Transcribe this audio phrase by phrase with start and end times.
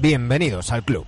[0.00, 1.04] Bienvenidos al club.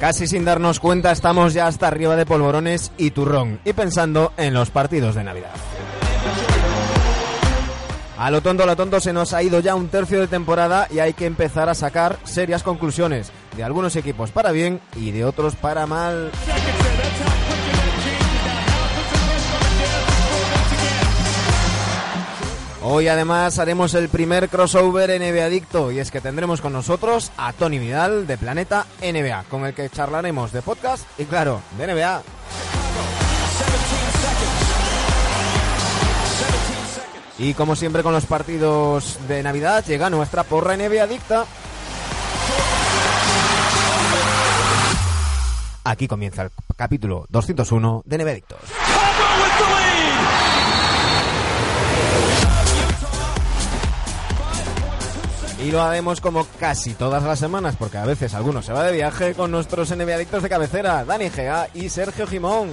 [0.00, 4.54] Casi sin darnos cuenta estamos ya hasta arriba de polvorones y turrón y pensando en
[4.54, 5.54] los partidos de Navidad.
[8.18, 10.88] A lo tonto, a lo tonto se nos ha ido ya un tercio de temporada
[10.90, 15.24] y hay que empezar a sacar serias conclusiones de algunos equipos para bien y de
[15.24, 16.30] otros para mal.
[22.88, 27.52] Hoy además haremos el primer crossover NBA Adicto y es que tendremos con nosotros a
[27.52, 32.22] Tony Vidal de Planeta NBA, con el que charlaremos de podcast y claro, de NBA.
[37.38, 41.44] Y como siempre con los partidos de Navidad llega nuestra porra NBA Adicta.
[45.88, 48.58] Aquí comienza el capítulo 201 de NBA Adictos.
[55.64, 58.92] Y lo haremos como casi todas las semanas, porque a veces alguno se va de
[58.92, 62.70] viaje con nuestros NBA adictos de cabecera, Dani Gea y Sergio Jimón.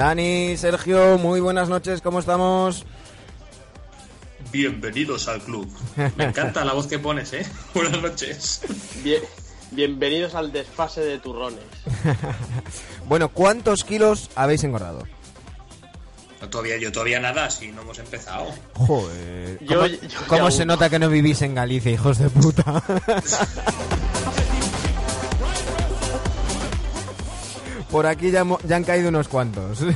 [0.00, 2.86] Dani, Sergio, muy buenas noches, ¿cómo estamos?
[4.50, 5.70] Bienvenidos al club.
[6.16, 7.44] Me encanta la voz que pones, ¿eh?
[7.74, 8.62] Buenas noches.
[9.04, 9.20] Bien,
[9.72, 11.60] bienvenidos al desfase de turrones.
[13.10, 15.06] bueno, ¿cuántos kilos habéis engordado?
[16.40, 18.46] No, todavía, yo todavía nada, si no hemos empezado.
[18.72, 19.58] Joder.
[19.68, 20.72] ¿Cómo, yo- cómo se uno.
[20.76, 22.82] nota que no vivís en Galicia, hijos de puta?
[27.90, 29.80] Por aquí ya, han caído unos cuantos.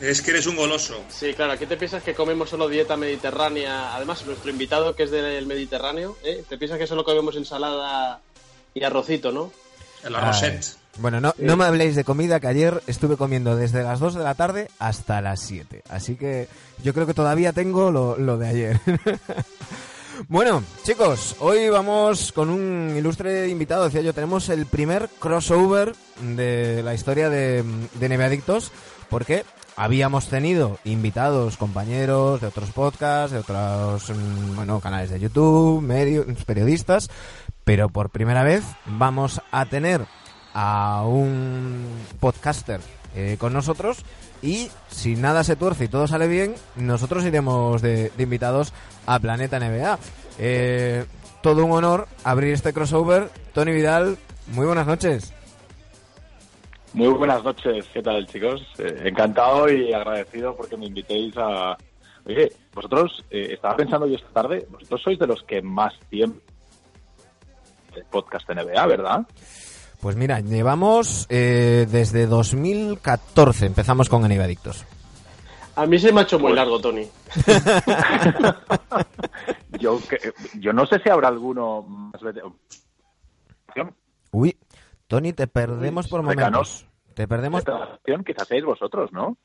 [0.00, 1.02] Es que eres un goloso.
[1.08, 3.94] Sí, claro, aquí te piensas que comemos solo dieta mediterránea.
[3.94, 6.44] Además, nuestro invitado, que es del Mediterráneo, ¿eh?
[6.46, 8.20] te piensas que solo comemos ensalada
[8.74, 9.50] y arrocito, ¿no?
[10.02, 10.76] El arroset.
[10.98, 14.24] Bueno, no, no me habléis de comida, que ayer estuve comiendo desde las 2 de
[14.24, 15.82] la tarde hasta las 7.
[15.88, 16.48] Así que
[16.82, 18.80] yo creo que todavía tengo lo, lo de ayer.
[20.28, 23.84] bueno, chicos, hoy vamos con un ilustre invitado.
[23.84, 27.64] Decía yo, tenemos el primer crossover de la historia de,
[27.94, 28.72] de NBA Adictos,
[29.08, 29.44] porque
[29.76, 36.26] habíamos tenido invitados, compañeros de otros podcasts, de otros mm, bueno, canales de YouTube, medios,
[36.44, 37.10] periodistas,
[37.64, 40.06] pero por primera vez vamos a tener
[40.52, 41.84] a un
[42.20, 42.80] podcaster
[43.16, 44.04] eh, con nosotros
[44.42, 48.72] y si nada se tuerce y todo sale bien, nosotros iremos de, de invitados
[49.06, 49.98] a Planeta NBA.
[50.38, 51.04] Eh,
[51.42, 53.30] todo un honor abrir este crossover.
[53.52, 54.16] Tony Vidal,
[54.48, 55.32] muy buenas noches.
[56.94, 58.62] Muy buenas noches, ¿qué tal chicos?
[58.78, 61.76] Eh, encantado y agradecido porque me invitéis a...
[62.24, 66.40] Oye, vosotros, eh, estaba pensando yo esta tarde, vosotros sois de los que más tiempo
[67.94, 69.26] de podcast NBA, ¿verdad?
[70.00, 74.84] Pues mira, llevamos eh, desde 2014, empezamos con NBA Adictos.
[75.76, 77.06] A mí se me ha hecho muy largo, Tony.
[79.80, 82.14] yo, que- yo no sé si habrá alguno más...
[84.30, 84.56] Uy,
[85.06, 86.44] Tony, te perdemos por momentos.
[86.46, 86.86] Recanos.
[87.14, 87.62] Te perdemos
[88.24, 89.36] Quizás seáis vosotros, ¿no?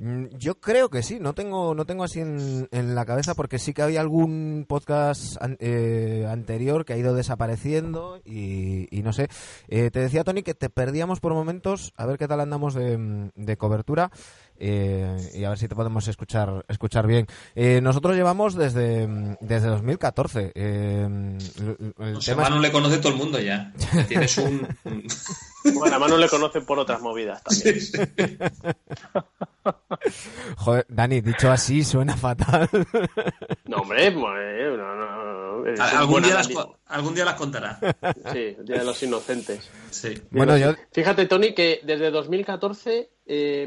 [0.00, 3.58] Mm, Yo creo que sí, no tengo, no tengo así en, en la cabeza porque
[3.58, 9.12] sí que había algún podcast an- eh, anterior que ha ido desapareciendo y, y no
[9.12, 9.28] sé.
[9.66, 13.30] Eh, te decía, Tony, que te perdíamos por momentos, a ver qué tal andamos de,
[13.34, 14.10] de cobertura
[14.58, 17.26] eh, y a ver si te podemos escuchar, escuchar bien.
[17.54, 19.06] Eh, nosotros llevamos desde,
[19.40, 20.52] desde 2014.
[20.54, 21.08] eh,
[21.58, 23.72] el- el O sea, tema es- Manu le conoce todo el mundo ya.
[24.08, 24.66] Tienes un...
[25.74, 27.76] Bueno, a Manu le conocen por otras movidas también.
[30.56, 32.68] Joder, Dani, dicho así suena fatal.
[33.66, 36.48] No, hombre, bueno, no, no, no, algún, día las,
[36.86, 37.78] algún día las contará.
[38.32, 39.68] Sí, el Día de los Inocentes.
[39.90, 40.14] Sí.
[40.30, 40.74] bueno, yo...
[40.92, 43.66] Fíjate, Tony, que desde 2014 eh,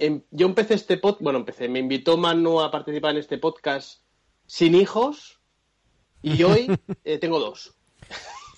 [0.00, 4.02] em- yo empecé este podcast, bueno, empecé, me invitó Manu a participar en este podcast
[4.46, 5.40] sin hijos
[6.22, 7.76] y hoy eh, tengo dos.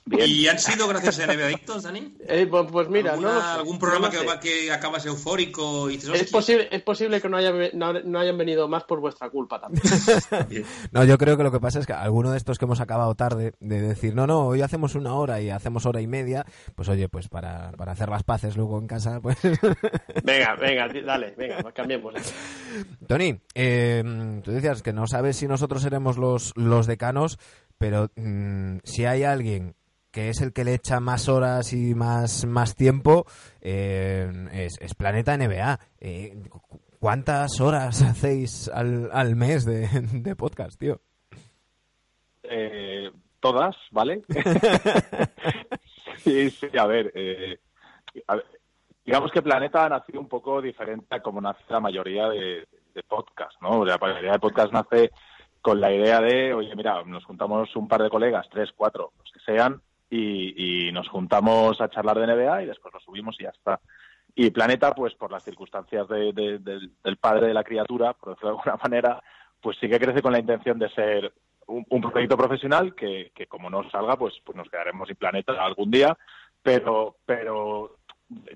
[0.05, 0.29] Bien.
[0.29, 2.17] ¿Y han sido gracias a NBA Adictos, Dani?
[2.29, 4.19] Eh, pues, pues mira, no ¿Alguna- lo sé, ¿Algún programa sé.
[4.19, 8.19] que, que acabas eufórico y dices, Es posible, es posible que no, haya, no, no
[8.19, 9.83] hayan venido más por vuestra culpa también.
[10.93, 13.15] No, yo creo que lo que pasa es que alguno de estos que hemos acabado
[13.15, 16.45] tarde, de decir, no, no, hoy hacemos una hora y hacemos hora y media,
[16.75, 19.39] pues oye, pues para, para hacer las paces luego en casa, pues...
[20.25, 22.15] Venga, venga, dale, venga, cambiemos.
[23.07, 27.39] Tony, eh, tú decías que no sabes si nosotros seremos los, los decanos,
[27.79, 29.75] pero mm, si hay alguien
[30.13, 33.25] que es el que le echa más horas y más, más tiempo,
[33.61, 35.81] eh, es, es, Planeta NBA.
[36.01, 36.43] Eh,
[37.01, 41.01] ¿Cuántas horas hacéis al, al mes de, de podcast, tío?
[42.43, 43.11] Eh,
[43.41, 44.23] todas, ¿vale?
[46.19, 47.59] sí, sí, a ver, eh,
[48.27, 48.45] a ver,
[49.05, 53.03] digamos que Planeta ha nacido un poco diferente a como nace la mayoría de, de
[53.03, 53.85] podcasts, ¿no?
[53.85, 55.11] La mayoría de podcasts nace
[55.63, 59.33] con la idea de, oye, mira, nos juntamos un par de colegas, tres, cuatro, los
[59.33, 59.81] que sean,
[60.13, 63.81] y, y nos juntamos a charlar de NBA y después lo subimos y ya está.
[64.35, 68.31] Y Planeta, pues por las circunstancias de, de, de, del padre de la criatura, por
[68.31, 69.23] decirlo de alguna manera,
[69.63, 71.33] pues sí que crece con la intención de ser
[71.67, 75.91] un, proyecto profesional que, que, como no salga, pues, pues nos quedaremos sin Planeta algún
[75.91, 76.17] día.
[76.63, 77.97] Pero, pero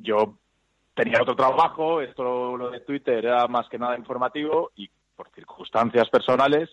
[0.02, 0.36] yo
[0.94, 6.10] tenía otro trabajo, esto lo de Twitter era más que nada informativo y por circunstancias
[6.10, 6.68] personales,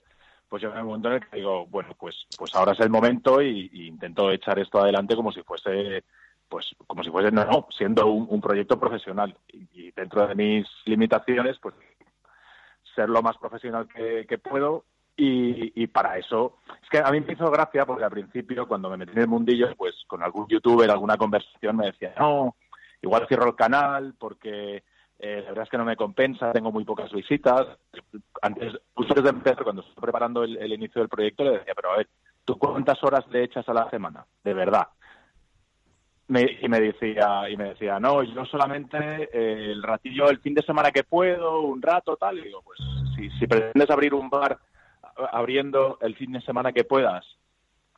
[0.53, 3.41] pues yo el momento en el que digo, bueno, pues, pues ahora es el momento
[3.41, 6.03] y, intento echar esto adelante como si fuese
[6.47, 11.57] pues como si fuese, no, no siendo un, proyecto profesional y, dentro de mis limitaciones,
[11.59, 11.73] pues
[12.93, 14.85] ser lo más profesional que, que puedo
[15.17, 18.91] y, y, para eso, es que a mí me hizo gracia porque al principio cuando
[18.91, 22.57] me metí en el mundillo, pues con algún youtuber, alguna conversación me decía, no,
[23.01, 24.83] igual cierro el canal porque
[25.25, 27.65] eh, la verdad es que no me compensa, tengo muy pocas visitas.
[28.41, 31.97] Antes, justo desde empezar, cuando estoy preparando el, inicio del proyecto, le decía, pero a
[31.97, 32.09] ver,
[32.43, 34.25] ¿tú cuántas horas le echas a la semana?
[34.43, 34.89] De verdad
[36.27, 38.97] me, y me decía y me decía no yo solamente
[39.33, 42.79] eh, el ratillo el fin de semana que puedo un rato tal y digo pues
[43.37, 44.57] si pretendes abrir un bar
[45.33, 47.25] abriendo el fin de semana que puedas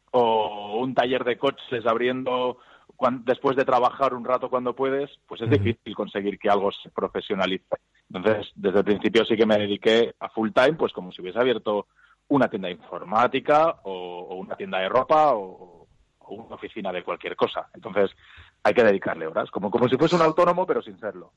[0.10, 2.58] o un taller de coches abriendo
[2.96, 6.90] cuando, después de trabajar un rato cuando puedes pues es difícil conseguir que algo se
[6.90, 7.76] profesionalice.
[8.12, 11.40] Entonces desde el principio sí que me dediqué a full time pues como si hubiese
[11.40, 11.88] abierto
[12.28, 15.85] una tienda informática o, o una tienda de ropa o
[16.30, 17.68] una oficina de cualquier cosa.
[17.74, 18.12] Entonces,
[18.64, 21.34] hay que dedicarle horas, como, como si fuese un autónomo, pero sin serlo.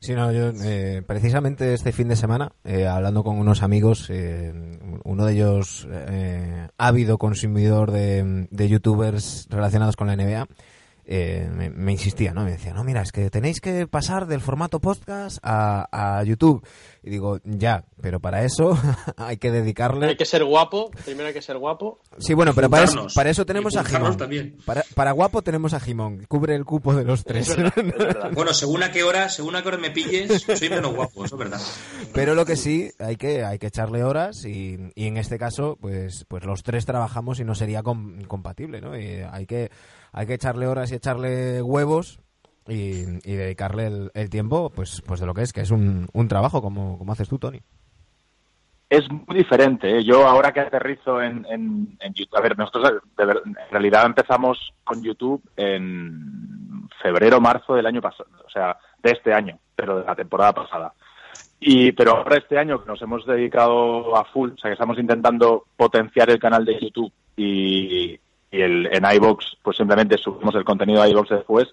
[0.00, 4.52] Sí, no, yo eh, precisamente este fin de semana, eh, hablando con unos amigos, eh,
[5.04, 10.46] uno de ellos eh, ávido consumidor de, de youtubers relacionados con la NBA,
[11.12, 12.44] eh, me, me, insistía, ¿no?
[12.44, 16.64] Me decía, no, mira, es que tenéis que pasar del formato podcast a, a YouTube.
[17.02, 18.78] Y digo, ya, pero para eso
[19.16, 20.06] hay que dedicarle...
[20.06, 21.98] Hay que ser guapo, primero hay que ser guapo.
[22.18, 24.16] Sí, bueno, pero para eso, para eso tenemos a Jimón.
[24.64, 27.48] Para, para, guapo tenemos a Jimón, cubre el cupo de los tres.
[27.48, 28.30] Es verdad, es verdad.
[28.34, 31.34] bueno, según a qué hora, según a qué hora me pilles, soy menos guapo, eso
[31.34, 31.60] es verdad.
[32.14, 35.76] Pero lo que sí, hay que, hay que echarle horas y, y en este caso,
[35.80, 38.96] pues, pues los tres trabajamos y no sería com compatible, ¿no?
[38.96, 39.72] Y hay que
[40.12, 42.20] hay que echarle horas y echarle huevos
[42.66, 46.28] y, dedicarle el, el, tiempo pues pues de lo que es, que es un, un
[46.28, 47.60] trabajo como, como haces tú, Tony.
[48.90, 49.98] Es muy diferente.
[49.98, 50.04] ¿eh?
[50.04, 55.40] Yo ahora que aterrizo en, en, YouTube, a ver, nosotros en realidad empezamos con YouTube
[55.56, 60.52] en febrero, marzo del año pasado, o sea, de este año, pero de la temporada
[60.52, 60.92] pasada.
[61.60, 64.98] Y, pero ahora este año que nos hemos dedicado a full, o sea, que estamos
[64.98, 68.18] intentando potenciar el canal de YouTube y,
[68.50, 71.68] y el, en iBox pues simplemente subimos el contenido a iBox después.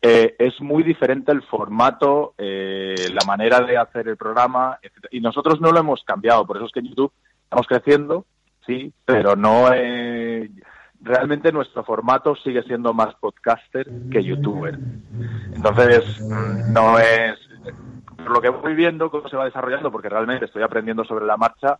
[0.00, 5.06] Eh, es muy diferente el formato, eh, la manera de hacer el programa, etc.
[5.12, 7.12] y nosotros no lo hemos cambiado, por eso es que en YouTube
[7.44, 8.26] estamos creciendo,
[8.66, 10.50] sí, pero no eh,
[11.00, 14.76] realmente nuestro formato sigue siendo más podcaster que youtuber.
[15.54, 17.38] Entonces, no es
[18.16, 21.36] por lo que voy viendo cómo se va desarrollando, porque realmente estoy aprendiendo sobre la
[21.36, 21.78] marcha,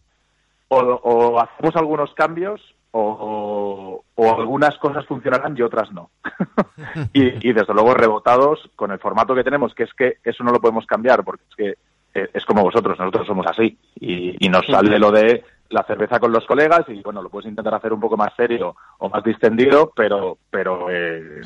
[0.69, 2.61] o, o hacemos algunos cambios
[2.93, 6.11] o, o, algunas cosas funcionarán y otras no.
[7.13, 10.53] y, y, desde luego rebotados con el formato que tenemos, que es que eso no
[10.53, 11.75] lo podemos cambiar, porque es que
[12.15, 13.79] eh, es como vosotros, nosotros somos así.
[13.99, 17.49] Y, y nos sale lo de la cerveza con los colegas y bueno, lo puedes
[17.49, 21.41] intentar hacer un poco más serio o más distendido, pero, pero eh,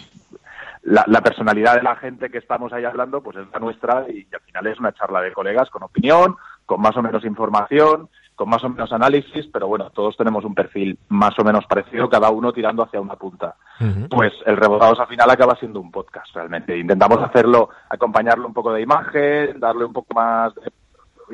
[0.82, 4.26] la, la, personalidad de la gente que estamos ahí hablando pues es la nuestra y,
[4.28, 6.34] y al final es una charla de colegas con opinión,
[6.64, 10.54] con más o menos información con más o menos análisis, pero bueno, todos tenemos un
[10.54, 13.56] perfil más o menos parecido, cada uno tirando hacia una punta.
[13.80, 14.08] Uh -huh.
[14.10, 16.76] Pues el Rebotados al final acaba siendo un podcast realmente.
[16.76, 20.70] Intentamos hacerlo, acompañarlo un poco de imagen, darle un poco más de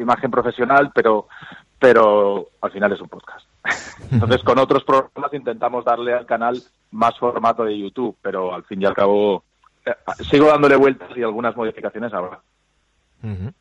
[0.00, 1.26] imagen profesional, pero,
[1.78, 3.46] pero al final es un podcast.
[4.12, 6.56] Entonces con otros programas intentamos darle al canal
[6.92, 9.42] más formato de YouTube, pero al fin y al cabo
[9.84, 9.94] eh,
[10.30, 12.38] sigo dándole vueltas y algunas modificaciones ahora.
[13.24, 13.54] Uh -huh.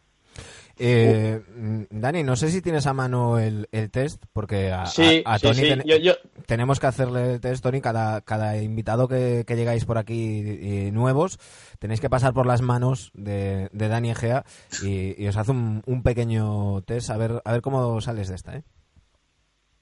[0.78, 1.42] Eh,
[1.90, 5.40] Dani, no sé si tienes a mano el, el test, porque a, sí, a, a
[5.40, 5.70] Tony sí, sí.
[5.70, 6.13] ten, yo, yo...
[6.46, 10.92] tenemos que hacerle el test, Tony, cada, cada invitado que, que llegáis por aquí y,
[10.92, 11.40] nuevos,
[11.80, 14.46] tenéis que pasar por las manos de, de Dani Egea
[14.84, 18.36] y, y, os hace un, un, pequeño test, a ver, a ver cómo sales de
[18.36, 18.63] esta, ¿eh?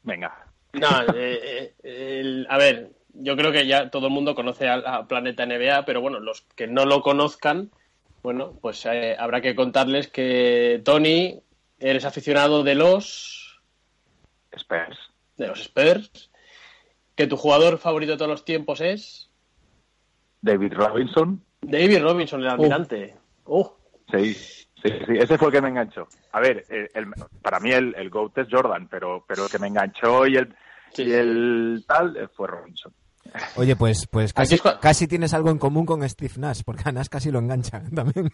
[0.04, 0.50] Venga.
[0.74, 5.08] No, eh, eh, el, a ver, yo creo que ya todo el mundo conoce a,
[5.08, 7.72] Planeta NBA, pero bueno, los que no lo conozcan,
[8.22, 11.42] bueno, pues eh, habrá que contarles que Tony,
[11.80, 13.62] eres aficionado de los
[14.52, 14.98] Spurs.
[15.38, 16.30] De los Spurs.
[17.16, 19.30] Que tu jugador favorito de todos los tiempos es
[20.42, 21.44] David Robinson.
[21.62, 23.16] David Robinson, el almirante.
[23.46, 23.68] Uh.
[24.12, 26.08] Sí, sí, sí, ese fue el que me enganchó.
[26.32, 26.66] A ver,
[27.42, 30.56] para mí el, el GOAT es Jordan, pero, pero el que me enganchó y el,
[30.98, 32.94] y el tal fue Robinson.
[33.56, 37.08] Oye, pues, pues casi, casi, tienes algo en común con Steve Nash, porque a Nash
[37.08, 38.32] casi lo engancha también.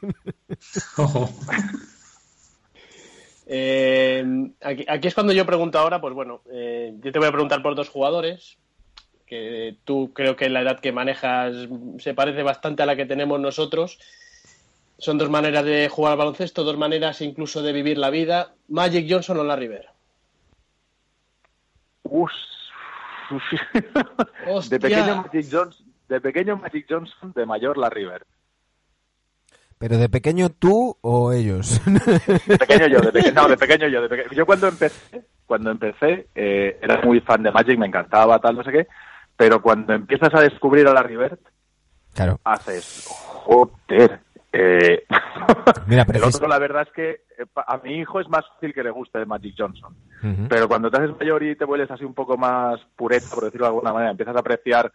[3.48, 4.26] Eh,
[4.62, 7.62] aquí, aquí, es cuando yo pregunto ahora, pues bueno, eh, yo te voy a preguntar
[7.62, 8.58] por dos jugadores,
[9.26, 11.56] que tú creo que la edad que manejas
[12.00, 14.00] se parece bastante a la que tenemos nosotros.
[14.98, 18.54] Son dos maneras de jugar al baloncesto, dos maneras incluso de vivir la vida.
[18.70, 19.90] Magic Johnson o la River.
[24.70, 28.26] de pequeño Magic Johnson, de pequeño Magic Johnson, de mayor la River.
[29.78, 31.82] ¿Pero de pequeño tú o ellos?
[32.48, 34.02] De pequeño yo, de pequeño, no, de pequeño yo.
[34.32, 38.64] yo cuando empecé, cuando empecé, eh, era muy fan de Magic, me encantaba, tal, no
[38.64, 38.88] sé qué,
[39.36, 41.38] pero cuando empiezas a descubrir a la River,
[42.14, 42.40] claro.
[42.46, 44.22] haces, joder,
[44.56, 45.04] eh,
[45.88, 48.84] Mira, el otro, la verdad es que eh, a mi hijo es más fácil que
[48.84, 49.96] le guste de Magic Johnson.
[50.50, 53.68] Pero cuando te haces mayor y te vuelves así un poco más pureta, por decirlo
[53.68, 54.92] de alguna manera, empiezas a apreciar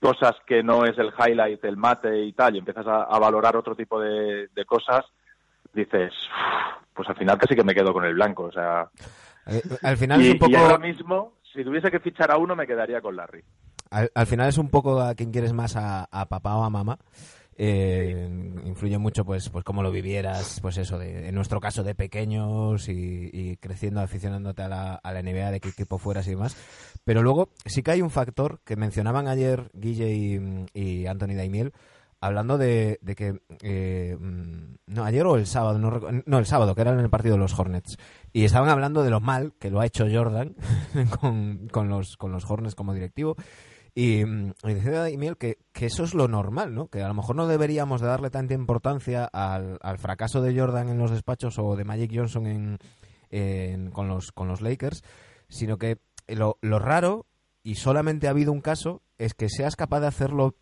[0.00, 3.76] cosas que no es el highlight, el mate y tal, y empiezas a, valorar otro
[3.76, 5.04] tipo de, cosas,
[5.72, 6.12] dices,
[6.92, 8.44] pues al final casi que me quedo con el blanco.
[8.44, 8.88] O sea,
[9.46, 10.50] eh, al final es un poco...
[10.50, 13.44] y ahora mismo, si tuviese que fichar a uno, me quedaría con Larry.
[13.90, 16.98] Al, final es un poco a quien quieres más, a, a papá o a mamá
[17.58, 18.28] eh,
[18.64, 22.88] influye mucho pues pues cómo lo vivieras pues eso de, en nuestro caso de pequeños
[22.88, 26.56] y, creciendo aficionándote a la, a la NBA de qué equipo fueras y demás.
[27.04, 31.72] Pero luego sí que hay un factor que mencionaban ayer Guille y, Anthony Daimiel
[32.20, 36.80] hablando de, de que eh, no ayer o el sábado no, no, el sábado que
[36.80, 37.98] era en el partido de los Hornets
[38.32, 40.56] y estaban hablando de lo mal que lo ha hecho Jordan
[41.20, 43.36] con, con los con los Hornets como directivo
[43.98, 46.88] y, y decía Emil que, que, eso es lo normal, ¿no?
[46.88, 50.90] Que a lo mejor no deberíamos de darle tanta importancia al, al fracaso de Jordan
[50.90, 52.78] en los despachos o de Magic Johnson
[53.30, 55.02] en, con, los, con los Lakers,
[55.48, 55.96] sino que
[56.28, 57.24] lo, lo raro,
[57.62, 60.56] y solamente ha habido un caso, es que seas capaz de hacerlo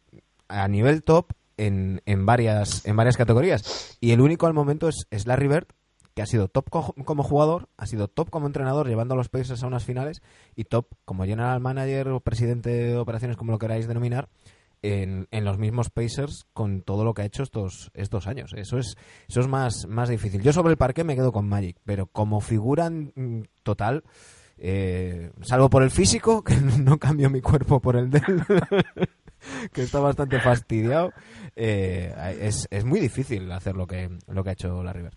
[0.46, 3.98] a nivel top en, en, varias, en varias categorías.
[4.00, 5.66] Y el único al momento es, es Larry Bird,
[6.14, 9.62] que ha sido top como jugador, ha sido top como entrenador, llevando a los Pacers
[9.62, 10.22] a unas finales,
[10.54, 14.28] y top como general manager o presidente de operaciones, como lo queráis denominar,
[14.82, 18.52] en, en, los mismos Pacers con todo lo que ha hecho estos, estos años.
[18.54, 18.96] Eso es,
[19.28, 20.42] eso es más, más difícil.
[20.42, 22.90] Yo sobre el parque me quedo con Magic, pero como figura
[23.62, 24.04] total,
[24.58, 28.20] eh, salvo por el físico, que no cambio mi cuerpo por el de
[29.72, 31.12] que está bastante fastidiado,
[31.56, 35.16] eh, es, es muy difícil hacer lo que, lo que ha hecho la River.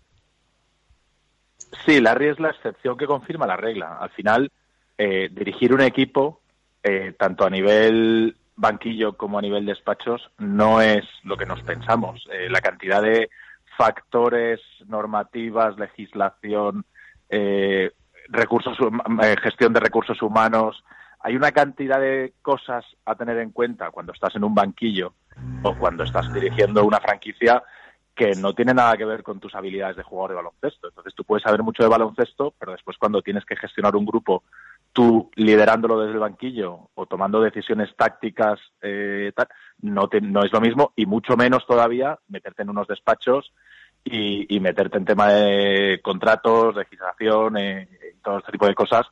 [1.84, 3.98] Sí, Larry es la excepción que confirma la regla.
[3.98, 4.50] Al final,
[4.96, 6.40] eh, dirigir un equipo,
[6.82, 12.26] eh, tanto a nivel banquillo como a nivel despachos, no es lo que nos pensamos.
[12.32, 13.30] Eh, la cantidad de
[13.76, 16.84] factores, normativas, legislación,
[18.28, 18.76] recursos,
[19.42, 20.82] gestión de recursos humanos,
[21.20, 25.14] hay una cantidad de cosas a tener en cuenta cuando estás en un banquillo
[25.62, 27.62] o cuando estás dirigiendo una franquicia
[28.18, 30.88] que no tiene nada que ver con tus habilidades de jugador de baloncesto.
[30.88, 34.42] Entonces tú puedes saber mucho de baloncesto, pero después cuando tienes que gestionar un grupo,
[34.92, 39.30] tú liderándolo desde el banquillo o tomando decisiones tácticas, eh,
[39.82, 43.52] no, no es lo mismo y mucho menos todavía meterte en unos despachos
[44.02, 49.06] y, meterte en tema de contratos, legislación eh, y todo este tipo de cosas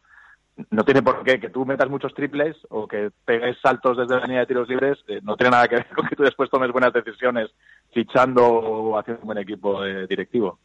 [0.71, 4.27] no tiene por qué que tú metas muchos triples o que pegues saltos desde la
[4.27, 6.73] línea de tiros libres, eh, no tiene nada que ver con que tú después tomes
[6.73, 7.51] buenas decisiones
[7.93, 10.59] fichando o haciendo un buen equipo eh, directivo.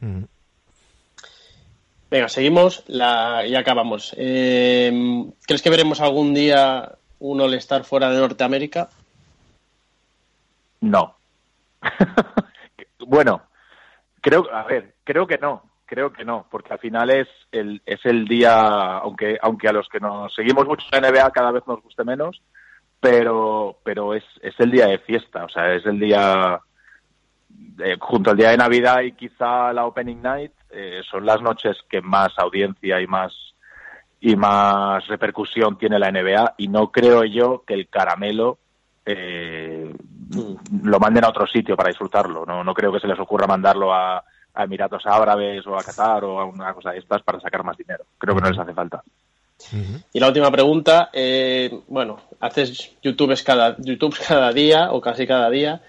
[0.00, 0.24] Mm.
[2.10, 3.46] Venga, seguimos la...
[3.46, 4.14] y acabamos.
[4.18, 4.92] Eh,
[5.46, 8.90] ¿Crees que veremos algún día un All-Star fuera de Norteamérica?
[10.82, 11.16] No.
[13.06, 13.42] bueno,
[14.20, 18.00] creo, a ver, creo que no creo que no, porque al final es el, es
[18.06, 21.82] el día, aunque, aunque a los que nos seguimos mucho en NBA cada vez nos
[21.82, 22.40] guste menos,
[22.98, 26.58] pero, pero es, es el día de fiesta, o sea, es el día,
[27.84, 31.76] eh, junto al día de Navidad y quizá la Opening Night, eh, son las noches
[31.90, 33.34] que más audiencia y más
[34.18, 38.56] y más repercusión tiene la NBA y no creo yo que el caramelo
[39.04, 39.92] eh,
[40.82, 42.46] lo manden a otro sitio para disfrutarlo.
[42.46, 46.24] No, no creo que se les ocurra mandarlo a, a Emiratos Árabes o a Qatar
[46.24, 48.04] o a una cosa de estas para sacar más dinero.
[48.18, 49.02] Creo que no les hace falta.
[50.12, 55.48] Y la última pregunta, eh, bueno, haces YouTube cada, YouTube cada día o casi cada
[55.50, 55.80] día.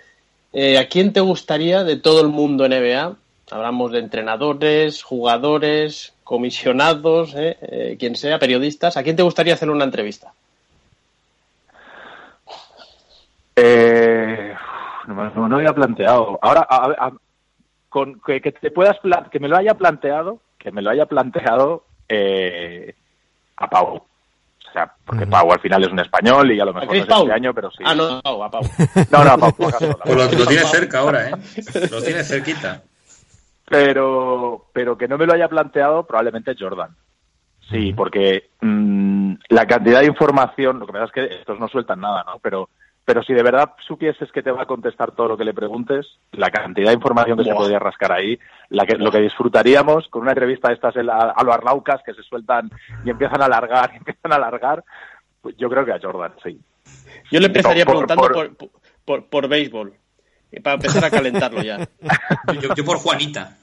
[0.53, 3.15] Eh, ¿A quién te gustaría de todo el mundo NBA?
[3.51, 8.95] Hablamos de entrenadores, jugadores, comisionados, eh, eh, quien sea, periodistas.
[8.95, 10.31] ¿A quién te gustaría hacer una entrevista?
[13.55, 14.53] Eh,
[15.07, 16.39] no, no, había planteado.
[16.41, 17.13] Ahora, a- a-
[17.93, 18.97] con que, que te puedas
[19.29, 22.95] que me lo haya planteado, que me lo haya planteado eh,
[23.57, 23.97] a Pau.
[23.97, 25.27] O sea, porque.
[25.27, 27.21] Pau al final es un español y a lo ¿A mejor no es Paul?
[27.21, 27.83] este año, pero sí.
[27.85, 28.63] Ah, no, Pau, a Pau.
[29.11, 31.33] No, no, a Pau, Pues lo, lo tiene cerca ahora, ¿eh?
[31.91, 32.81] Lo tiene cerquita.
[33.69, 36.95] pero pero que no me lo haya planteado probablemente Jordan.
[37.69, 42.01] Sí, porque mm, la cantidad de información, lo que pasa es que estos no sueltan
[42.01, 42.39] nada, ¿no?
[42.39, 42.69] Pero
[43.05, 46.07] pero si de verdad supieses que te va a contestar todo lo que le preguntes,
[46.31, 50.21] la cantidad de información que se podría rascar ahí, la que, lo que disfrutaríamos con
[50.21, 52.69] una entrevista de estas en la- a los Arlaucas que se sueltan
[53.05, 54.83] y empiezan a alargar, y empiezan a alargar,
[55.41, 56.59] pues yo creo que a Jordan, sí.
[57.31, 58.69] Yo le empezaría Por- por- preguntando por,
[59.05, 59.93] por, por béisbol.
[60.51, 61.79] Y Para empezar a calentarlo ya.
[62.61, 63.57] Yo, yo por Juanita.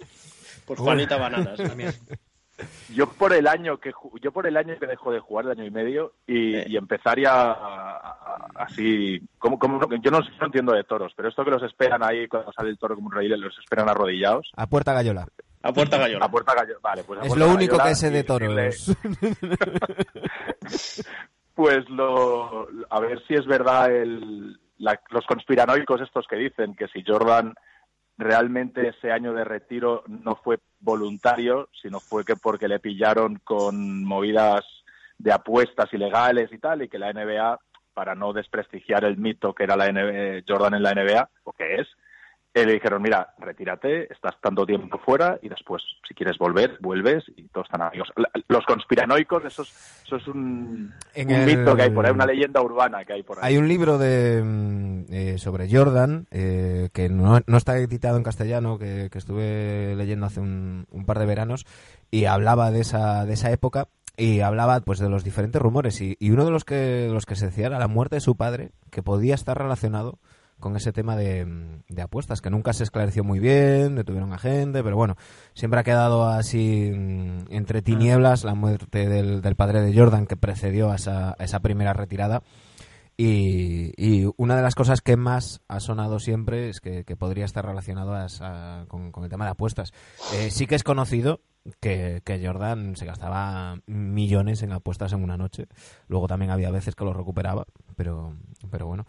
[0.66, 1.56] Por Juanita Bananas.
[1.56, 1.92] También.
[2.94, 5.52] Yo por el año que ju- yo por el año que dejo de jugar, el
[5.52, 6.64] año y medio, y, Eh.
[6.68, 11.44] y empezaría a- a- así, como, como yo no, no entiendo de toros, pero esto
[11.44, 14.50] que los esperan ahí cuando sale el toro como un rey, los esperan arrodillados.
[14.56, 15.26] A puerta gallola.
[15.62, 16.24] A puerta gallola.
[16.24, 18.96] A puerta gallo, vale, pues a Es lo único gallola que sé de decirle, toros.
[21.54, 26.88] Pues lo, a ver si es verdad el, la- los conspiranoicos estos que dicen que
[26.88, 27.52] si Jordan
[28.20, 34.04] realmente ese año de retiro no fue voluntario, sino fue que porque le pillaron con
[34.04, 34.64] movidas
[35.18, 37.58] de apuestas ilegales y tal, y que la NBA,
[37.94, 41.76] para no desprestigiar el mito que era la NBA, Jordan en la NBA, o que
[41.76, 41.88] es,
[42.52, 47.24] eh, le dijeron, mira, retírate, estás tanto tiempo fuera y después, si quieres volver, vuelves
[47.36, 48.12] y todos están amigos.
[48.48, 52.26] Los conspiranoicos, eso es, eso es un, un el- mito que hay por ahí, una
[52.26, 53.52] leyenda urbana que hay por ahí.
[53.52, 58.24] Hay un libro de mm, eh, sobre Jordan eh, que no, no está editado en
[58.24, 61.66] castellano, que, que estuve leyendo hace un, un par de veranos
[62.10, 63.86] y hablaba de esa, de esa época
[64.16, 67.24] y hablaba pues de los diferentes rumores y, y uno de los que de los
[67.26, 70.18] que se decía era la muerte de su padre, que podía estar relacionado
[70.60, 74.82] con ese tema de, de apuestas, que nunca se esclareció muy bien, detuvieron a gente,
[74.84, 75.16] pero bueno,
[75.54, 80.36] siempre ha quedado así mm, entre tinieblas la muerte del, del padre de Jordan que
[80.36, 82.42] precedió a esa, a esa primera retirada.
[83.16, 87.44] Y, y una de las cosas que más ha sonado siempre es que, que podría
[87.44, 89.92] estar relacionado a esa- con, con el tema de apuestas.
[90.34, 91.40] Eh, sí que es conocido
[91.80, 95.66] que, que Jordan se gastaba millones en apuestas en una noche.
[96.08, 98.32] Luego también había veces que lo recuperaba, pero,
[98.70, 99.04] pero bueno.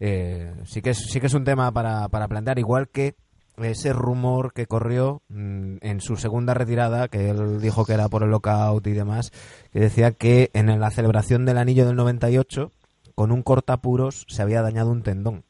[0.00, 3.14] Eh, sí, que es, sí que es un tema para, para plantear, igual que
[3.62, 8.22] ese rumor que corrió mm, en su segunda retirada, que él dijo que era por
[8.22, 9.30] el lockout y demás,
[9.72, 12.72] que decía que en la celebración del anillo del 98,
[13.14, 15.44] con un cortapuros se había dañado un tendón.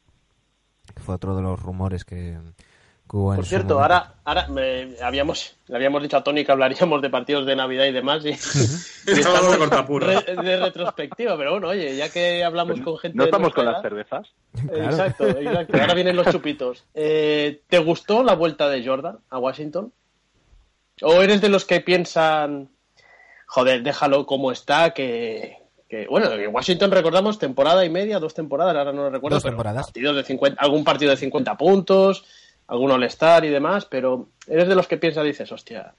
[0.95, 2.39] Que fue otro de los rumores que,
[3.07, 7.47] Por cierto, ahora, ahora me- habíamos, le habíamos dicho a Tony que hablaríamos de partidos
[7.47, 8.25] de Navidad y demás.
[8.25, 8.29] Y,
[9.11, 13.17] y Estamos de de retrospectiva, pero bueno, oye, ya que hablamos con gente.
[13.17, 14.29] ¿No de estamos con las cervezas?
[14.67, 14.85] Claro.
[14.85, 15.79] Exacto, exacto.
[15.81, 16.85] Ahora vienen los chupitos.
[16.95, 19.93] Eh, ¿Te gustó la vuelta de Jordan a Washington?
[21.03, 22.71] ¿O eres de los que piensan,
[23.47, 28.75] joder, déjalo como está, que, que- bueno, en Washington recordamos temporada y media, dos temporadas,
[28.77, 29.37] ahora no lo recuerdo.
[29.37, 29.87] Dos pero temporadas.
[29.87, 32.25] partidos de 50, algún partido de 50 puntos,
[32.69, 35.95] algún All-Star y demás, pero eres de los que piensa, dices, hostia,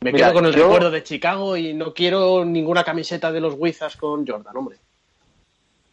[0.00, 3.40] me Mira, quedo con el yo- recuerdo de Chicago y no quiero ninguna camiseta de
[3.40, 4.78] los Wizards con Jordan, hombre.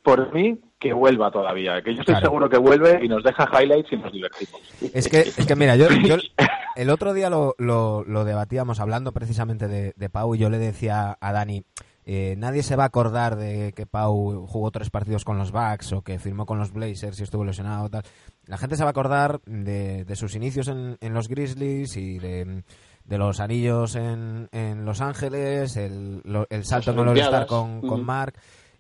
[0.02, 2.28] Por mí, que vuelva todavía, que yo estoy Claro.
[2.28, 4.62] seguro que vuelve y nos deja highlights y nos divertimos.
[4.94, 6.16] Es que, es que mira, yo, yo
[6.78, 10.60] el otro día lo, lo, lo debatíamos hablando precisamente de, de Pau y yo le
[10.60, 11.64] decía a Dani,
[12.06, 15.92] eh, nadie se va a acordar de que Pau jugó tres partidos con los Bucks
[15.92, 18.04] o que firmó con los Blazers y estuvo lesionado tal.
[18.48, 22.18] La gente se va a acordar de, de sus inicios en, en los Grizzlies y
[22.20, 22.64] de,
[23.04, 27.14] de los anillos en, en Los Ángeles, el, lo- el salto en el
[27.48, 28.06] con, con.
[28.06, 28.34] Mark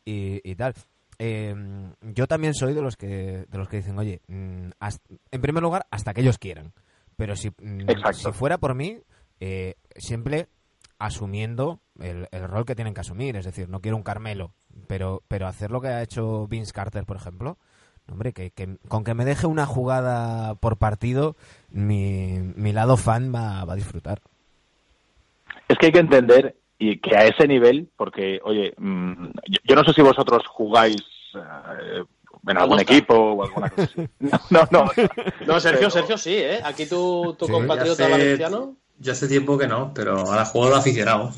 [0.06, 0.74] y, y tal.
[1.20, 1.56] Eh,
[2.02, 5.64] yo también soy de los que de los que dicen, oye, mm, hasta- en primer
[5.64, 6.74] lugar, hasta que ellos quieran.
[7.16, 9.00] Pero si, mm, si fuera por mí,
[9.40, 10.48] eh, siempre
[11.00, 13.36] asumiendo el, el rol que tienen que asumir.
[13.36, 14.54] Es decir, no quiero un Carmelo,
[14.88, 17.58] pero, pero hacer lo que ha hecho Vince Carter, por ejemplo.
[18.12, 21.36] Hombre, que, que- con que me deje una jugada por partido,
[21.72, 24.22] mi, mi lado fan va, va a disfrutar.
[25.68, 29.76] Es que hay que entender y que a ese nivel, porque, oye, mm, yo, yo
[29.76, 30.96] no sé si vosotros jugáis
[31.36, 32.04] eh,
[32.48, 34.08] en algún equipo o alguna cosa así.
[34.52, 34.90] No, no.
[35.46, 36.62] No, Sergio, Pero- Sergio sí, ¿eh?
[36.64, 37.52] Aquí tu, tu Sí.
[37.52, 38.76] compatriota Ya hace- valenciano.
[39.00, 41.32] Yo hace tiempo que no, pero ahora juego de aficionado.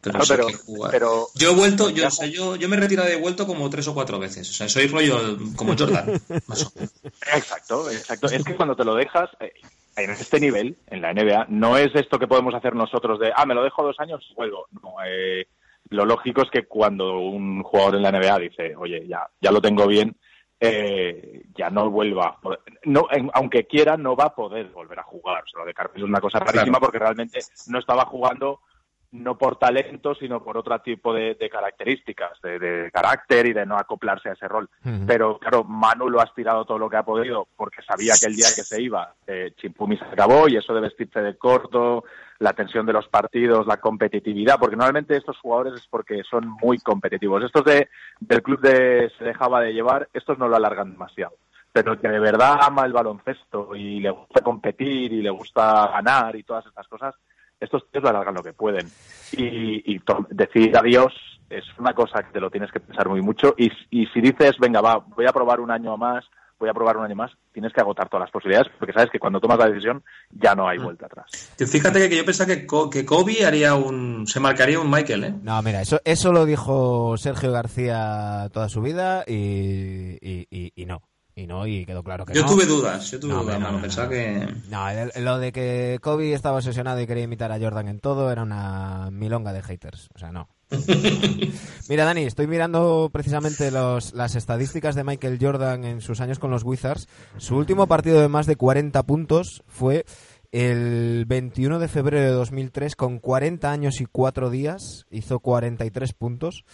[0.00, 0.90] Pero, No, sí pero- que jugar.
[0.92, 3.68] pero- yo he vuelto, yo, o sea, yo, yo me he retirado de vuelto como
[3.68, 4.48] tres o cuatro veces.
[4.48, 6.06] O sea, soy rollo como Jordan.
[6.46, 6.92] más o menos.
[7.34, 8.26] Exacto, exacto.
[8.28, 9.52] Es que cuando te lo dejas, eh,
[9.96, 13.44] en este nivel, en la NBA, no es esto que podemos hacer nosotros de, ah,
[13.46, 14.66] me lo dejo dos años, vuelvo.
[14.82, 15.48] No, eh,
[15.90, 19.60] lo lógico es que cuando un jugador en la NBA dice, oye, ya, ya lo
[19.60, 20.14] tengo bien,
[20.60, 22.38] eh, ya no vuelva.
[22.84, 25.42] No, en- aunque quiera, no va a poder volver a jugar.
[25.44, 28.60] O sea, lo de Carmelo es una cosa rarísima porque realmente no estaba jugando
[29.10, 33.64] no por talento, sino por otro tipo de, de características, de, de carácter y de
[33.64, 34.68] no acoplarse a ese rol.
[35.06, 38.36] Pero claro, Manu lo ha estirado todo lo que ha podido porque sabía que el
[38.36, 42.04] día que se iba, eh, Chimpumi se acabó y eso de vestirse de corto,
[42.38, 46.78] la tensión de los partidos, la competitividad, porque normalmente estos jugadores es porque son muy
[46.78, 47.42] competitivos.
[47.42, 47.88] Estos de,
[48.20, 51.34] del club de se dejaba de llevar, estos no lo alargan demasiado.
[51.72, 55.88] Pero el que de verdad ama el baloncesto y le gusta competir y le gusta
[55.88, 57.14] ganar y todas estas cosas,
[57.60, 58.86] estos tíos lo alargan lo que pueden.
[59.32, 61.12] Y, decir adiós
[61.50, 63.54] es una cosa que te lo tienes que pensar muy mucho.
[63.56, 66.24] Y, y si dices, venga, va, voy a probar un año más,
[66.58, 69.18] voy a probar un año más, tienes que agotar todas las posibilidades porque sabes que
[69.20, 71.54] cuando tomas la decisión ya no hay vuelta atrás.
[71.56, 75.34] Fíjate que yo pensaba que, que Kobe haría un, se marcaría un Michael, ¿eh?
[75.42, 80.86] No, mira, eso, eso lo dijo Sergio García toda su vida y, y, y- y
[80.86, 81.02] no.
[81.38, 82.48] Y no, y quedó claro que Yo no.
[82.48, 84.44] tuve dudas, yo tuve No, dudas, no, no, Pensaba que.
[84.68, 84.86] No,
[85.22, 89.10] lo de que Kobe estaba obsesionado y quería imitar a Jordan en todo era una
[89.12, 90.08] milonga de haters.
[90.16, 90.48] O sea, no.
[91.88, 96.50] Mira, Dani, estoy mirando precisamente los, las estadísticas de Michael Jordan en sus años con
[96.50, 97.06] los Wizards.
[97.36, 100.06] Su último partido de más de 40 puntos fue
[100.50, 105.06] el 21 de febrero de 2003 con 40 años y 4 días.
[105.12, 106.64] Hizo 43 puntos.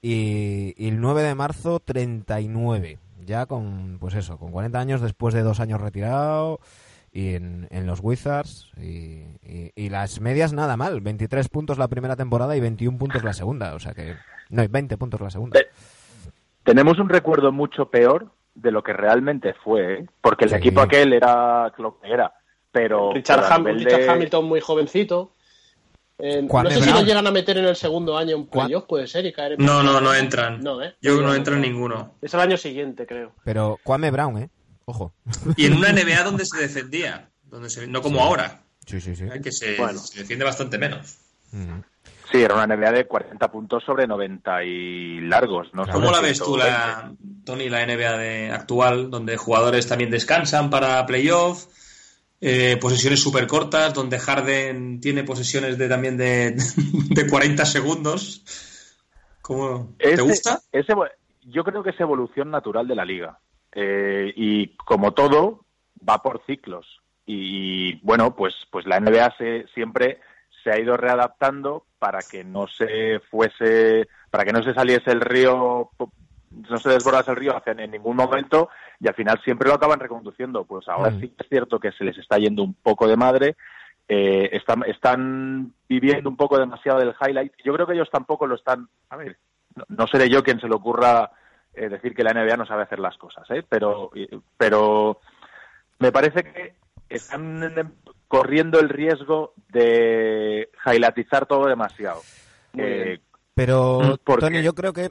[0.00, 3.00] Y, y el 9 de marzo 39.
[3.24, 6.58] Ya con, pues eso, con 40 años después de dos años retirado
[7.12, 11.88] y en, en los Wizards y, y- y las medias nada mal, 23 puntos la
[11.88, 14.14] primera temporada y 21 puntos la segunda, o sea que
[14.50, 15.60] no, 20 puntos la segunda.
[15.60, 15.66] Eh,
[16.64, 20.06] Tenemos un recuerdo mucho peor de lo que realmente fue, ¿eh?
[20.20, 20.56] porque el Sí.
[20.56, 22.32] equipo aquel era lo que era.
[22.70, 25.32] Pero, Richard, Ham- de- Hamilton muy jovencito.
[26.24, 29.08] Eh, no sé si lo llegan a meter en el segundo año en playoff, puede
[29.08, 30.60] ser, y caer en No, no, no entran.
[30.62, 30.94] No, ¿eh?
[31.02, 32.14] Yo no entran ninguno.
[32.22, 33.32] Es el año siguiente, creo.
[33.44, 34.50] Pero Kwame Brown, ¿eh?
[34.84, 35.12] Ojo.
[35.56, 38.22] Y en una NBA donde se defendía, donde se, no como Sí.
[38.24, 39.24] ahora, Sí, sí, sí.
[39.42, 39.98] que se, Bueno.
[39.98, 41.16] se defiende bastante menos.
[41.50, 41.80] Mm.
[42.30, 45.68] Sí, era una NBA de 40 puntos sobre 90 y largos.
[45.92, 46.70] ¿Cómo la ves tú, 120.
[46.70, 47.12] la,
[47.44, 51.66] Tony, la NBA de actual, donde jugadores también descansan para playoff,
[52.44, 56.56] eh, posesiones súper cortas, donde Harden tiene posesiones de también de,
[57.10, 58.44] de 40 segundos?
[59.40, 60.60] ¿Cómo, ¿Te Ese- gusta?
[60.72, 60.92] ese-
[61.44, 63.38] yo creo que es evolución natural de la liga.
[63.74, 65.64] Eh, y como todo,
[66.08, 66.86] va por ciclos.
[67.26, 70.20] Y bueno, pues, pues la NBA se, siempre
[70.62, 75.20] se ha ido readaptando para que no se fuese, para que no se saliese el
[75.20, 75.90] río,
[76.68, 78.68] no se desbordase el río hacia en ningún momento
[79.00, 80.64] y al final siempre lo acaban reconduciendo.
[80.64, 81.20] Pues ahora Mm.
[81.20, 83.56] sí es cierto que se les está yendo un poco de madre,
[84.08, 87.52] eh, están, están viviendo un poco demasiado del highlight.
[87.64, 88.88] Yo creo que ellos tampoco lo están.
[89.10, 89.36] A ver,
[89.74, 91.30] no, no seré yo quien se le ocurra
[91.74, 93.62] eh, decir que la NBA no sabe hacer las cosas, ¿eh?
[93.68, 94.10] pero,
[94.58, 95.20] pero
[95.98, 96.74] me parece que
[97.08, 97.94] están
[98.28, 102.20] corriendo el riesgo de highlightizar todo demasiado.
[102.76, 103.20] Eh.
[103.54, 105.10] Pero, porque- Tony, yo creo que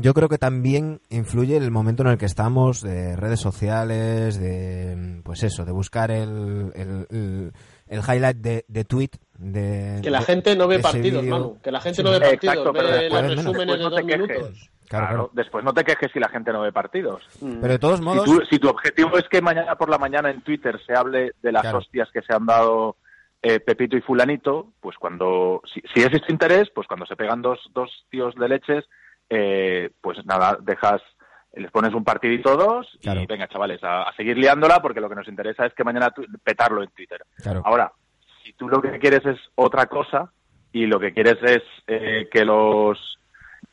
[0.00, 5.20] yo creo que también influye el momento en el que estamos de redes sociales, de
[5.24, 7.52] pues eso, de buscar el, el, el-
[7.88, 11.24] el highlight de, de tweet, de Que la de- gente no ve partidos.
[11.24, 11.58] Manu.
[11.62, 13.90] Que la gente Sí, no ve Exacto, partidos, pero ve después- los resúmenes de no
[13.90, 14.28] dos te quejes.
[14.28, 14.70] minutos.
[14.88, 17.22] Claro, después no te quejes si la gente no ve partidos.
[17.40, 17.60] Mm.
[17.60, 20.30] Pero de todos Si modos, tú- si tu objetivo es que mañana por la mañana
[20.30, 21.78] en Twitter se hable de las Claro.
[21.78, 22.96] hostias que se han dado
[23.40, 27.40] eh, Pepito y Fulanito, pues cuando, si, si es este interés, pues cuando se pegan
[27.40, 28.84] dos, dos tíos de leches,
[29.30, 31.02] eh, pues nada, dejas,
[31.54, 33.22] les pones un partidito dos y Claro.
[33.28, 36.24] venga, chavales, a, a seguir liándola porque lo que nos interesa es que mañana tu-
[36.42, 37.20] petarlo en Twitter.
[37.42, 37.62] claro.
[37.64, 37.92] Ahora,
[38.44, 40.30] si tú lo que quieres es otra cosa
[40.72, 43.18] y lo que quieres es eh, que los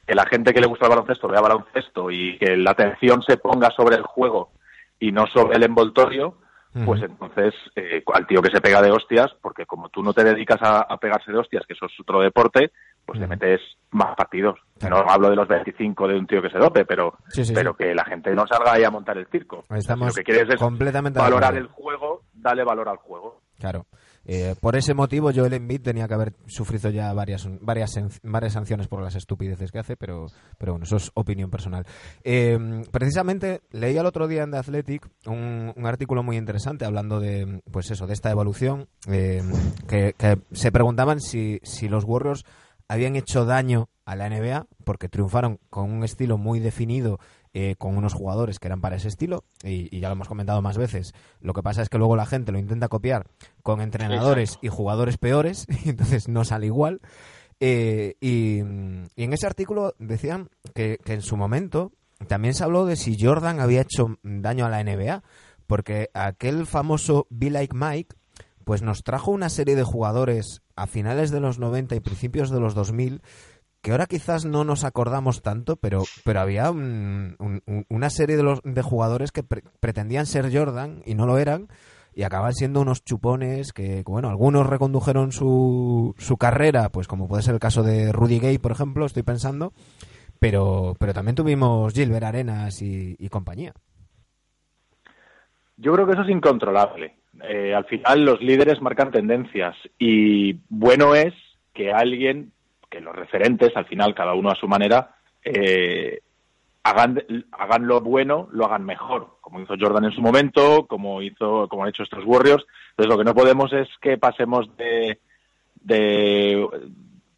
[0.07, 3.37] que la gente que le gusta el baloncesto vea baloncesto y que la atención se
[3.37, 4.51] ponga sobre el juego
[4.99, 6.37] y no sobre el envoltorio,
[6.85, 10.23] pues entonces eh, al tío que se pega de hostias, porque como tú no te
[10.25, 12.71] dedicas a, a pegarse de hostias, que eso es otro deporte,
[13.05, 13.31] pues le Ujú.
[13.31, 14.57] metes más partidos.
[14.79, 15.03] Claro.
[15.05, 17.71] No hablo de los 25 de un tío que se dope, pero, Sí, sí, pero
[17.71, 17.77] sí.
[17.83, 19.63] que la gente no salga ahí a montar el circo.
[19.69, 23.41] Estamos lo que quieres es completamente valorar el juego, dale valor al juego.
[23.57, 23.85] Claro.
[24.27, 28.87] Eh, por ese motivo, Joel Embiid tenía que haber sufrido ya varias, varias, varias sanciones
[28.87, 30.25] por las estupideces que hace, pero,
[30.57, 31.85] pero bueno, eso es opinión personal.
[32.23, 32.57] Eh,
[32.91, 37.61] precisamente leí el otro día en The Athletic un, un artículo muy interesante hablando de,
[37.71, 39.41] pues eso, de esta evolución, eh,
[39.87, 42.43] que, que se preguntaban si, si los Warriors
[42.87, 47.19] habían hecho daño a la NBA porque triunfaron con un estilo muy definido
[47.57, 50.77] eh, con unos jugadores que eran para ese estilo, y, ya lo hemos comentado más
[50.77, 51.13] veces.
[51.39, 53.27] Lo que pasa es que luego la gente lo intenta copiar
[53.63, 56.99] con entrenadores y jugadores peores, y entonces no sale igual.
[57.61, 61.93] Eh, y, en ese artículo decían que, en su momento
[62.27, 65.23] también se habló de si Jordan había hecho daño a la NBA,
[65.65, 68.15] porque aquel famoso Be Like Mike,
[68.65, 72.59] pues nos trajo una serie de jugadores a finales de los 90 y principios de
[72.59, 73.21] los 2000
[73.81, 78.81] que ahora quizás no nos acordamos tanto, pero, pero había una serie de, los, de
[78.81, 81.67] jugadores que pretendían ser Jordan y no lo eran,
[82.15, 87.43] y acaban siendo unos chupones que, bueno, algunos recondujeron su, su carrera, pues como puede
[87.43, 89.71] ser el caso de Rudy Gay, por ejemplo, estoy pensando,
[90.39, 93.73] pero, pero también tuvimos Gilbert Arenas y, compañía.
[95.77, 97.15] Yo creo que eso es incontrolable.
[97.47, 101.33] Eh, al final los líderes marcan tendencias y bueno es
[101.73, 102.51] que alguien
[102.89, 106.19] que los referentes, al final, cada uno a su manera, eh,
[106.83, 111.67] hagan, hagan lo bueno, lo hagan mejor, como hizo Jordan en su momento, como hizo,
[111.67, 112.65] como han hecho estos Warriors.
[112.91, 115.19] Entonces lo que no podemos es que pasemos de,
[115.81, 116.67] de,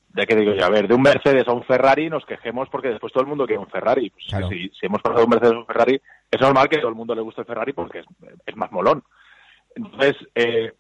[0.10, 2.70] de qué digo yo, a ver, de un Mercedes a un Ferrari y nos quejemos
[2.70, 4.12] porque después todo el mundo quiere un Ferrari.
[4.12, 6.89] Pues si, si, hemos pasado de un Mercedes a un Ferrari, es normal que todo
[6.89, 8.06] el mundo le guste el Ferrari porque es,
[8.46, 9.04] es más molón.
[9.78, 10.74] Entonces, eh,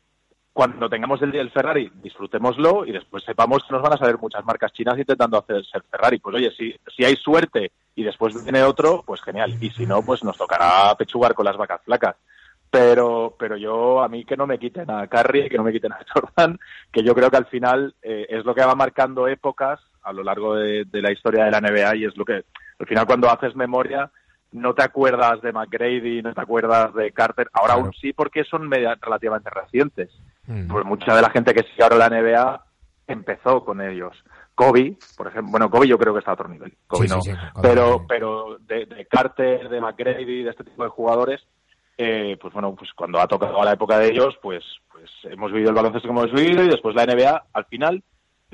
[0.51, 4.17] cuando tengamos el día del Ferrari, disfrutémoslo y después sepamos que nos van a salir
[4.17, 6.17] muchas marcas chinas intentando hacer ser Ferrari.
[6.17, 9.55] Pues oye, si, si hay suerte y después viene otro, pues genial.
[9.61, 12.15] Y si no, pues nos tocará pechugar con las vacas flacas.
[12.71, 15.93] Pero, pero yo, a mí que no me quiten a Carrie, que no me quiten
[15.93, 16.59] a Jordan,
[16.91, 20.23] que yo creo que al final eh, es lo que va marcando épocas a lo
[20.23, 22.43] largo de, de la historia de la NBA y es lo que,
[22.79, 24.11] al final cuando haces memoria,
[24.57, 28.69] no te acuerdas de McGrady, no te acuerdas de Carter, ahora aún sí porque son
[28.71, 30.09] relativamente recientes.
[30.45, 30.67] Mm.
[30.67, 32.65] Pues mucha de la gente que sigue ahora la NBA
[33.07, 34.15] empezó con ellos.
[34.55, 37.19] Kobe, por ejemplo, bueno, Kobe yo creo que está a otro nivel, Kobe no,
[37.61, 41.45] pero, pero de, Carter, de McGrady, de este tipo de jugadores,
[41.95, 45.69] eh, pues bueno, pues cuando ha tocado la época de ellos, pues, pues hemos vivido
[45.69, 48.03] el baloncesto como hemos vivido y después la NBA, al final,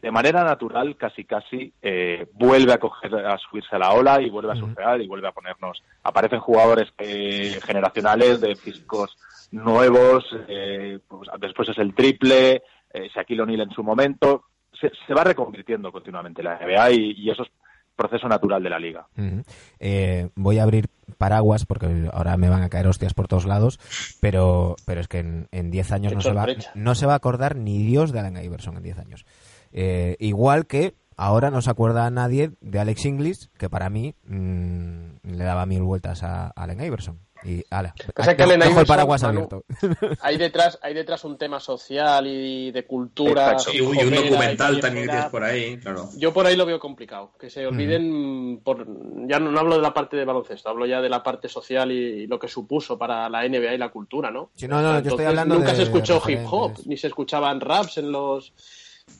[0.01, 4.29] de manera natural, casi casi, eh, vuelve a coger, a subirse a la ola y
[4.29, 5.84] vuelve a surfear y vuelve a ponernos.
[6.03, 9.15] Aparecen jugadores eh, generacionales de físicos
[9.51, 15.23] nuevos, eh, pues después es el triple, eh, Shaquille O'Neal en su momento, se, va
[15.23, 17.49] reconvirtiendo continuamente la NBA y, eso es
[17.95, 19.08] proceso natural de la liga.
[19.79, 23.79] Eh, voy a abrir paraguas porque ahora me van a caer hostias por todos lados,
[24.19, 27.56] pero, pero es que en 10 años no se, va, no se va a acordar
[27.56, 29.25] ni Dios de Allen Iverson en 10 años.
[30.19, 35.15] Igual que ahora no se acuerda a nadie de Alex Inglis, que para mí mm,
[35.23, 37.19] le daba mil vueltas a Allen Iverson.
[37.45, 39.65] Y ala, el paraguas abierto.
[40.21, 43.57] Hay detrás, hay detrás un tema social y de cultura.
[43.73, 46.09] Y, un documental también tienes por ahí, claro.
[46.15, 47.33] Yo por ahí lo veo complicado.
[47.38, 48.88] Que se olviden, por,
[49.27, 52.27] ya no, hablo de la parte de baloncesto, hablo ya de la parte social y,
[52.27, 54.51] lo que supuso para la NBA y la cultura, ¿no?
[54.69, 58.09] no, no, yo estoy hablando Nunca se escuchó hip hop, ni se escuchaban raps en
[58.09, 58.53] los,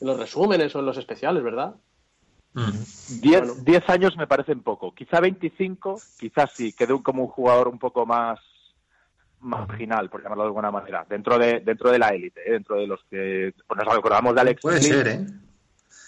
[0.00, 1.74] en los resúmenes o en los especiales, ¿verdad?
[3.20, 4.94] Diez, años me parecen poco.
[4.94, 8.38] Quizá 25, quizás sí, quedó como un jugador un poco más
[9.40, 12.52] marginal, por llamarlo de alguna manera, dentro de dentro de la élite, ¿eh?
[12.52, 14.62] dentro de los que pues nos acordamos de Alex.
[14.62, 15.26] Puede ser, ¿eh?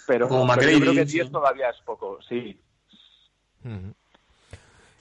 [0.07, 2.59] Pero, yo creo que 10 todavía es poco, sí.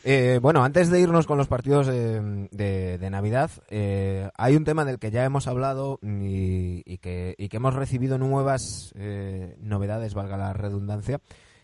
[0.05, 4.99] Eh, bueno, antes de irnos con los partidos de, Navidad, eh, hay un tema del
[4.99, 11.21] que ya hemos hablado y, que, hemos recibido nuevas eh, novedades, valga la redundancia,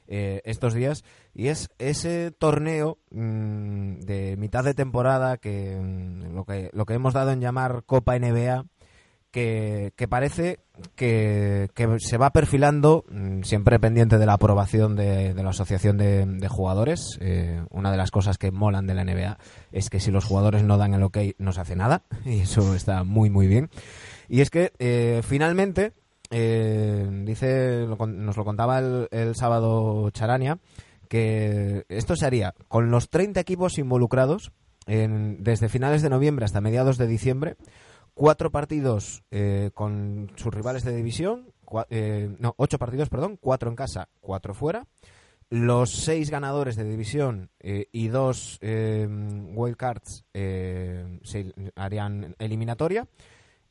[0.08, 6.68] estos días, y es ese torneo mm, de mitad de temporada que, mm, lo que
[6.74, 8.66] lo que hemos dado en llamar Copa NBA,
[9.32, 10.60] que, parece
[10.94, 11.68] que,
[11.98, 17.18] se va perfilando, mm, siempre pendiente de la aprobación de, la Asociación de, Jugadores.
[17.20, 19.38] Eh, una de las cosas que molan de la NBA
[19.72, 22.74] es que si los jugadores no dan el ok, no se hace nada, y eso
[22.74, 23.70] está muy, muy bien.
[24.28, 25.92] Y es que eh, finalmente,
[26.30, 30.58] eh, dice, nos lo contaba el, el sábado Charania,
[31.08, 34.52] que esto se haría con los 30 equipos involucrados
[34.86, 37.56] en, desde finales de noviembre hasta mediados de diciembre
[38.14, 41.52] cuatro partidos eh, con sus rivales de división,
[41.90, 44.86] eh, no, ocho partidos, perdón, cuatro en casa, cuatro fuera.
[45.48, 53.06] Los seis ganadores de división eh, y dos wildcards se harían eliminatoria.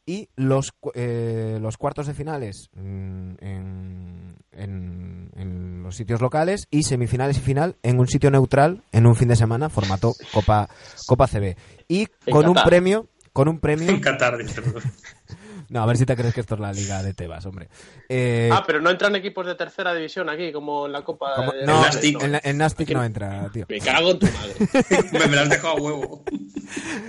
[0.05, 7.41] Y los, los cuartos de finales mm, en, en, los sitios locales y semifinales y
[7.41, 10.69] final en un sitio neutral en un fin de semana, formato Copa,
[11.07, 11.55] Copa CB.
[11.87, 13.89] Y con un premio con un premio.
[13.89, 14.37] En Qatar,
[15.69, 17.69] No, a ver si te crees que esto es la liga de Tebas, hombre.
[18.09, 21.51] Eh, Ah, pero no entran equipos de tercera división aquí, como en la Copa como-
[21.53, 21.65] de...
[21.65, 22.21] no, el Nastic.
[22.23, 23.65] en, la- en Nastic no entra, tío.
[23.69, 24.55] Me cago en tu madre.
[25.13, 26.23] Me, me lo has dejado a huevo.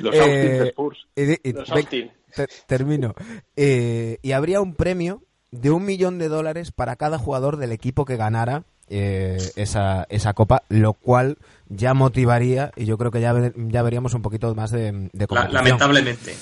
[0.00, 1.06] Los Eh, Austin Spurs.
[1.16, 2.12] Y y- Los ve- Austin.
[2.36, 3.14] te- termino.
[3.56, 8.04] Eh, y habría un premio de un millón de dólares para cada jugador del equipo
[8.04, 13.32] que ganara eh, esa, esa copa, lo cual ya motivaría y yo creo que ya,
[13.32, 16.34] ve- ya veríamos un poquito más de, de lamentablemente.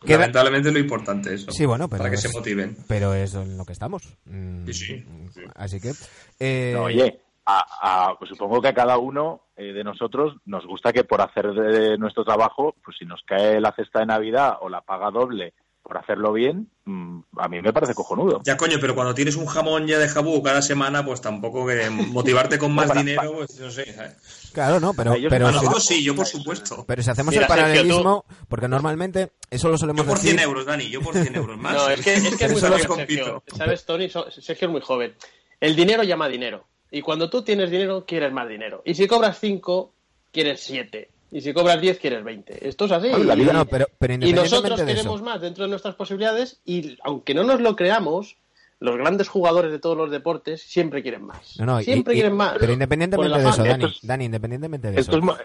[0.00, 1.50] Queda- Lamentablemente es lo importante eso.
[1.50, 2.76] Sí, bueno, pero Para que es- se motiven.
[2.86, 4.16] Pero es en lo que estamos.
[4.26, 5.40] Mm, Sí, sí, sí.
[5.56, 5.92] Así que...
[6.38, 10.64] eh, No, oye, a- a- pues supongo que a cada uno eh, de nosotros nos
[10.66, 14.54] gusta que por hacer de nuestro trabajo, pues si nos cae la cesta de Navidad
[14.60, 15.52] o la paga doble
[15.88, 18.42] por hacerlo bien, mm, a mí me parece cojonudo.
[18.44, 21.88] Ya coño, pero cuando tienes un jamón ya de jabú cada semana, pues tampoco que
[21.88, 23.90] motivarte con más Para- dinero, pues no sé.
[23.94, 24.50] ¿sabes?
[24.52, 25.14] Claro, no, pero...
[25.14, 26.84] Ellos- pero a si- nosotros sí, yo por supuesto.
[26.86, 30.34] Pero si hacemos Mira, el Sergio, paralelismo, porque normalmente eso lo solemos Yo por decir...
[30.38, 31.74] 100 euros, Dani, yo por 100 euros más.
[31.74, 32.82] No, es que es, que es muy joven.
[33.06, 33.42] Sergio.
[33.56, 34.08] ¿Sabes, Tony?
[34.10, 35.14] Sergio es muy joven.
[35.58, 36.66] El dinero llama dinero.
[36.90, 38.82] Y cuando tú tienes dinero, quieres más dinero.
[38.84, 39.92] Y si cobras 5,
[40.32, 41.10] quieres 7.
[41.30, 42.68] Y si cobras 10, quieres 20.
[42.68, 43.08] Esto es así.
[43.24, 45.24] La vida No, pero, pero y nosotros de queremos eso...
[45.24, 48.36] más dentro de nuestras posibilidades y aunque no nos lo creamos,
[48.80, 51.58] los grandes jugadores de todos los deportes siempre quieren más.
[51.58, 52.56] No, no, y- siempre y- quieren más.
[52.58, 53.62] Pero independientemente de eso.
[53.64, 55.18] Dani, es- Dani, independientemente de Esto eso...
[55.18, 55.36] es, mo-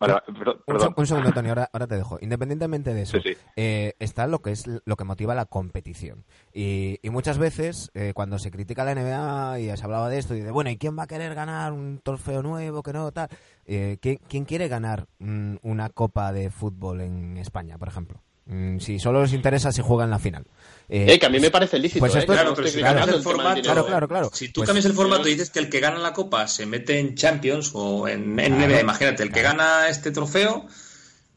[0.00, 2.18] perdón, Un, segundo, Tony, ahora, ahora te dejo.
[2.20, 3.36] Independientemente de eso, Sí, sí.
[3.56, 6.24] eh, está lo que es lo que motiva la competición.
[6.52, 10.34] Y, y muchas veces, eh, cuando se critica la NBA y se hablaba de esto,
[10.34, 13.28] y de, bueno, ¿y quién va a querer ganar un trofeo nuevo, que no, tal?
[13.66, 18.20] Eh, ¿quién, quién quiere ganar mm, una copa de fútbol en España, por ejemplo?
[18.50, 20.44] Mm, si solo les interesa si juegan la final.
[20.88, 22.00] Eh, Eh, que a mí me parece lícito.
[22.00, 24.30] pues eh, esto- Claro, no pero si claro, el formato, dinero, Claro, claro, claro.
[24.34, 26.66] Si tú Pues- cambias el formato y dices que el que gana la copa se
[26.66, 30.66] mete en Champions o en NBA, imagínate, el que gana este trofeo,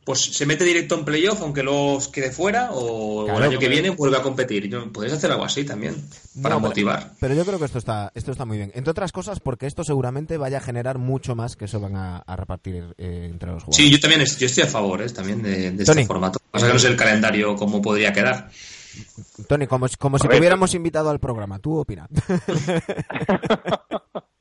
[0.06, 3.60] pues se mete directo en playoff, aunque los quede fuera, o, o Claro, el año
[3.60, 4.68] que viene vuelve a competir.
[4.68, 5.96] Yo- Podéis hacer algo así también,
[6.42, 7.12] para No, pero- motivar.
[7.20, 8.72] Pero yo creo que esto está, esto está muy bien.
[8.76, 12.18] Entre otras cosas, porque esto seguramente vaya a generar mucho más que eso van a,
[12.18, 13.78] a repartir eh, entre los jugadores.
[13.78, 15.10] Sí, yo también yo estoy a favor ¿eh?
[15.10, 16.02] también de, de Tony.
[16.02, 16.40] este formato.
[16.52, 18.50] Pasa que no sé el calendario cómo podría quedar.
[19.48, 22.10] Tony, como, como si te hubiéramos invitado al programa, ¿tú opinas?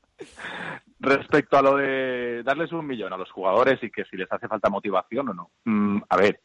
[0.99, 4.47] Respecto a lo de darles un millón a los jugadores y que si les hace
[4.47, 5.51] falta motivación o no.
[5.65, 6.39] Mm, a ver,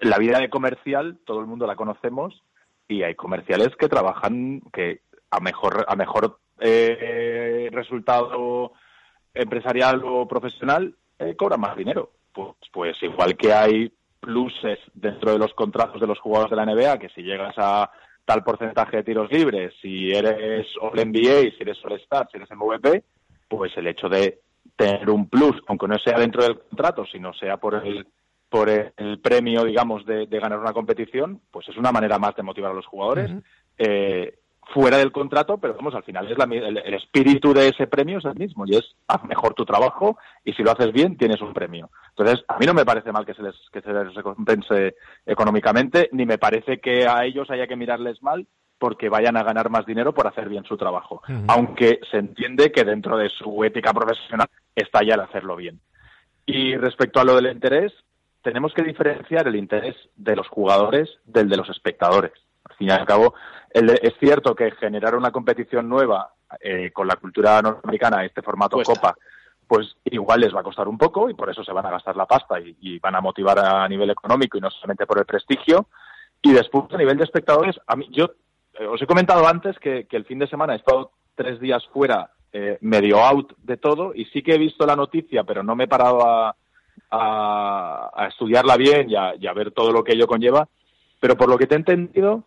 [0.00, 2.42] la vida de comercial todo el mundo la conocemos
[2.88, 8.72] y hay comerciales que trabajan que a mejor a mejor eh, resultado
[9.34, 12.10] empresarial o profesional eh, cobran más dinero.
[12.32, 16.66] Pues, pues igual que hay pluses dentro de los contratos de los jugadores de la
[16.66, 17.90] NBA, que si llegas a
[18.26, 22.50] tal porcentaje de tiros libres, si eres All NBA, si eres All Star, si eres
[22.50, 23.04] MVP,
[23.48, 24.40] pues el hecho de
[24.76, 28.06] tener un plus, aunque no sea dentro del contrato, sino sea por el
[28.48, 32.42] por el, premio, digamos, de, de ganar una competición, pues es una manera más de
[32.42, 33.30] motivar a los jugadores.
[33.76, 34.38] Eh,
[34.72, 38.18] fuera del contrato, pero vamos, al final es la el, el espíritu de ese premio
[38.18, 41.40] es el mismo y es haz mejor tu trabajo y si lo haces bien tienes
[41.40, 41.90] un premio.
[42.10, 46.08] Entonces, a mí no me parece mal que se les, que se les recompense económicamente,
[46.12, 48.46] ni me parece que a ellos haya que mirarles mal
[48.78, 51.22] porque vayan a ganar más dinero por hacer bien su trabajo.
[51.48, 55.80] Aunque se entiende que dentro de su ética profesional está ya el hacerlo bien.
[56.44, 57.92] Y respecto a lo del interés,
[58.42, 62.32] tenemos que diferenciar el interés de los jugadores del de los espectadores.
[62.78, 63.34] Fin y al cabo,
[63.70, 68.76] el es cierto que generar una competición nueva eh, con la cultura norteamericana, este formato
[68.76, 68.94] Cuesta.
[68.94, 69.14] Copa,
[69.66, 72.16] pues igual les va a costar un poco y por eso se van a gastar
[72.16, 75.24] la pasta y, y van a motivar a nivel económico y no solamente por el
[75.24, 75.86] prestigio.
[76.42, 78.30] Y después, a nivel de espectadores, a mí, yo
[78.78, 81.84] eh, os he comentado antes que, que el fin de semana he estado tres días
[81.92, 85.74] fuera, eh, medio out de todo, y sí que he visto la noticia, pero no
[85.74, 86.54] me he parado a,
[87.10, 90.68] a- a estudiarla bien y a, y a ver todo lo que ello conlleva.
[91.20, 92.44] Pero por lo que te he entendido,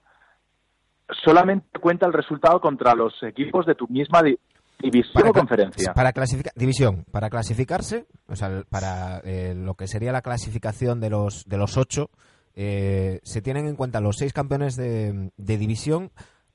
[1.23, 4.37] solamente cuenta el resultado contra los equipos de tu misma di-
[4.79, 5.93] división o cla- conferencia.
[5.93, 11.09] Para clasificar, división, para clasificarse, o sea, para eh, lo que sería la clasificación de
[11.09, 12.09] los de los ocho,
[12.55, 16.11] eh, se tienen en cuenta los seis campeones de, de división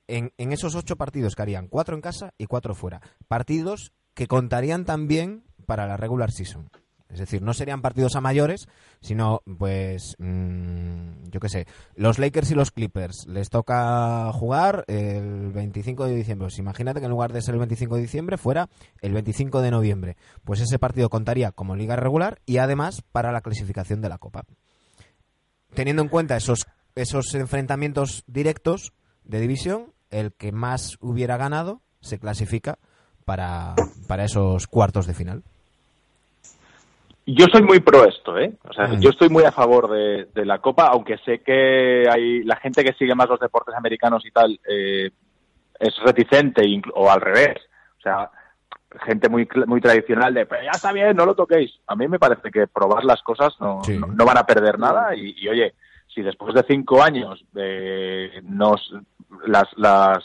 [0.07, 3.01] en, en esos ocho partidos que harían cuatro en casa y cuatro fuera.
[3.29, 6.69] Partidos que contarían también para la regular season.
[7.15, 8.69] Es decir, no serían partidos a mayores,
[9.01, 15.53] sino, pues, mm, yo qué sé, los Lakers y los Clippers les toca jugar el
[15.53, 16.47] 25 de diciembre.
[16.47, 18.69] Pues imagínate que en lugar de ser el 25 de diciembre fuera
[19.01, 20.17] el 25 de noviembre.
[20.43, 24.43] Pues ese partido contaría como liga regular y además para la clasificación de la Copa.
[25.73, 28.93] Teniendo en cuenta esos, esos enfrentamientos directos
[29.23, 32.81] de división, el que más hubiera ganado se clasifica
[33.25, 33.77] para,
[34.09, 35.45] para esos cuartos de final.
[37.27, 38.53] Yo soy muy pro esto, ¿eh?
[38.69, 39.01] O sea, Mm.
[39.01, 42.85] yo estoy muy a favor de, de la Copa, aunque sé que hay la gente
[42.85, 45.11] que sigue más los deportes americanos y tal eh,
[45.79, 46.63] es reticente
[46.95, 47.57] o al revés.
[47.99, 48.31] O sea,
[49.07, 51.73] gente muy muy tradicional de, "Pero ya está bien, no lo toquéis.
[51.87, 53.99] A mí me parece que probar las cosas no, Sí.
[53.99, 55.75] no, no van a perder nada y, y, oye,
[56.15, 58.93] si después de cinco años eh, nos
[59.47, 60.23] las, las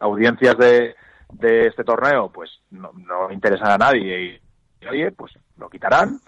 [0.00, 0.94] audiencias de,
[1.32, 4.40] de este torneo pues no, no interesan a nadie
[4.82, 6.18] y, oye, pues lo quitarán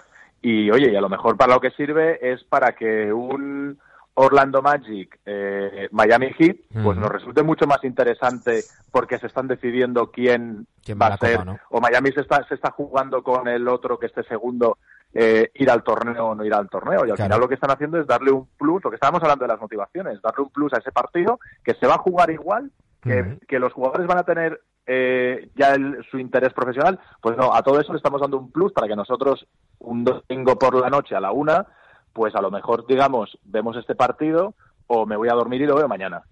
[0.42, 3.78] y oye, y a lo mejor para lo que sirve es para que un
[4.14, 10.10] Orlando Magic, eh, Miami Heat, pues nos resulte mucho más interesante porque se están decidiendo
[10.10, 11.58] quién, ¿Quién va a ser, Copa, no?
[11.70, 14.76] o Miami se está, se está jugando con el otro que esté segundo,
[15.14, 17.06] eh, ir al torneo o no ir al torneo.
[17.06, 17.28] Y al Claro.
[17.30, 19.60] final lo que están haciendo es darle un plus, lo que estábamos hablando de las
[19.60, 22.70] motivaciones, darle un plus a ese partido que se va a jugar igual,
[23.02, 26.98] que los jugadores van a tener eh, ya el- su interés profesional.
[27.20, 29.46] Pues no, a todo eso le estamos dando un plus para que nosotros
[29.78, 31.66] un domingo por la noche a la una,
[32.12, 34.54] pues a lo mejor, digamos, vemos este partido
[34.86, 36.22] o me voy a dormir y lo veo mañana.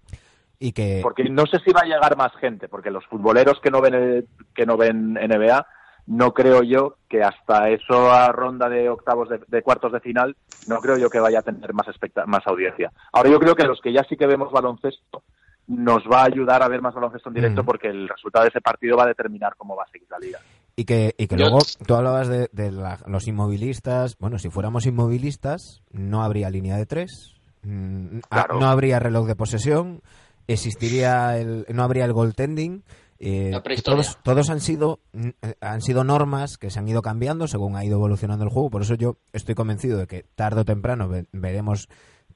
[0.59, 3.71] Y que, Porque no sé si va a llegar más gente, porque los futboleros que
[3.71, 5.65] no ven el- que no ven NBA,
[6.07, 10.35] no creo yo que hasta eso a ronda de octavos de, de cuartos de final,
[10.67, 11.87] no creo yo que vaya a tener más
[12.27, 12.91] más audiencia.
[13.11, 15.23] Ahora yo creo que los que ya sí que vemos baloncesto
[15.71, 17.65] nos va a ayudar a ver más baloncesto en directo Mm.
[17.65, 20.39] porque el resultado de ese partido va a determinar cómo va a seguir la liga.
[20.75, 24.17] y que, y que Yo- luego tú hablabas de, de la- los inmovilistas.
[24.17, 29.35] Bueno, si fuéramos inmovilistas, no habría línea de tres, mm, ah, no habría reloj de
[29.35, 30.01] posesión,
[30.47, 32.83] existiría el, no habría el goaltending.
[33.23, 33.51] eh,
[33.83, 37.75] todos, todos han sido mm, eh, han sido normas que se han ido cambiando según
[37.75, 38.71] ha ido evolucionando el juego.
[38.71, 41.87] Por eso yo estoy convencido de que tarde o temprano ve- veremos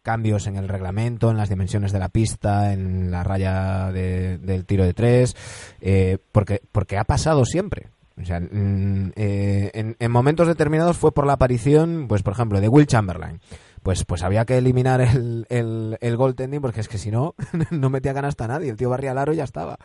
[0.06, 4.64] cambios en el reglamento, en las dimensiones de la pista, en la raya de- del
[4.66, 5.36] tiro de tres,
[5.82, 7.90] eh, porque, porque ha pasado siempre.
[8.22, 12.62] O sea, mm, eh, en, en momentos determinados fue por la aparición, pues por ejemplo,
[12.62, 13.42] de Will Chamberlain.
[13.86, 17.36] Pues, pues había que eliminar el, el, el goaltending porque es que si no,
[17.70, 18.72] no metía ganas a nadie.
[18.72, 19.78] El tío barría ya estaba.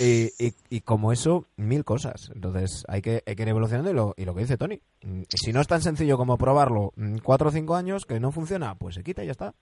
[0.00, 2.32] Y, y, y como eso, mil cosas.
[2.34, 4.82] Entonces hay que, hay que ir evolucionando y lo, y lo que dice Tony.
[5.04, 8.32] mm, Si no es tan sencillo como probarlo mm, cuatro o cinco años, que no
[8.32, 9.54] funciona, pues se quita y ya está.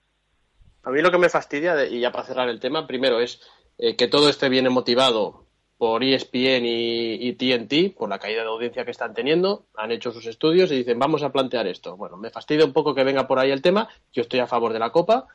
[0.83, 3.43] A mí lo que me fastidia, y ya para cerrar el tema, primero es
[3.77, 5.44] eh, que todo esté viene motivado
[5.85, 10.25] por ESPN y, TNT, por la caída de audiencia que están teniendo, han hecho sus
[10.25, 11.95] estudios y dicen, vamos a plantear esto.
[11.99, 14.73] Bueno, me fastidia un poco que venga por ahí el tema, yo estoy a favor
[14.73, 15.27] de la Copa,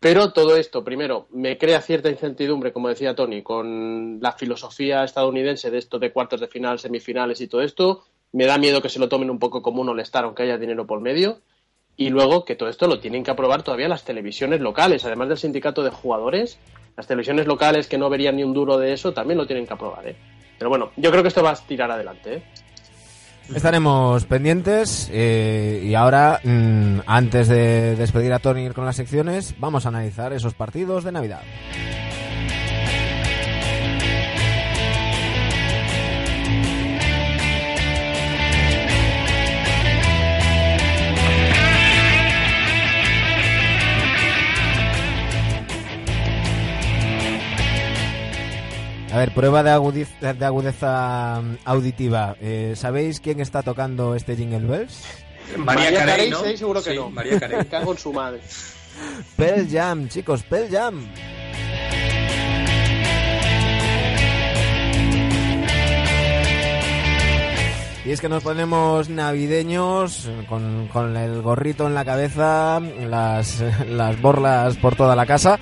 [0.00, 5.70] pero todo esto, primero, me crea cierta incertidumbre, como decía Tony, con la filosofía estadounidense
[5.70, 8.06] de esto de cuartos de final, semifinales y todo esto.
[8.32, 10.86] Me da miedo que se lo tomen un poco como un molestar, aunque haya dinero
[10.86, 11.42] por medio.
[11.94, 15.36] Y luego que todo esto lo tienen que aprobar todavía las televisiones locales, además del
[15.36, 16.58] sindicato de jugadores.
[16.98, 19.72] Las televisiones locales que no verían ni un duro de eso también lo tienen que
[19.72, 20.04] aprobar.
[20.08, 20.16] ¿eh?
[20.58, 22.34] Pero bueno, yo creo que esto va a tirar adelante.
[22.34, 22.42] ¿eh?
[23.54, 29.86] Estaremos pendientes eh, y ahora, mm, antes de despedir a Tony con las secciones, vamos
[29.86, 31.42] a analizar esos partidos de Navidad.
[49.12, 52.36] A ver, prueba de, agudiz- de agudeza mm, auditiva.
[52.40, 55.02] Eh, ¿Sabéis quién está tocando este Jingle Bells?
[55.56, 56.44] María, Carey, ¿no?
[56.44, 57.10] sí, seguro que Sí, no.
[57.10, 57.58] María Carey.
[57.58, 58.40] Me cago en su madre.
[59.36, 61.06] Pearl Jam, chicos, Pearl Jam.
[68.04, 74.20] Y es que nos ponemos navideños con, con el gorrito en la cabeza, las, las
[74.20, 75.58] borlas por toda la casa.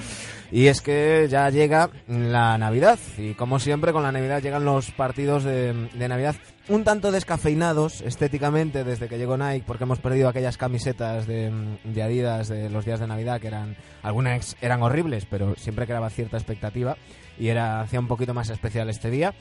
[0.51, 2.99] Y es que ya llega la Navidad.
[3.19, 6.37] Y como siempre, con la Navidad llegan los partidos de, de Navidad
[6.69, 11.53] un tanto descafeinados estéticamente desde que llegó Nike, porque hemos perdido aquellas camisetas de,
[11.85, 16.11] de Adidas de los días de Navidad que eran, algunas eran horribles, pero siempre creaba
[16.11, 16.97] cierta expectativa
[17.39, 19.35] y era hacía un poquito más especial este día.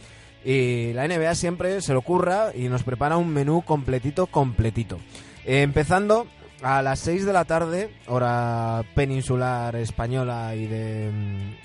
[0.43, 4.99] Y la NBA siempre se lo ocurra y nos prepara un menú completito, completito.
[5.43, 6.27] Eh, empezando
[6.61, 11.11] a las 6 de la tarde, hora peninsular española y de,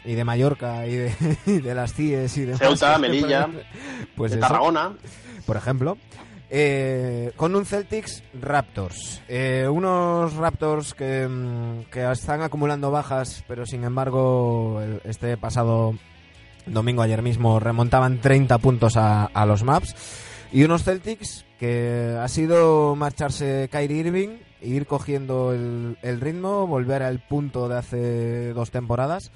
[0.04, 1.14] y de Mallorca y de,
[1.46, 3.48] y de las CIES y de Ceuta, Melilla,
[4.16, 4.92] pues de eso, Tarragona.
[5.46, 5.96] por ejemplo.
[6.52, 9.22] Eh, con un Celtics Raptors.
[9.28, 15.94] Eh, unos Raptors que, mm, que están acumulando bajas, pero sin embargo, este pasado
[16.66, 19.94] domingo, ayer mismo, remontaban 30 puntos a, a los Maps.
[20.52, 24.30] Y unos Celtics que ha sido marcharse Kyrie Irving,
[24.62, 29.30] ir cogiendo el, el ritmo, volver al punto de hace dos temporadas.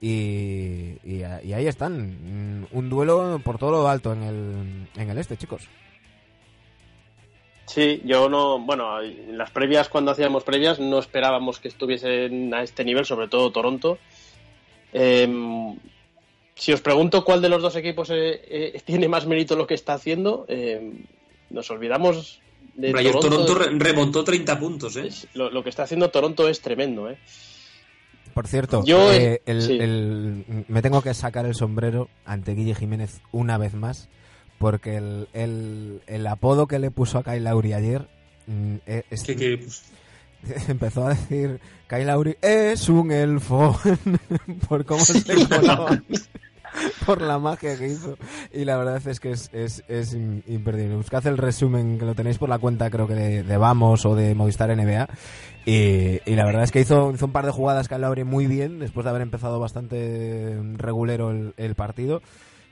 [0.00, 2.66] Y, ahí están.
[2.70, 5.68] Un duelo por todo lo alto en el, en el este, chicos.
[7.66, 12.62] Sí, yo no, bueno, en las previas, cuando hacíamos previas, no esperábamos que estuviesen a
[12.62, 13.98] este nivel, sobre todo Toronto.
[14.92, 15.76] Em,
[16.54, 19.74] si os pregunto cuál de los dos equipos eh, eh, tiene más mérito lo que
[19.74, 21.04] está haciendo, em,
[21.50, 22.40] nos olvidamos
[22.78, 23.44] de Toronto.
[23.44, 23.78] Toronto.
[23.78, 25.10] remontó 30 puntos, ¿eh?
[25.34, 27.18] Lo, lo, que está haciendo Toronto es tremendo, ¿eh?
[28.32, 29.78] Por cierto, Yo, eh, el, sí.
[29.80, 34.08] el, me tengo que sacar el sombrero ante Guille Jiménez una vez más
[34.58, 38.08] porque el, el, el, apodo que le puso a Kyle Lauri ayer
[38.46, 39.82] mm, es, ¿Qué, qué, pues?
[40.68, 43.76] empezó a decir Kyle Lauri es un elfo
[44.68, 46.00] por cómo se colaba
[47.06, 48.16] por la magia que hizo.
[48.52, 50.96] Y la verdad es que es, es, es imperdible.
[50.96, 54.34] Buscad el resumen que lo tenéis por la cuenta creo que de, Vamos o de
[54.34, 55.08] Movistar NBA
[55.66, 58.46] y, y, la verdad es que hizo, hizo un par de jugadas Kyle Lauri muy
[58.46, 62.22] bien después de haber empezado bastante regulero el, partido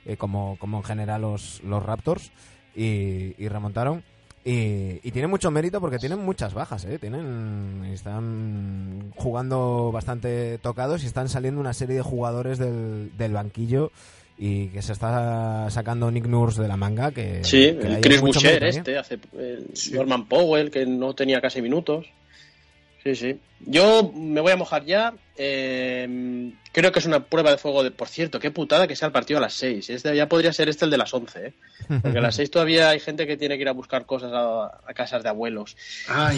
[0.05, 2.31] eh, como, como en general los, los Raptors,
[2.75, 4.03] y remontaron.
[4.47, 6.97] Y, y, tiene mucho mérito porque tienen muchas bajas, ¿eh?
[6.99, 13.91] Tienen, están jugando bastante tocados y están saliendo una serie de jugadores del, del banquillo
[14.37, 17.11] y que se está sacando Nick Nurse de la manga.
[17.11, 19.19] Que, sí, que Chris Boucher este, hace,
[19.73, 19.91] sí.
[19.93, 22.05] Norman Powell, que no tenía casi minutos.
[23.07, 23.39] Sí, sí.
[23.61, 25.13] Yo me voy a mojar ya.
[25.37, 29.05] Eh, creo que es una prueba de fuego de, por cierto, qué putada que sea
[29.05, 29.89] el partido a las 6.
[29.89, 31.53] Este ya podría ser este el de las 11, ¿eh?
[32.01, 34.65] Porque a las 6 todavía hay gente que tiene que ir a buscar cosas a,
[34.85, 35.77] a casas de abuelos.
[36.09, 36.37] Ay.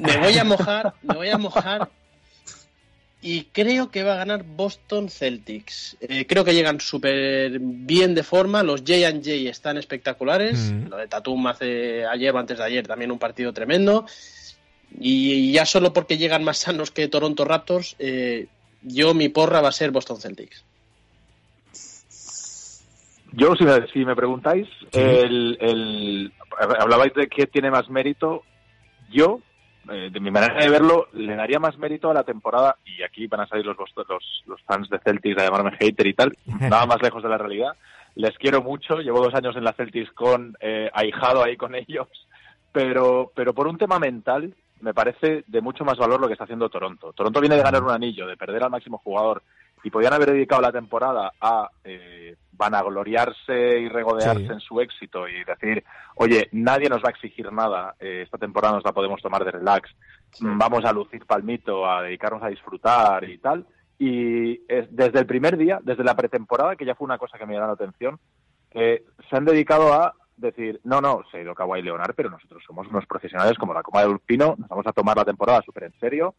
[0.00, 1.88] Me voy a mojar, me voy a mojar.
[3.20, 5.96] Y creo que va a ganar Boston Celtics.
[6.00, 8.62] Eh, creo que llegan súper bien de forma.
[8.62, 10.72] Los J&J están espectaculares.
[10.72, 10.88] Mm.
[10.88, 14.06] Lo de Tatum hace ayer o antes de ayer también un partido tremendo.
[14.98, 18.46] Y ya solo porque llegan más sanos que Toronto Raptors, eh,
[18.82, 20.64] yo mi porra va a ser Boston Celtics.
[23.32, 24.98] Yo, si me, si me preguntáis, ¿Sí?
[24.98, 28.42] el, el, hablabais de qué tiene más mérito.
[29.10, 29.40] Yo,
[29.90, 33.26] eh, de mi manera de verlo, le daría más mérito a la temporada, y aquí
[33.26, 36.86] van a salir los, los, los fans de Celtics a llamarme hater y tal, nada
[36.86, 37.72] más lejos de la realidad.
[38.14, 42.08] Les quiero mucho, llevo dos años en la Celtics con eh, ahijado ahí con ellos,
[42.72, 46.44] pero, pero por un tema mental, me parece de mucho más valor lo que está
[46.44, 47.12] haciendo Toronto.
[47.12, 49.42] Toronto viene de ganar un anillo, de perder al máximo jugador,
[49.82, 54.52] y podían haber dedicado la temporada a eh, vanagloriarse y regodearse sí.
[54.52, 55.84] en su éxito y decir,
[56.16, 59.52] oye, nadie nos va a exigir nada, eh, esta temporada nos la podemos tomar de
[59.52, 59.90] relax,
[60.32, 60.44] sí.
[60.46, 63.66] vamos a lucir palmito, a dedicarnos a disfrutar y tal.
[64.00, 67.46] Y es, desde el primer día, desde la pretemporada, que ya fue una cosa que
[67.46, 68.18] me llamó la atención,
[68.72, 72.62] eh, se han dedicado a decir, no, no, se ha ido Kawhi Leonard, pero nosotros
[72.66, 75.84] somos unos profesionales como la Coma de Ulpino, nos vamos a tomar la temporada súper
[75.84, 76.34] en serio.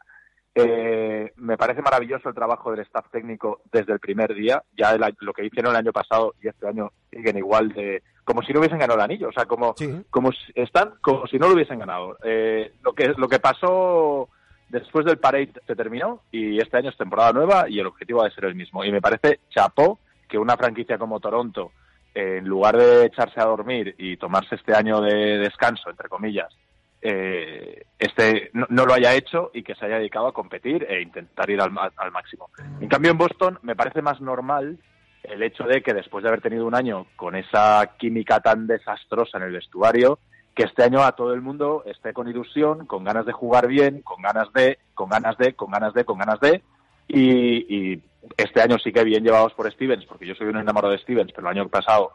[0.55, 5.15] Eh, me parece maravilloso el trabajo del staff técnico desde el primer día, ya el,
[5.19, 8.59] lo que hicieron el año pasado y este año siguen igual de como si no
[8.59, 10.05] hubiesen ganado el anillo, o sea, como, sí.
[10.11, 12.17] como si, están como si no lo hubiesen ganado.
[12.23, 14.29] Eh, lo que lo que pasó
[14.69, 18.25] después del parade se terminó y este año es temporada nueva y el objetivo ha
[18.25, 18.83] de ser el mismo.
[18.83, 21.71] Y me parece chapó que una franquicia como Toronto
[22.13, 26.53] en lugar de echarse a dormir y tomarse este año de descanso, entre comillas,
[27.01, 31.01] eh, este no, no, lo haya hecho y que se haya dedicado a competir e
[31.01, 32.49] intentar ir al, al, máximo.
[32.81, 34.77] En cambio, en Boston me parece más normal
[35.23, 39.37] el hecho de que después de haber tenido un año con esa química tan desastrosa
[39.37, 40.19] en el vestuario,
[40.55, 44.01] que este año a todo el mundo esté con ilusión, con ganas de jugar bien,
[44.01, 46.61] con ganas de, con ganas de, con ganas de, con ganas de,
[47.09, 48.01] y, y
[48.37, 51.31] este año sí que bien llevados por Stevens, porque yo soy un enamorado de Stevens,
[51.33, 52.13] pero el año pasado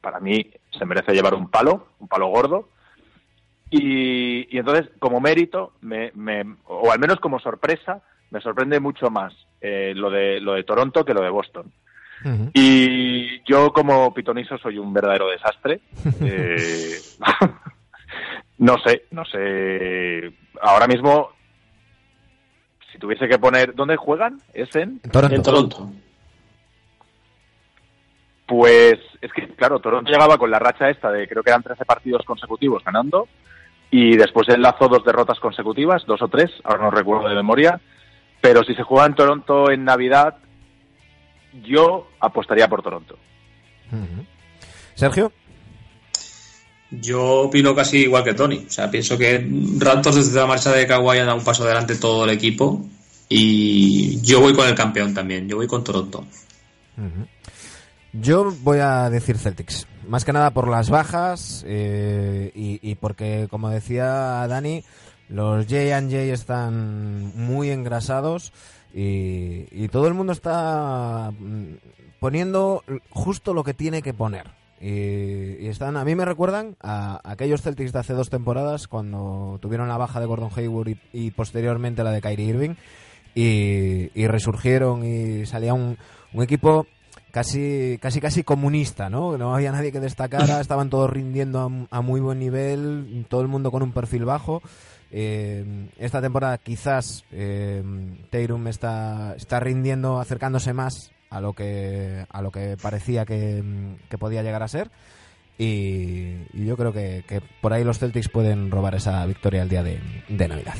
[0.00, 2.68] para mí se merece llevar un palo, un palo gordo.
[3.70, 9.10] Y, y entonces, como mérito, me, me, o al menos como sorpresa, me sorprende mucho
[9.10, 11.72] más eh, lo, de, lo de Toronto que lo de Boston.
[12.24, 12.50] Uh -huh.
[12.54, 15.80] Y yo como pitonizo soy un verdadero desastre.
[16.20, 16.98] eh,
[18.58, 20.32] no sé, no sé.
[20.60, 21.30] Ahora mismo
[23.00, 25.34] tuviese que poner dónde juegan es en Toronto.
[25.34, 25.90] En Toronto.
[28.46, 31.84] Pues es que claro, Toronto llegaba con la racha esta de creo que eran 13
[31.84, 33.26] partidos consecutivos ganando
[33.90, 37.80] y después enlazó dos derrotas consecutivas, dos o tres, ahora no recuerdo de memoria,
[38.40, 40.36] pero si se juega en Toronto en Navidad
[41.64, 43.16] yo apostaría por Toronto.
[43.90, 44.26] Uh -huh.
[44.94, 45.32] Sergio
[46.90, 48.64] yo opino casi igual que Tony.
[48.66, 49.46] O sea, pienso que
[49.78, 52.84] Raptors desde la marcha de Kawhi han dado un paso adelante todo el equipo.
[53.28, 55.48] Y yo voy con el campeón también.
[55.48, 56.24] Yo voy con Toronto.
[58.12, 59.86] Yo voy a decir Celtics.
[60.08, 64.82] Más que nada por las bajas eh, y, porque, como decía Dani,
[65.28, 68.52] los J&J están muy engrasados
[68.92, 71.32] y, y todo el mundo está
[72.18, 77.60] poniendo justo lo que tiene que poner Y, están, a mí me recuerdan a, aquellos
[77.62, 82.12] Celtics de hace dos temporadas cuando tuvieron la baja de Gordon Hayward y, posteriormente la
[82.12, 82.74] de Kyrie Irving
[83.34, 85.98] y, resurgieron y salía un,
[86.32, 86.86] un equipo
[87.30, 89.38] casi casi casi comunista, ¿no?
[89.38, 93.70] No había nadie que destacara, estaban todos rindiendo a, muy buen nivel, todo el mundo
[93.70, 94.62] con un perfil bajo.
[95.12, 97.82] Eh, esta temporada quizás eh,
[98.66, 103.62] está, está rindiendo, acercándose más a lo que a lo que parecía que,
[104.18, 104.90] podía llegar a ser.
[105.58, 110.00] Y, yo creo que, por ahí los Celtics pueden robar esa victoria el día de,
[110.28, 110.76] de Navidad.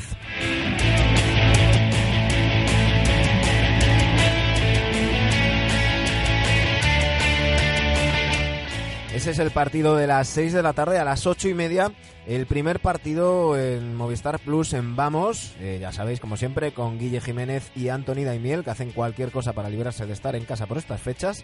[9.13, 11.91] Ese es el partido de las 6 de la tarde a las 8 y media.
[12.27, 17.19] El primer partido en Movistar Plus en Vamos, eh, ya sabéis, como siempre, con Guille
[17.19, 20.77] Jiménez y Anthony Daimiel, que hacen cualquier cosa para librarse de estar en casa por
[20.77, 21.43] estas fechas.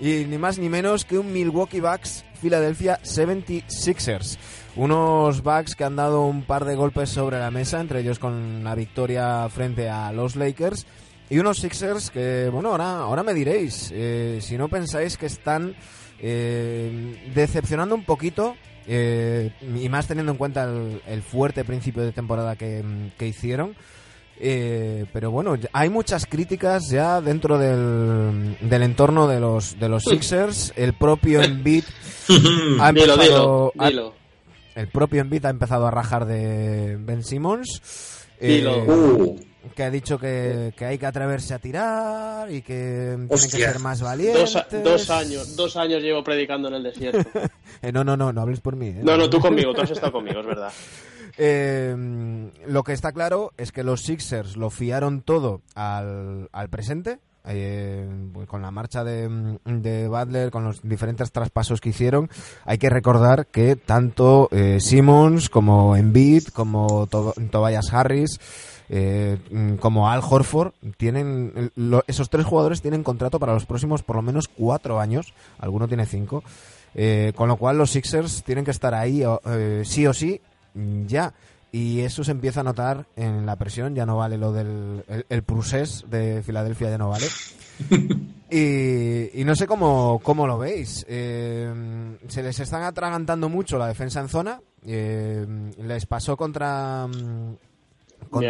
[0.00, 4.38] Y ni más ni menos que un Milwaukee Bucks Philadelphia 76ers.
[4.76, 8.64] Unos Bucks que han dado un par de golpes sobre la mesa, entre ellos con
[8.64, 10.86] la victoria frente a los Lakers.
[11.30, 15.76] Y unos Sixers que, bueno, ahora, ahora me diréis, eh, si no pensáis que están
[16.20, 18.56] eh, decepcionando un poquito,
[18.90, 20.64] eh, y más teniendo en cuenta
[21.06, 22.82] el, fuerte principio de temporada que,
[23.20, 23.76] hicieron.
[24.40, 30.04] Eh, pero bueno, hay muchas críticas ya dentro del, del entorno de los de los
[30.04, 30.72] Sixers.
[30.76, 31.84] El propio Embiid
[32.80, 33.72] ha empezado
[34.74, 38.26] el propio Embiid ha empezado a rajar de Ben Simmons.
[38.40, 39.38] Eh, uh
[39.74, 44.00] que ha dicho que, hay que atreverse a tirar y que tienen que ser más
[44.00, 44.56] valientes.
[44.84, 47.28] Dos, años, dos años llevo predicando en el desierto.
[47.80, 48.88] Eh, no, no, no, no hables por mí.
[48.88, 49.00] ¿eh?
[49.04, 50.72] No, no, tú conmigo, tú has estado conmigo, es verdad.
[51.40, 51.94] Eh,
[52.66, 58.60] lo que está claro es que los Sixers lo fiaron todo al, presente, pues con
[58.60, 62.28] la marcha de, de, Butler, con los diferentes traspasos que hicieron,
[62.64, 64.48] hay que recordar que tanto
[64.80, 68.40] Simmons como Embiid, como Tobias Harris,
[68.90, 71.70] eh, mm, como Al Horford, tienen
[72.06, 76.06] esos tres jugadores tienen contrato para los próximos por lo menos cuatro años, alguno tiene
[76.06, 76.42] cinco,
[76.94, 80.40] eh, con lo cual los Sixers tienen que estar ahí eh, sí o sí
[81.06, 81.34] ya.
[81.70, 85.44] Y eso se empieza a notar en la presión, ya no vale lo del el,
[86.08, 87.26] de Filadelfia, ya no vale.
[88.50, 91.04] Y, no sé cómo, cómo lo veis.
[91.06, 94.62] se les están atragantando mucho la defensa en zona.
[94.82, 97.06] les pasó contra,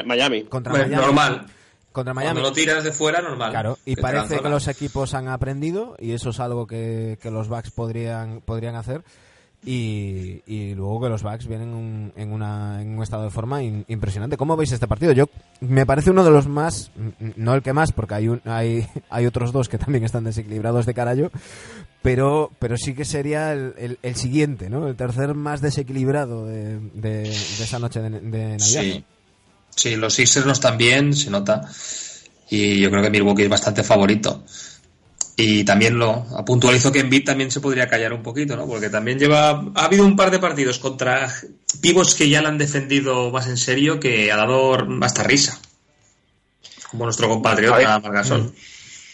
[0.05, 0.45] Miami.
[0.45, 0.95] Contra Miami.
[0.95, 1.47] Normal.
[1.93, 2.35] Contra Miami.
[2.35, 3.51] Cuando lo tiras de fuera, normal.
[3.51, 7.71] Claro, y parece que los equipos han aprendido y eso es algo que, los Bucks
[7.71, 9.03] podrían, podrían hacer.
[9.65, 14.37] Y, luego que los Bucks vienen en, una, en un estado de forma impresionante.
[14.37, 15.13] ¿Cómo veis este partido?
[15.13, 15.29] Yo
[15.61, 16.93] me parece uno de los más,
[17.37, 20.87] no el que más, porque hay, un, hay, hay otros dos que también están desequilibrados
[20.87, 21.33] de carajo,
[22.03, 24.87] pero, pero sí que sería el, el, siguiente, ¿no?
[24.87, 28.59] El tercer más desequilibrado de, de, esa noche de, de Navidad.
[28.59, 29.05] Sí,
[29.97, 31.63] los Sixers no están bien, se nota.
[32.51, 34.45] Y yo creo que Milwaukee es bastante favorito.
[35.37, 38.67] Y también lo puntualizo que en Embiid también se podría callar un poquito, ¿no?
[38.67, 39.51] Porque también lleva.
[39.77, 41.33] Ha habido un par de partidos contra
[41.81, 45.61] pivos que ya le han defendido más en serio que ha dado hasta risa.
[46.91, 48.53] Como nuestro compatriota Margasol.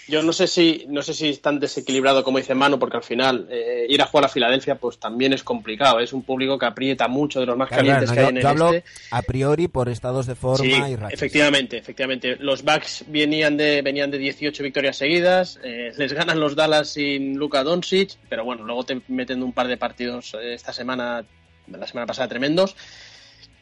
[0.07, 3.03] Yo no sé si no sé si es tan desequilibrado como dice Mano, porque al
[3.03, 6.01] final eh, ir a jugar a Filadelfia pues también es complicado.
[6.01, 8.73] Es un público que aprieta mucho de los más calientes que hay en el hablo
[8.73, 8.89] este.
[9.11, 10.97] a priori por estados de forma y.
[11.11, 12.37] Efectivamente, efectivamente.
[12.39, 17.37] Los Bucks venían de venían de 18 victorias seguidas, eh, les ganan los Dallas sin
[17.37, 21.25] Luka Doncic, pero bueno, luego te meten un par de partidos eh, esta semana,
[21.67, 22.77] la semana pasada tremendos.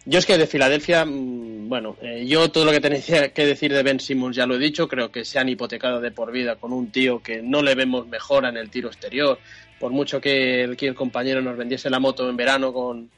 [0.04, 3.00] Yo es que de Filadelfia, mm, bueno, eh, yo todo lo que tenía
[3.32, 6.10] que decir de Ben Simmons ya lo he dicho, creo que se han hipotecado de
[6.10, 9.38] por vida con un tío que no le vemos mejora en el tiro exterior,
[9.78, 13.10] por mucho que el, que el compañero nos vendiese la moto en verano con,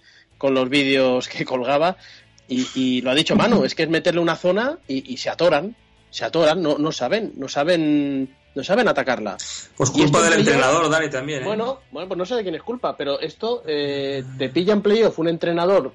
[0.43, 1.97] los vídeos que colgaba,
[2.47, 5.75] y, lo ha dicho Manu, es que es meterle una zona y, se atoran,
[6.11, 9.39] se atoran, no, no saben, no saben no saben atacarla.
[9.77, 11.43] Pues culpa del entrenador, Dani, también.
[11.43, 11.47] ¿eh?
[11.47, 14.83] Bueno, bueno, pues no sé de quién es culpa, pero esto eh, te pilla en
[14.83, 15.93] playoff un entrenador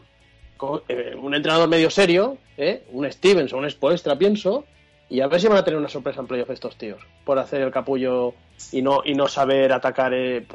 [0.62, 2.84] un entrenador medio serio, ¿eh?
[2.92, 4.66] un Stevens o un Spoestra, pienso,
[5.10, 7.62] y a ver si van a tener una sorpresa en playoff estos tíos, por hacer
[7.62, 8.34] el capullo
[8.72, 10.14] y no, y no saber atacar.
[10.14, 10.46] Eh.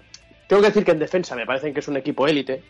[0.46, 2.62] Tengo que decir que en defensa me parecen que es un equipo élite.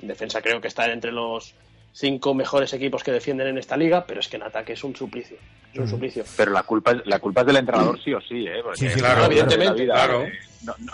[0.00, 1.54] En defensa creo que está entre los
[1.92, 4.94] cinco mejores equipos que defienden en esta liga, pero es que en ataque es un
[4.94, 5.36] suplicio.
[5.72, 6.24] Es un suplicio.
[6.36, 8.62] Pero la culpa, la culpa es del entrenador sí o sí, ¿eh?
[8.74, 9.84] sí, claro, evidentemente.
[9.84, 10.26] claro.
[10.64, 10.92] no, no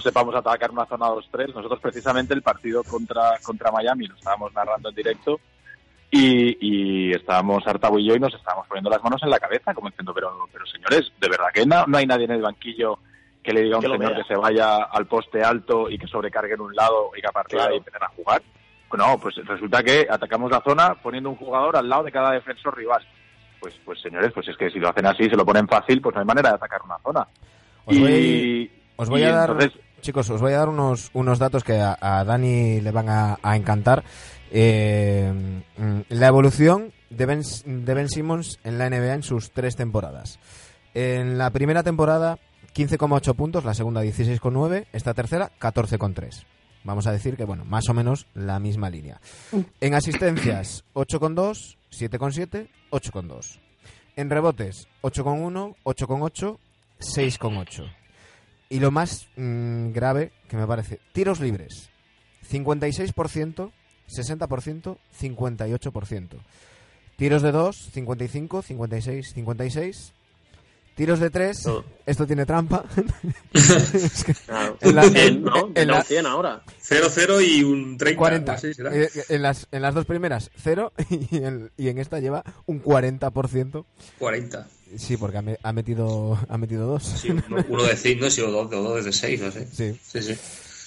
[0.00, 1.54] sepamos atacar una zona 2-3.
[1.54, 5.40] Nosotros precisamente el partido contra, contra Miami lo estábamos narrando en directo
[6.10, 9.74] y, y estábamos Artabo y yo y nos estábamos poniendo las manos en la cabeza
[9.74, 12.98] como diciendo, pero, pero señores, ¿de verdad que no, no hay nadie en el banquillo
[13.42, 14.16] que le diga a un señor vea.
[14.16, 17.32] que se vaya al poste alto y que sobrecargue en un lado y que a
[17.32, 17.72] partir de Claro.
[17.72, 18.42] ahí empiecen a jugar.
[18.96, 22.76] No, pues resulta que atacamos la zona poniendo un jugador al lado de cada defensor
[22.76, 23.02] rival.
[23.58, 26.14] Pues, pues señores, pues es que si lo hacen así, se lo ponen fácil, pues
[26.14, 27.26] no hay manera de atacar una zona.
[27.86, 31.38] Os voy, os voy y a dar, entonces- chicos, os voy a dar unos, unos
[31.38, 34.04] datos que a, a Dani le van a, a encantar.
[34.50, 35.62] Eh,
[36.08, 40.38] la evolución de Ben, de Ben Simmons en la NBA en sus tres temporadas.
[40.94, 42.38] En la primera temporada,
[42.74, 46.44] 15,8 puntos, la segunda 16,9, esta tercera 14,3.
[46.84, 49.20] Vamos a decir que, bueno, más o menos la misma línea.
[49.80, 53.58] En asistencias, 8,2, 7,7, 8,2.
[54.16, 56.58] En rebotes, 8,1, 8,8,
[56.98, 57.84] 6,8.
[58.72, 61.90] Y lo más mm, grave que me parece, tiros libres,
[62.50, 63.70] 56%,
[64.08, 66.28] 60%, 58%.
[67.16, 70.12] Tiros de 2, 55, 56, 56.
[70.94, 71.84] Tiros de 3, No.
[72.06, 72.84] esto tiene trampa.
[74.46, 74.76] Claro.
[74.80, 75.70] En la- 100, ¿no?
[75.74, 76.62] en la- un 100 ahora.
[76.82, 78.18] 0-0 y un 30.
[78.18, 78.52] 40.
[78.52, 78.90] así será.
[79.28, 80.92] En, las, en las dos primeras, 0.
[81.30, 83.84] Y en, y en esta lleva un 40%.
[84.18, 84.68] 40.
[84.96, 87.02] Sí, porque ha, me- ha metido ha metido dos.
[87.04, 89.66] Sí, uno, uno de 5, sí, o dos, o dos de 6, no sé.
[89.72, 89.98] Sí.
[90.02, 90.34] Sí, sí.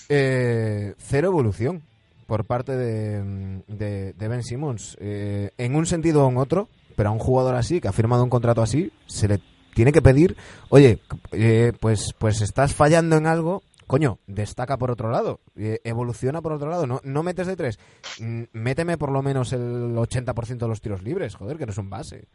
[0.10, 1.82] Eh, cero evolución
[2.28, 4.98] por parte de, de, de Ben Simmons.
[5.00, 8.24] Eh, en un sentido o en otro, pero a un jugador así, que ha firmado
[8.24, 9.40] un contrato así, se le
[9.74, 10.36] tiene que pedir,
[10.70, 11.00] oye,
[11.32, 16.54] eh, pues, pues estás fallando en algo, coño, destaca por otro lado, eh, evoluciona por
[16.54, 17.78] otro lado, no, no metes de tres,
[18.20, 21.78] Mm, méteme por lo menos el 80% de los tiros libres, joder, que no es
[21.78, 22.26] un base.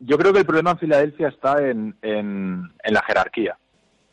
[0.00, 3.56] Yo creo que el problema en Filadelfia está en, en, en la jerarquía.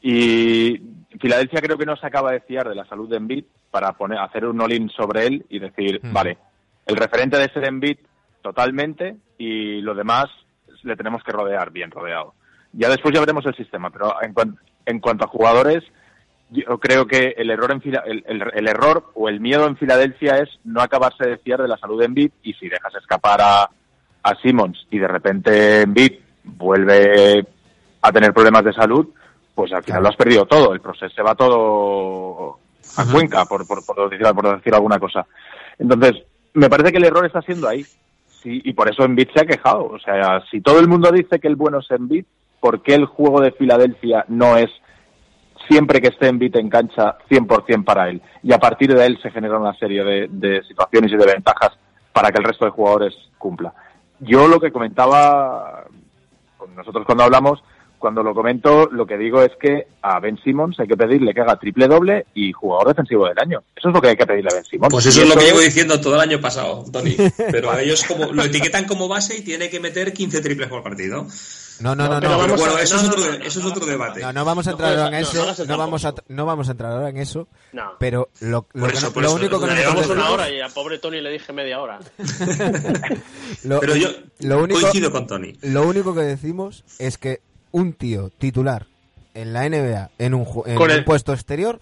[0.01, 0.81] Y
[1.19, 4.19] Filadelfia creo que no se acaba de fiar de la salud de Embiid para poner,
[4.19, 6.13] hacer un all-in sobre él y decir, Hmm.
[6.13, 6.37] vale,
[6.85, 7.97] el referente de ser Embiid
[8.41, 10.25] totalmente y lo demás
[10.83, 12.33] le tenemos que rodear bien rodeado.
[12.73, 15.83] Ya después ya veremos el sistema, pero en, cuan- en cuanto a jugadores,
[16.51, 19.77] yo creo que el error, en Fila- el, el- el error o el miedo en
[19.77, 23.39] Filadelfia es no acabarse de fiar de la salud de Embiid y si dejas escapar
[23.41, 23.69] a,
[24.25, 26.13] a Simmons y de repente Embiid
[26.43, 27.45] vuelve
[28.01, 29.07] a tener problemas de salud,
[29.53, 30.73] pues al final lo has perdido todo.
[30.73, 32.57] El proceso se va todo
[32.97, 35.27] a Cuenca, por, por, por, decir, por decir alguna cosa.
[35.77, 36.23] Entonces,
[36.55, 37.83] me parece que el error está siendo ahí.
[38.41, 39.85] Sí, y por eso Embiid se ha quejado.
[39.85, 42.25] O sea, si todo el mundo dice que el bueno es Embiid,
[42.59, 44.71] ¿por qué el juego de Filadelfia no es
[45.67, 48.23] siempre que esté Embiid en cancha 100% para él?
[48.41, 51.77] Y a partir de él se genera una serie de, de situaciones y de ventajas
[52.11, 53.73] para que el resto de jugadores cumpla.
[54.19, 55.85] Yo lo que comentaba
[56.57, 57.63] con nosotros cuando hablamos,
[57.99, 61.41] cuando lo comento, lo que digo es que a Ben Simmons hay que pedirle que
[61.41, 63.63] haga triple doble y jugador defensivo del año.
[63.75, 64.91] Eso es lo que hay que pedirle a Ben Simmons.
[64.91, 67.15] Pues Y eso es lo que es- llevo diciendo todo el año pasado, Tony.
[67.51, 70.83] Pero a ellos como lo etiquetan como base y tiene que meter 15 triples por
[70.83, 71.25] partido.
[71.79, 72.19] No, no, no, no.
[72.21, 73.85] Pero vamos bueno, a- eso no, es otro, no, de- no, eso es no, otro
[73.85, 74.21] no, debate.
[74.21, 76.91] No, no vamos a entrar ahora en eso, no vamos a, no vamos a entrar
[76.91, 77.91] ahora en eso, No.
[77.99, 80.71] pero lo, lo que lo eso, único que le nosotros Llevamos una hora y al
[80.71, 81.99] pobre Tony le dije media hora.
[83.63, 84.09] lo- Pero yo
[84.39, 85.53] lo único, coincido con Tony.
[85.61, 88.87] lo único que decimos es que un tío titular
[89.33, 91.79] en la NBA en un, en Con un el- puesto exterior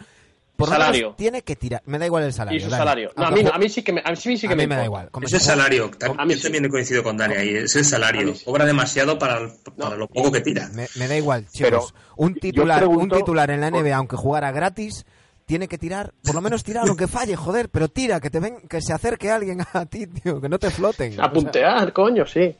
[0.66, 1.16] por lo menos Salario.
[1.18, 1.82] tiene que tirar.
[1.86, 2.58] Me da igual el salario.
[2.58, 2.80] Y su Dani.
[2.80, 3.12] salario.
[3.16, 4.64] No, a, mí, ju- a mí sí que me, a mí sí que a me
[4.64, 5.10] mí me da igual.
[5.12, 5.92] Como Es que el juegue- salario.
[6.18, 6.44] A mí Yo sí.
[6.44, 7.56] también he coincido con Dani ahí.
[7.56, 8.36] Es el A salario.
[8.36, 8.46] sí.
[8.46, 9.40] Cobra demasiado para,
[9.78, 9.96] para No.
[9.98, 10.70] lo poco que tira.
[10.74, 11.94] Me, me da igual, Pero chicos.
[12.18, 15.06] un yo titular, pregunto- un titular en la NBA, aunque jugara gratis,
[15.46, 18.62] tiene que tirar, por lo menos tirar aunque falle, joder, pero tira, que te ven,
[18.70, 21.20] que se acerque alguien a ti, tío, que no te floten.
[21.20, 22.56] A puntear, coño, sí.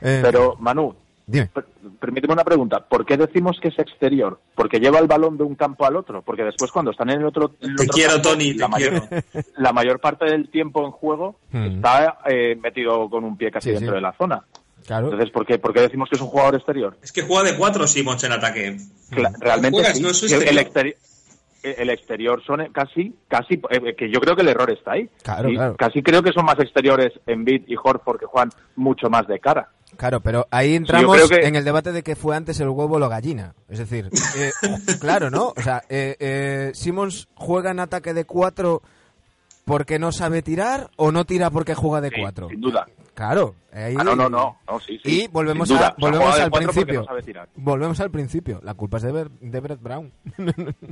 [0.00, 0.94] Eh, Pero, Manu,
[1.26, 1.46] dime.
[1.46, 1.66] per-
[2.00, 2.80] permíteme una pregunta.
[2.80, 4.40] ¿Por qué decimos que es exterior?
[4.54, 6.22] ¿Porque lleva el balón de un campo al otro?
[6.22, 7.52] Porque después cuando están en el otro...
[7.60, 9.24] en el Te otro quiero, campo, Tony, te la mayor, quiero.
[9.56, 11.64] la mayor parte del tiempo en juego Hmm.
[11.76, 13.96] está eh, metido con un pie casi Sí, dentro sí.
[13.96, 14.42] de la zona.
[14.86, 15.06] Claro.
[15.06, 16.98] Entonces, ¿por qué, por qué decimos que es un jugador exterior?
[17.02, 18.76] Es que juega de cuatro Simons en ataque.
[19.10, 20.02] Cla- Realmente juegas, sí.
[20.02, 20.94] no es su Que el, exterior.
[20.96, 24.92] exteri- el exterior son eh, casi, casi, eh, que yo creo que el error está
[24.92, 25.08] ahí.
[25.22, 25.76] Claro, Y claro.
[25.76, 29.38] Casi creo que son más exteriores en Bid y Horford que juegan mucho más de
[29.38, 29.70] cara.
[29.96, 32.98] Claro, pero ahí entramos que- en el debate de que fue antes el huevo o
[32.98, 33.54] la gallina.
[33.68, 34.50] Es decir, eh,
[35.00, 35.52] claro, ¿no?
[35.56, 38.82] O sea, eh, eh, Simmons juega en ataque de cuatro
[39.64, 42.48] porque no sabe tirar o no tira porque juega de Sí, cuatro.
[42.48, 42.86] Sin duda.
[43.14, 43.54] Claro.
[43.72, 45.22] ahí- Ah, no, no, no, no, sí, sí.
[45.22, 47.00] Y volvemos, a, O sea, volvemos al principio.
[47.00, 47.48] no sabe tirar.
[47.54, 48.60] Volvemos al principio.
[48.64, 50.12] La culpa es de, Ber- de Brett Brown.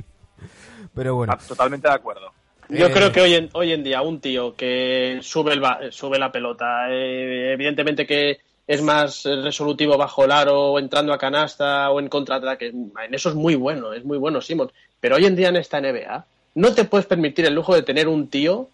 [0.95, 1.33] pero bueno.
[1.35, 2.31] Ah, Totalmente de acuerdo.
[2.69, 5.79] Yo Eh, creo que hoy en, hoy en día un tío que sube, el ba-
[5.91, 8.37] sube la pelota, eh, evidentemente que
[8.67, 12.91] es más eh, resolutivo bajo el aro o entrando a canasta o en contraataque, en
[13.11, 14.71] eso es muy bueno, es muy bueno Simon.
[14.99, 18.07] Pero hoy en día en esta NBA no te puedes permitir el lujo de tener
[18.07, 18.69] un tío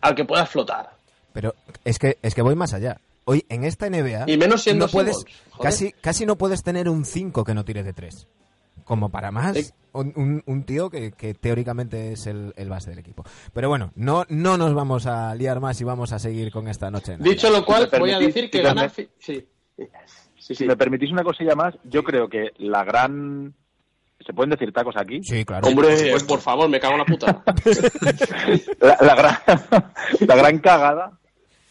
[0.00, 0.90] al que puedas flotar.
[1.32, 2.98] Pero es que, es que voy más allá.
[3.24, 5.24] hoy en esta NBA Y menos siendo no puedes,
[5.60, 8.26] casi, casi no puedes tener un 5 que no tire de 3.
[8.84, 13.24] Como para más, un, tío que, que teóricamente es el, el base del equipo.
[13.52, 16.90] Pero bueno, no, no nos vamos a liar más y vamos a seguir con esta
[16.90, 17.16] noche.
[17.18, 18.82] Dicho lo cual, voy a decir que si gana...
[18.82, 19.46] me- fi- Sí.
[20.36, 23.54] Sí, Si me permitís una cosilla más, yo creo que la gran...
[24.26, 25.22] ¿Se pueden decir tacos aquí?
[25.22, 25.66] Sí, claro.
[25.68, 26.26] Hombre, por supuesto.
[26.28, 27.42] por favor, me cago en la puta.
[28.80, 29.36] la, la gran,
[30.26, 31.18] la gran cagada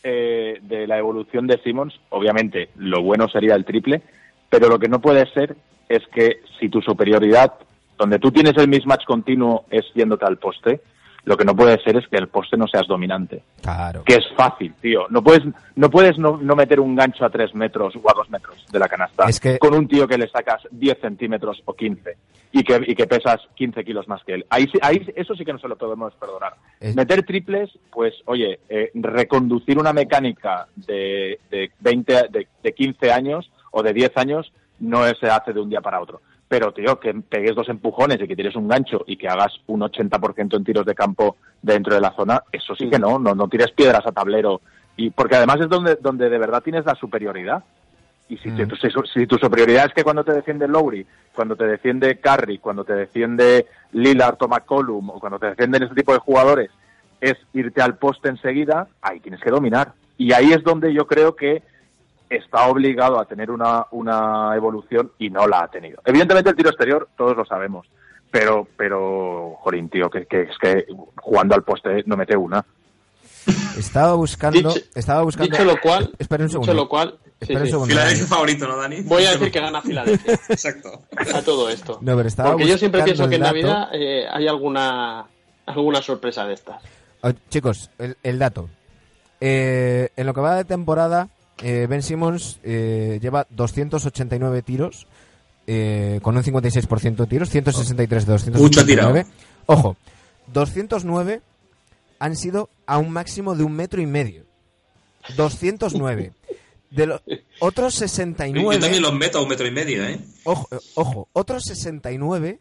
[0.04, 4.02] eh, de la evolución de Simmons, obviamente lo bueno sería el triple,
[4.54, 5.56] pero lo que no puede ser
[5.90, 7.54] es que si tu superioridad,
[7.98, 10.80] donde tú tienes el mismatch continuo, es yéndote al poste,
[11.26, 13.42] lo que no puede ser es que el poste no seas dominante.
[13.64, 14.04] Claro.
[14.04, 15.08] Que es fácil, tío.
[15.10, 15.42] No puedes
[15.76, 18.78] no, puedes no, no meter un gancho a tres metros o a dos metros de
[18.78, 22.16] la canasta Es que- con un tío que le sacas 10 centímetros o 15
[22.52, 24.46] y que, y que pesas 15 kilos más que él.
[24.52, 26.54] Ahí, ahí eso sí que no se lo podemos perdonar.
[26.80, 33.12] Es- Meter triples, pues, oye, eh, reconducir una mecánica de, de, 20, de, de 15
[33.12, 36.22] años o de 10 años no se hace de un día para otro.
[36.48, 39.82] Pero, tío, que pegues dos empujones y que tires un gancho y que hagas un
[39.82, 43.48] 80% en tiros de campo dentro de la zona, eso sí que no, no, no
[43.48, 44.62] tires piedras a tablero.
[44.96, 47.64] y Porque además es donde, donde de verdad tienes la superioridad.
[48.30, 48.68] Y si, Mm.
[48.68, 52.60] tu- si, si tu superioridad es que cuando te defiende Lowry, cuando te defiende Curry,
[52.60, 56.70] cuando te defiende Lillard o McCollum, o cuando te defienden ese tipo de jugadores,
[57.20, 59.94] es irte al poste enseguida, ahí tienes que dominar.
[60.18, 61.64] Y ahí es donde yo creo que
[62.38, 66.02] está obligado a tener una, una evolución y no la ha tenido.
[66.06, 67.88] Evidentemente el tiro exterior, todos lo sabemos.
[68.32, 70.86] Pero, pero, jorín, tío, que, que es que
[71.18, 72.66] jugando al poste no mete una.
[73.78, 74.58] Estaba buscando.
[74.74, 75.52] Dicho- estaba buscando.
[75.52, 76.74] Dicho lo cual, Espera un dicho segundo.
[76.84, 77.72] lo cual, sí, Espera un sí.
[77.72, 77.90] segundo.
[77.94, 79.02] Filadelfia favorito, ¿no, Dani?
[79.02, 81.02] voy a decir que gana Filadelfia Exacto.
[81.18, 82.00] a todo esto.
[82.02, 83.42] No, pero estaba Porque yo siempre pienso que en.
[83.42, 85.26] Navidad eh, hay alguna
[85.66, 86.82] alguna sorpresa de estas.
[87.22, 88.70] Oh, chicos, el, el dato.
[89.42, 91.28] Eh, en lo que va de temporada,
[91.62, 95.08] eh, Ben Simmons eh, lleva 289 tiros,
[95.68, 98.62] eh, con un 56% de tiros, 163 de 289.
[98.62, 99.30] Mucho tirado.
[99.66, 99.98] Ojo,
[100.48, 101.42] 209
[102.20, 104.46] han sido a un máximo de un metro y medio.
[105.36, 106.34] 209.
[106.90, 107.22] De los
[107.60, 108.80] otros Yo 69.
[108.80, 110.20] también los meto a un metro y medio, ¿eh?
[110.44, 112.60] Ojo, eh, ojo, otros 69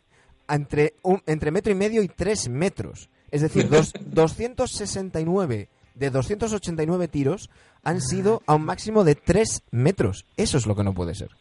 [0.49, 3.11] entre, un, entre metro y medio y 3 metros.
[3.31, 7.51] Es decir, dos, 269 de 289 tiros
[7.85, 10.25] han sido a un máximo de 3 metros.
[10.37, 11.29] Eso es lo que no puede ser.
[11.29, 11.37] Eso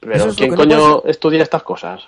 [0.00, 2.00] Pero es lo ¿quién no coño puede estudia estas cosas?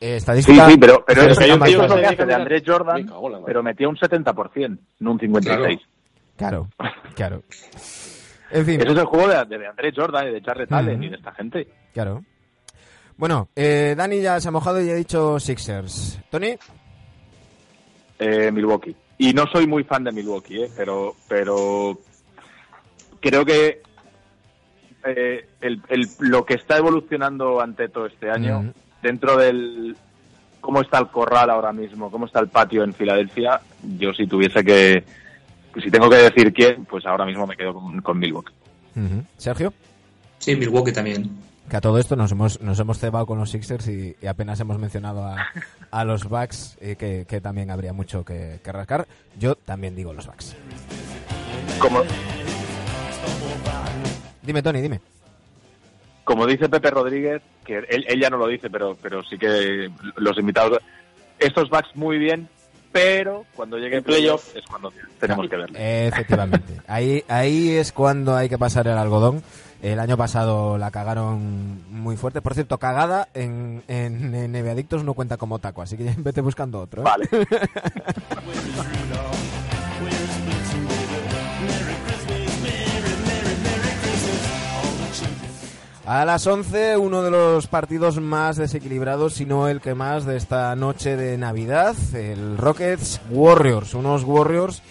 [0.00, 0.68] Eh, Sí, estadística.
[0.68, 3.38] sí, pero, pero pero es que hay un tío que hace de Andrés Jordan, Me
[3.46, 5.80] pero metía un 70%, no un 56%.
[6.36, 6.68] Claro,
[7.14, 7.42] claro.
[8.50, 11.04] En fin, Eso es el juego de, de Andrés Jordan y de Charles Allen Ujú.
[11.04, 11.68] y de esta gente.
[11.92, 12.24] claro.
[13.16, 16.18] Bueno, eh, Dani ya se ha mojado y ha dicho Sixers.
[16.30, 16.56] Tony,
[18.18, 18.96] Eh, Milwaukee.
[19.18, 20.70] Y no soy muy fan de Milwaukee, ¿eh?
[20.76, 21.98] pero, pero
[23.22, 23.80] creo que
[25.04, 28.70] eh, el, el- lo que está evolucionando ante todo este año, Mm.
[29.02, 29.96] dentro del
[30.60, 33.60] cómo está el corral ahora mismo, cómo está el patio en Filadelfia,
[33.98, 35.02] yo si tuviese que,
[35.82, 38.52] si tengo que decir quién, pues ahora mismo me quedo con, con Milwaukee.
[39.38, 39.72] Sergio.
[40.38, 41.30] Sí, Milwaukee también.
[41.68, 44.60] Que a todo esto nos hemos, nos hemos cebado con los Sixers y, y apenas
[44.60, 45.46] hemos mencionado a,
[45.90, 49.06] a los Bucks, eh, que, que también habría mucho que, que rascar.
[49.38, 50.54] Yo también digo los Bucks.
[51.80, 52.02] Como,
[54.42, 55.00] Dime, Tony, dime.
[56.24, 59.90] como dice Pepe Rodríguez, que él, él ya no lo dice, pero, pero sí que
[60.16, 60.78] los invitados,
[61.38, 62.48] estos backs muy bien,
[62.92, 64.54] pero cuando llegue El playoff.
[64.54, 65.78] es cuando tenemos que verlo.
[65.78, 66.80] Efectivamente.
[66.86, 69.42] Ahí, ahí es cuando hay que pasar el algodón.
[69.80, 72.40] El año pasado la cagaron muy fuerte.
[72.40, 76.80] Por cierto, cagada en, en, en no cuenta como taco, así que ya vete buscando
[76.80, 77.02] otro.
[77.02, 77.04] ¿eh?
[77.04, 77.28] Vale.
[86.12, 90.36] A las 11, uno de los partidos más desequilibrados, si no el que más, de
[90.36, 94.82] esta noche de Navidad, el Rockets Warriors, unos Warriors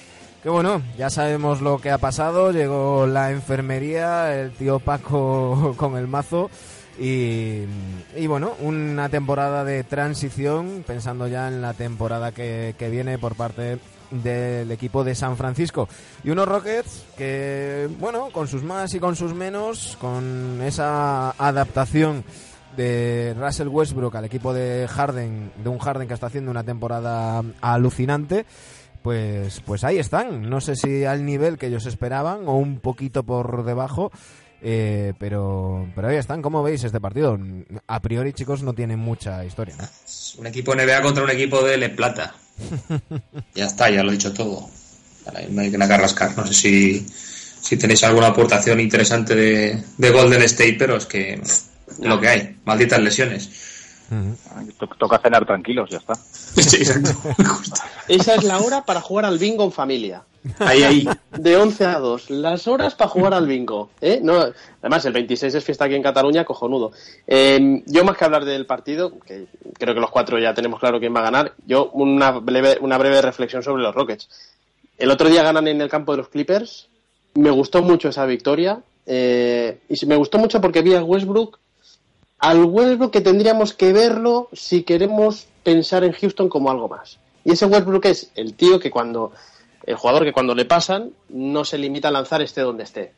[0.42, 5.96] que bueno, ya sabemos lo que ha pasado, llegó la enfermería, el tío Paco con
[5.96, 6.50] el mazo
[7.00, 7.66] y,
[8.16, 13.36] y bueno, una temporada de transición, pensando ya en la temporada que, que viene por
[13.36, 13.78] parte
[14.12, 15.88] del equipo de San Francisco.
[16.24, 22.24] Y unos Rockets que, bueno, con sus más y con sus menos, con esa adaptación
[22.76, 27.44] de Russell Westbrook al equipo de Harden, de un Harden que está haciendo una temporada
[27.62, 28.46] alucinante,
[29.02, 30.50] pues, pues ahí están.
[30.50, 34.12] No sé si al nivel que ellos esperaban o un poquito por debajo.
[34.62, 37.38] Eh, pero, pero ahí están, ¿cómo veis este partido?
[37.88, 39.76] A priori, chicos, no tiene mucha historia.
[39.78, 39.88] ¿no?
[40.40, 42.36] Un equipo NBA contra un equipo de Le Plata.
[43.56, 44.70] ya está, ya lo he dicho todo.
[45.50, 46.36] No hay nada que rascar.
[46.38, 47.08] No sé si
[47.62, 51.40] si tenéis alguna aportación interesante de, de Golden State, pero es que
[52.02, 53.50] lo que hay, malditas lesiones.
[54.98, 56.16] Toca cenar tranquilos, ya está.
[56.16, 56.84] Sí.
[58.08, 60.24] Esa es la hora para jugar al bingo en familia.
[60.60, 61.08] Ahí, ahí.
[61.38, 62.30] De 11 a 2.
[62.32, 63.90] Las horas para jugar al bingo.
[64.02, 64.20] ¿eh?
[64.22, 64.44] No,
[64.82, 66.92] además, el 26 es fiesta aquí en Cataluña, cojonudo.
[67.28, 69.46] Eh, yo, más que hablar del partido, que
[69.78, 72.98] creo que los cuatro ya tenemos claro quién va a ganar, yo una breve, una
[72.98, 74.30] breve reflexión sobre los Rockets.
[74.98, 76.90] El otro día ganan en el campo de los Clippers.
[77.36, 78.82] Me gustó mucho esa victoria.
[79.06, 81.61] Eh, y me gustó mucho porque vi a Westbrook
[82.42, 87.18] al Westbrook que tendríamos que verlo si queremos pensar en Houston como algo más.
[87.46, 89.32] Y ese Westbrook es el tío que cuando,
[89.86, 93.14] el jugador que cuando le pasan no se limita a lanzar esté donde esté.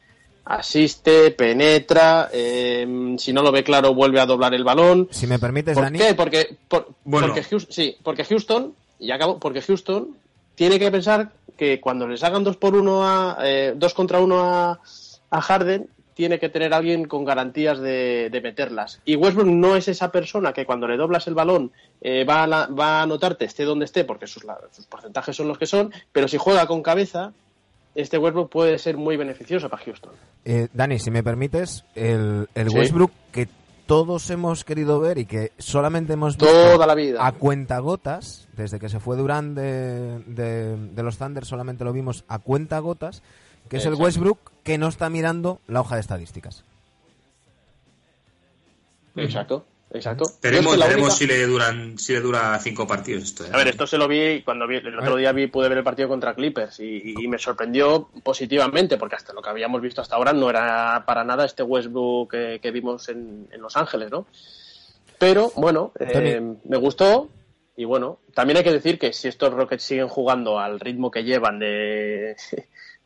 [0.45, 5.07] Asiste, penetra, eh, si no lo ve claro vuelve a doblar el balón.
[5.09, 5.97] Si me permites, ¿Por Dani.
[5.99, 6.13] qué?
[6.15, 7.28] Porque, por- Bueno.
[7.28, 10.09] porque, Houston, sí, porque Houston, y acabo, porque Houston
[10.55, 14.41] tiene que pensar que cuando les hagan dos por uno a, eh, dos contra uno
[14.41, 14.80] a,
[15.32, 19.01] a Harden, tiene que tener alguien con garantías de, de meterlas.
[19.05, 22.47] Y Westbrook no es esa persona que cuando le doblas el balón eh, va, a
[22.47, 25.66] la- va a anotarte esté donde esté, porque sus, la- sus porcentajes son los que
[25.66, 27.34] son, pero si juega con cabeza,
[27.95, 30.11] este Westbrook puede ser muy beneficioso para Houston.
[30.45, 32.78] Eh, Dani, si me permites, el, el Sí.
[32.78, 33.47] Westbrook que
[33.86, 37.26] todos hemos querido ver y que solamente hemos visto Toda la vida.
[37.26, 42.24] a cuentagotas, desde que se fue Durán de, de- de los Thunder solamente lo vimos
[42.28, 43.22] a cuentagotas,
[43.70, 43.95] que es el.
[43.95, 46.64] Westbrook que no está mirando la hoja de estadísticas.
[49.16, 50.26] Exacto, exacto.
[50.41, 53.45] Veremos, si le duran, si le dura cinco partidos esto.
[53.45, 53.49] ¿eh?
[53.51, 55.84] A ver, esto se lo vi cuando vi, el otro día vi, pude ver el
[55.84, 60.16] partido contra Clippers y, y me sorprendió positivamente porque hasta lo que habíamos visto hasta
[60.16, 64.26] ahora no era para nada este Westbrook que, que vimos en, en Los Ángeles, ¿no?
[65.20, 67.30] Pero bueno, eh, me gustó
[67.76, 71.24] y bueno, también hay que decir que si estos Rockets siguen jugando al ritmo que
[71.24, 72.36] llevan de,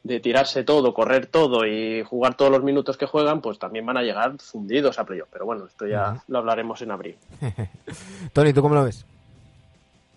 [0.08, 3.98] de tirarse todo, correr todo y jugar todos los minutos que juegan, pues también van
[3.98, 5.28] a llegar fundidos a playoff.
[5.32, 7.16] Pero bueno, esto ya lo hablaremos en abril.
[8.34, 9.06] Tony, ¿tú cómo lo ves?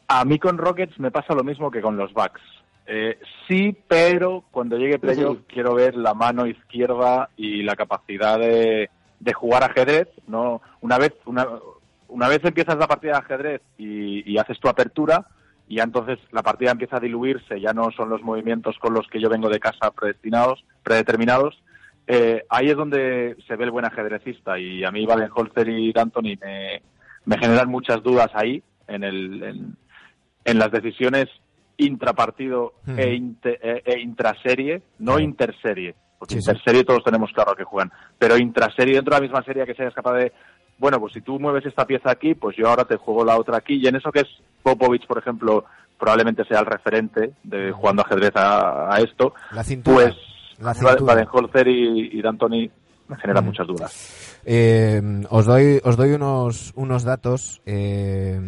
[0.07, 2.41] A mí con Rockets me pasa lo mismo que con los Bucks.
[2.87, 8.91] Eh, sí, pero cuando llegue playoff quiero ver la mano izquierda y la capacidad de,
[9.19, 10.09] de jugar ajedrez.
[10.29, 11.47] No, una vez una,
[12.09, 15.27] una vez empiezas la partida de ajedrez y, y haces tu apertura,
[15.71, 19.07] y ya entonces la partida empieza a diluirse, ya no son los movimientos con los
[19.07, 21.63] que yo vengo de casa predestinados, predeterminados.
[22.09, 26.37] eh, ahí es donde se ve el buen ajedrecista y a mí Holzer y D'Antoni
[26.43, 26.83] me,
[27.25, 29.77] me generan muchas dudas ahí en el en,
[30.45, 31.29] en las decisiones
[31.77, 32.99] intrapartido Ujú.
[32.99, 35.21] e, inte- e- e intraserie, no Claro.
[35.21, 36.51] interserie, porque Sí, sí.
[36.51, 39.95] interserie todos tenemos claro que juegan, pero intraserie dentro de la misma serie que seas
[39.95, 40.33] capaz de,
[40.79, 43.57] bueno, pues si tú mueves esta pieza aquí, pues yo ahora te juego la otra
[43.59, 44.29] aquí, y en eso que es
[44.63, 45.65] Popovich, por ejemplo,
[45.99, 49.97] probablemente sea el referente de jugando ajedrez a, a esto, La cintura.
[50.07, 50.17] pues
[50.59, 51.15] La cintura.
[51.15, 52.71] Baden-Holzer y, y D'Antoni
[53.09, 54.41] me generan muchas dudas.
[54.45, 57.61] Eh, os doy, os doy unos, unos datos.
[57.67, 58.39] Eh,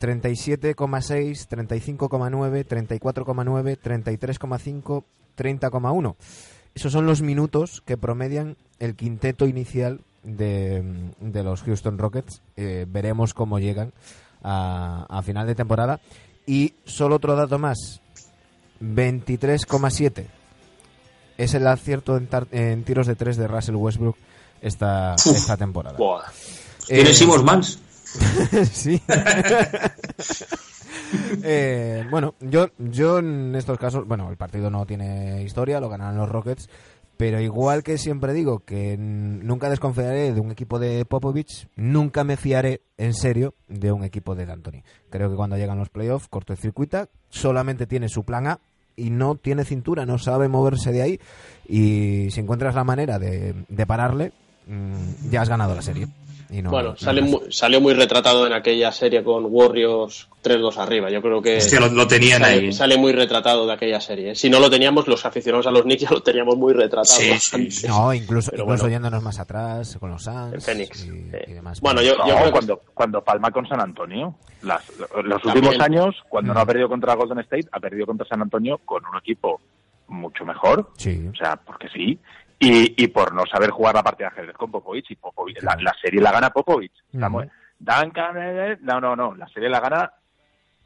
[0.00, 5.04] 37,6, 35,9, 34,9, 33,5,
[5.36, 6.14] 30,1.
[6.74, 12.42] Esos son los minutos que promedian el quinteto inicial de, de los Houston Rockets.
[12.56, 13.92] Eh, veremos cómo llegan
[14.42, 16.00] a, a final de temporada.
[16.46, 18.00] Y solo otro dato más.
[18.80, 20.24] 23,7
[21.36, 24.16] es el acierto en, tar- en tiros de tres de Russell Westbrook
[24.60, 25.96] esta, esta temporada.
[25.98, 26.22] Buah.
[26.86, 27.78] ¿Tiene Eh, Simons Mans?
[28.72, 29.00] sí.
[31.42, 36.18] Eh, bueno, yo, yo en estos casos, bueno, el partido no tiene historia, lo ganarán
[36.18, 36.68] los Rockets,
[37.18, 42.36] pero igual que siempre digo que nunca desconfiaré de un equipo de Popovich, nunca me
[42.36, 44.84] fiaré en serio de un equipo de D'Antoni.
[45.10, 48.60] Creo que cuando llegan los playoffs, cortocircuita, solamente tiene su plan A
[48.94, 51.20] y no tiene cintura, no sabe moverse de ahí
[51.68, 54.32] y si encuentras la manera de, de pararle,
[54.68, 56.06] mm, ya has ganado la serie.
[56.50, 60.78] Y no- bueno, no sale muy- salió muy retratado en aquella serie con Warriors 3-2
[60.78, 61.10] arriba.
[61.10, 62.72] Yo creo que Hostia, lo, lo tenían sale, ahí.
[62.72, 64.34] sale muy retratado de aquella serie.
[64.34, 67.04] Si no lo teníamos, los aficionados a los Knicks ya lo teníamos muy retratado.
[67.18, 67.32] Sí,
[67.70, 67.86] sí.
[67.86, 68.94] No, incluso, Pero incluso bueno.
[68.94, 71.22] yéndonos más atrás con los Suns En Phoenix, y, sí.
[71.48, 71.80] y demás.
[71.82, 74.34] Bueno, yo- No, creo que- cuando, cuando palma con San Antonio.
[74.62, 75.66] Las- los También.
[75.66, 76.62] últimos años, cuando no Mm.
[76.62, 79.60] ha perdido contra Golden State, ha perdido contra San Antonio con un equipo
[80.08, 80.90] mucho mejor.
[80.96, 81.28] Sí.
[81.30, 82.18] O sea, porque sí.
[82.60, 85.10] Y, y por no saber jugar la partida de ajedrez con Popovich.
[85.10, 86.92] Y Popovich la, la serie la gana Popovich.
[87.12, 87.46] Estamos-.
[87.78, 89.34] Duncan, eh, eh, no, no, no.
[89.36, 90.12] La serie la gana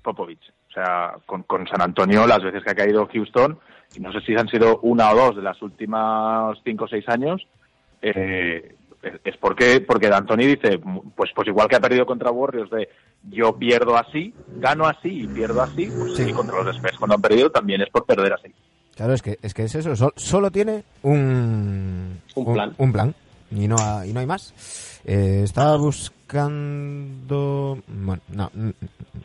[0.02, 0.52] Popovich.
[0.68, 3.58] O sea, con, con San Antonio, las veces que ha caído Houston,
[3.94, 7.06] y no sé si han sido una o dos de las últimas cinco o seis
[7.08, 7.46] años,
[8.00, 10.78] eh, es- es porque porque D'Antoni dice
[11.16, 12.88] pues pues igual que ha perdido contra Warriors de
[13.24, 16.24] yo pierdo así gano así y pierdo así pues Sí.
[16.26, 18.54] sí, contra los Spurs cuando han perdido también es por perder así
[18.96, 22.74] Claro, es que es, que es eso, sol- solo tiene un, Un plan.
[22.78, 23.14] Un, plan.
[23.50, 24.52] Y no, ha- y no hay más.
[25.04, 27.78] Eh, estaba buscando...
[27.88, 28.50] Bueno, no,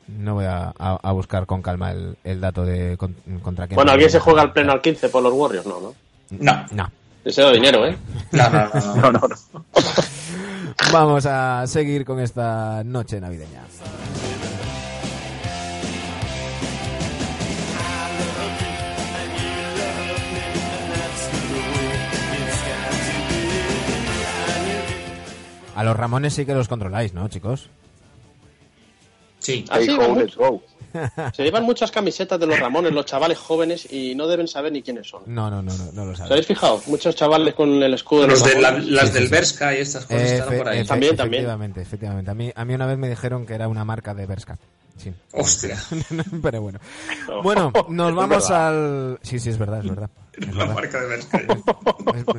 [0.08, 3.76] no voy a, a- a buscar con calma el, el dato de con- contra quién...
[3.76, 5.66] Bueno, ¿alguien se juega al pleno al 15 por los Warriors?
[5.68, 5.94] No, no.
[6.32, 6.92] No, No.
[7.24, 7.96] Deseo dinero, ¿eh?
[8.32, 8.96] no, no, no.
[8.96, 9.36] No, no, no.
[10.94, 13.64] Vamos a seguir con esta noche navideña.
[25.78, 27.70] A los Ramones sí que los controláis, ¿no, chicos?
[29.40, 29.64] Sí.
[29.70, 30.62] Ah, sí, Hey, van ho, let's go.
[31.36, 34.82] Se llevan muchas camisetas de los Ramones, los chavales jóvenes, y no deben saber ni
[34.82, 35.22] quiénes son.
[35.28, 36.32] No, no, no, no, no lo ¿Os sabéis.
[36.32, 36.82] habéis fijado?
[36.88, 39.32] Muchos chavales con el escudo de los, de la- las Sí, del sí, sí.
[39.32, 40.80] Berska y estas cosas están por ahí.
[40.80, 41.42] efe- También, también.
[41.44, 42.32] Efectivamente, efectivamente.
[42.32, 44.58] A mí, a mí una vez me dijeron que era una marca de Berska.
[44.98, 45.14] Sí.
[45.34, 45.78] Hostia,
[46.42, 46.80] Pero bueno.
[47.28, 47.44] No.
[47.44, 49.20] Bueno, nos vamos al...
[49.22, 50.10] Sí, sí, es verdad, es verdad.
[50.34, 50.74] Es la verdad.
[50.76, 51.42] marca de Berska.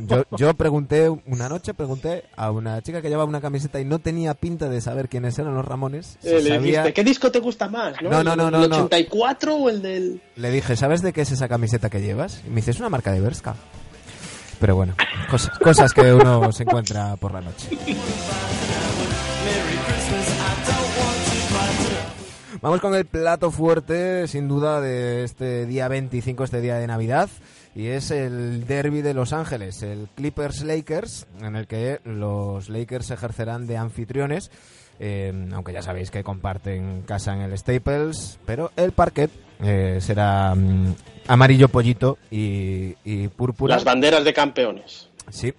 [0.07, 3.99] Yo, yo pregunté, una noche pregunté a una chica que llevaba una camiseta y no
[4.01, 6.17] tenía pinta de saber quiénes eran los Ramones.
[6.21, 7.95] Si Eh, le sabía- dijiste, ¿qué disco te gusta más?
[8.03, 8.11] ¿no?
[8.11, 8.77] No, no, no, no, ¿El no.
[8.85, 10.21] 84 o el del...?
[10.37, 12.43] Le dije, ¿sabes de qué es esa camiseta que llevas?
[12.47, 13.55] Y me dice, es una marca de Berska.
[14.61, 14.95] Pero bueno,
[15.31, 17.69] cosas, cosas que uno se encuentra por la noche.
[22.61, 27.29] Vamos con el plato fuerte, sin duda, de este día 25, este día de Navidad.
[27.75, 33.67] Y es el derby de Los Ángeles, el Clippers-Lakers, en el que los Lakers ejercerán
[33.69, 34.51] de anfitriones.
[34.99, 39.31] eh, aunque ya sabéis que comparten casa en el Staples, pero el parquet
[39.63, 40.95] eh, será mm,
[41.29, 43.77] amarillo pollito y, y púrpura.
[43.77, 45.08] Las banderas de campeones.
[45.31, 45.53] Sí.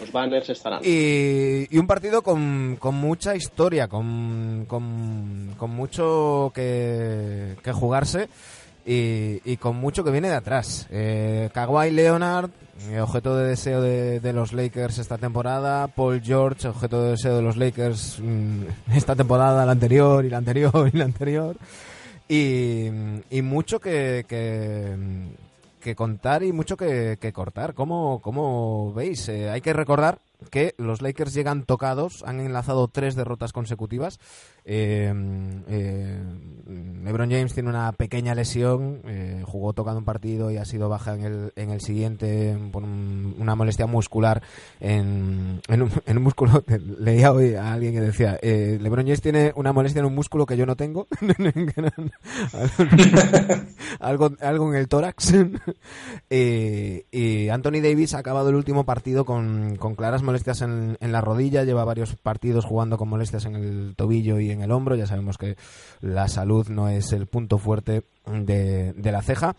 [0.00, 0.80] Los banners estarán.
[0.84, 8.28] Y, y un partido con, con mucha historia, con, con, con mucho que, que jugarse
[8.86, 10.86] y, y con mucho que viene de atrás.
[10.90, 12.50] Eh, Kawhi Leonard,
[12.88, 15.88] eh, objeto de deseo de, de los Lakers esta temporada.
[15.88, 18.62] Paul George, objeto de deseo de los Lakers mm,
[18.94, 21.56] esta temporada, la anterior y la anterior y la anterior.
[22.28, 22.86] Y,
[23.30, 24.94] y mucho que, que,
[25.86, 27.74] que contar y mucho que, cortar.
[27.74, 29.28] ¿Cómo, cómo veis?
[29.28, 30.18] Eh, hay que recordar
[30.50, 34.18] que los Lakers llegan tocados, han enlazado tres derrotas consecutivas.
[34.68, 35.12] Eh,
[35.68, 36.18] eh,
[37.04, 41.14] LeBron James tiene una pequeña lesión, eh, jugó tocando un partido y ha sido baja
[41.14, 44.42] en el, en el siguiente por un- una molestia muscular
[44.80, 46.64] en, en, un, en un músculo.
[46.98, 50.46] Leía hoy a alguien que decía, eh, LeBron James tiene una molestia en un músculo
[50.46, 51.06] que yo no tengo.
[54.00, 55.34] algo, algo en el tórax.
[56.28, 61.12] Eh, y Anthony Davis ha acabado el último partido con, con claras molestias en, en
[61.12, 64.96] la rodilla, lleva varios partidos jugando con molestias en el tobillo y en el hombro,
[64.96, 65.56] ya sabemos que
[66.00, 69.54] la salud no es el punto fuerte de, de la ceja,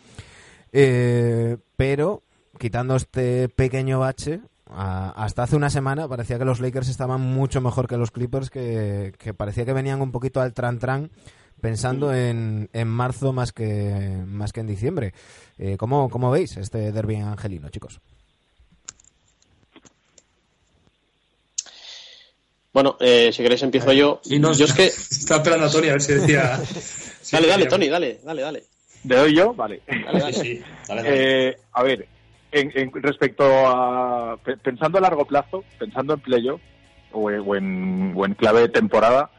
[0.74, 2.24] Eh, pero
[2.60, 7.62] quitando este pequeño bache, a- hasta hace una semana parecía que los Lakers estaban mucho
[7.62, 11.10] mejor que los Clippers, que, que parecía que venían un poquito al tran-tran
[11.62, 15.14] pensando en, en marzo más que más que en diciembre.
[15.58, 18.02] Eh, ¿cómo, ¿Cómo veis este derby angelino, chicos?
[22.78, 24.22] Bueno, eh, si queréis empiezo yo.
[24.26, 24.86] Y no, yo es que...
[24.86, 26.58] Estaba esperando a Tony a ver si decía.
[27.22, 28.64] si Dale, dale, Tony, dale, dale, dale.
[29.04, 29.56] ¿Le doy yo?
[29.56, 29.82] Vale.
[29.88, 30.34] Dale, Sí, dale.
[30.34, 30.62] sí.
[30.88, 31.48] Dale, dale.
[31.50, 32.08] Eh, a ver,
[32.52, 34.38] en, en- respecto a.
[34.46, 36.62] pe- Pensando a largo plazo, pensando en playoff
[37.14, 39.32] o, en- o en, o en clave de temporada,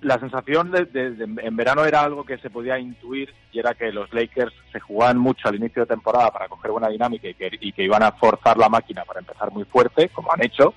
[0.00, 3.74] la sensación de, de- de- en verano era algo que se podía intuir y era
[3.74, 7.34] que los Lakers se jugaban mucho al inicio de temporada para coger buena dinámica y
[7.34, 10.74] que, y que iban a forzar la máquina para empezar muy fuerte, como han hecho,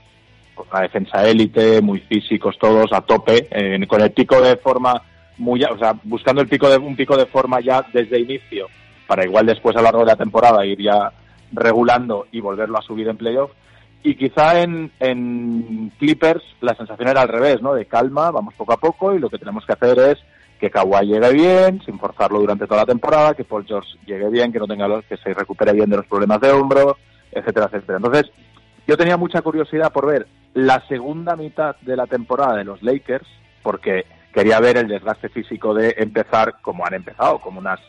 [0.55, 3.47] con una defensa élite, muy físicos todos, a tope,
[3.87, 5.01] con el pico de forma
[5.37, 8.67] muy, o sea, buscando el pico de un pico de forma ya desde inicio
[9.07, 11.11] para igual después a lo largo de la temporada ir ya
[11.51, 13.51] regulando y volverlo a subir en playoff.
[14.03, 17.73] Y quizá en, en Clippers la sensación era al revés, ¿no?
[17.73, 20.19] De calma, vamos poco a poco y lo que tenemos que hacer es
[20.59, 24.51] que Kawhi llegue bien, sin forzarlo durante toda la temporada, que Paul George llegue bien,
[24.51, 26.97] que no tenga los, que se recupere bien de los problemas de hombro,
[27.31, 27.97] etcétera, etcétera.
[27.97, 28.31] Entonces,
[28.87, 33.27] yo tenía mucha curiosidad por ver la segunda mitad de la temporada de los Lakers,
[33.63, 37.79] porque quería ver el desgaste físico de empezar como han empezado, como unas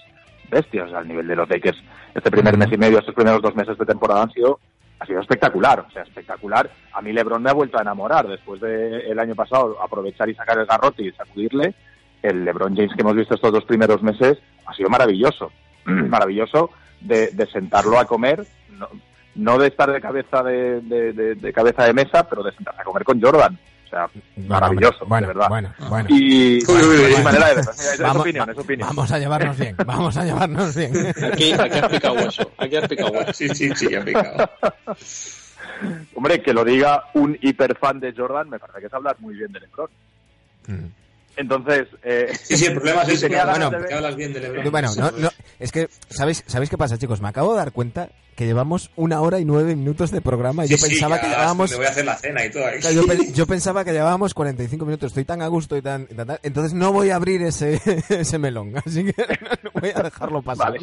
[0.50, 1.78] bestias al nivel de los Lakers.
[2.14, 4.58] Este primer mes y medio, estos primeros dos meses de temporada han sido
[4.98, 6.70] ha sido espectacular, o sea, espectacular.
[6.94, 10.34] A mí LeBron me ha vuelto a enamorar después de el año pasado aprovechar y
[10.34, 11.74] sacar el garrote y sacudirle.
[12.22, 15.52] El LeBron James que hemos visto estos dos primeros meses ha sido maravilloso,
[15.84, 16.70] maravilloso
[17.00, 18.88] de, de sentarlo a comer, no,
[19.36, 22.80] no de estar de cabeza de, de- de- de cabeza de mesa, pero de sentarse
[22.80, 23.58] a comer con Jordan.
[23.86, 24.08] O sea,
[24.48, 25.48] maravilloso, bueno, de verdad.
[25.48, 26.08] Bueno, bueno.
[26.10, 26.58] Y
[28.00, 28.88] Vamos- opinión, es opinión.
[28.88, 30.92] Vamos a llevarnos bien, vamos a llevarnos bien.
[31.32, 32.50] Aquí, aquí has picado hueso.
[32.58, 33.32] Aquí has picado hueso.
[33.32, 34.50] Sí, sí, sí, ya picado.
[36.14, 39.52] Hombre, que lo diga un hiperfan de Jordan, me parece que es hablar muy bien
[39.52, 39.90] de LeBron.
[40.66, 40.86] Mm.
[41.36, 44.16] Entonces, eh, Sí, sí, el problema es ese, que, ganas bueno, de ver- que hablas
[44.16, 44.70] bien de LeBron.
[44.70, 47.20] Bueno, no, no, es que, ¿sabéis, ¿sabéis qué pasa, chicos?
[47.20, 50.68] Me acabo de dar cuenta que llevamos una hora y nueve minutos de programa y
[50.68, 51.70] Sí, yo pensaba que llevábamos...
[51.70, 52.80] Me voy a hacer la cena y todo ahí.
[52.94, 56.14] Yo, pe- yo pensaba que llevábamos 45 minutos, estoy tan a gusto y tan, y
[56.14, 57.80] tan- tan- entonces no voy a abrir ese,
[58.10, 59.14] ese melón, así que
[59.80, 60.72] voy a dejarlo pasar.
[60.72, 60.80] Vale.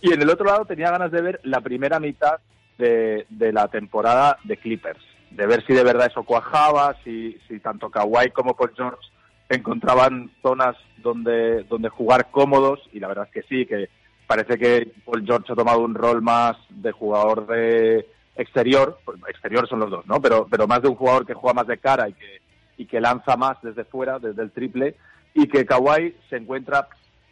[0.00, 2.34] Y en el otro lado tenía ganas de ver la primera mitad
[2.78, 7.60] de, de la temporada de Clippers, de ver si de verdad eso cuajaba, si, si
[7.60, 9.08] tanto Kawhi como Paul George
[9.48, 13.88] encontraban zonas donde, donde jugar cómodos, y la verdad es que sí, que
[14.26, 18.06] parece que Paul George ha tomado un rol más de jugador de
[18.36, 20.20] exterior, exterior son los dos, ¿no?
[20.20, 22.40] Pero, pero más de un jugador que juega más de cara y que,
[22.76, 24.96] y que lanza más desde fuera, desde el triple,
[25.34, 26.88] y que Kawhi se encuentra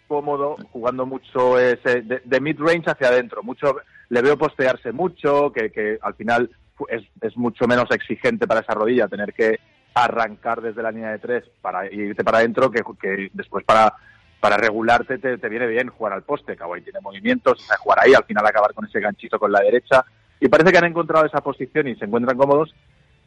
[0.09, 3.43] cómodo jugando mucho ese, de, de mid-range hacia adentro.
[3.43, 3.77] Mucho,
[4.09, 6.51] le veo postearse mucho, que, que al final
[6.89, 9.59] es, es mucho menos exigente para esa rodilla tener que
[9.95, 13.95] arrancar desde la línea de tres para irte para adentro que, que después para
[14.41, 16.57] para regularte te, te viene bien jugar al poste.
[16.57, 20.05] Kawhi tiene movimientos, sabe jugar ahí, al final acabar con ese ganchito con la derecha.
[20.39, 22.75] Y parece que han encontrado esa posición y se encuentran cómodos.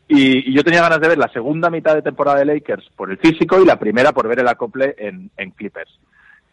[0.08, 3.12] Y, y yo tenía ganas de ver la segunda mitad de temporada de Lakers por
[3.12, 6.00] el físico y la primera por ver el acople en, en Clippers.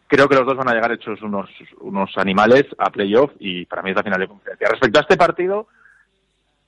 [0.08, 1.48] Creo que los dos van a llegar hechos unos,
[1.80, 4.68] unos animales a playoff y para mí es la final de conferencia.
[4.68, 5.68] Respecto a este partido,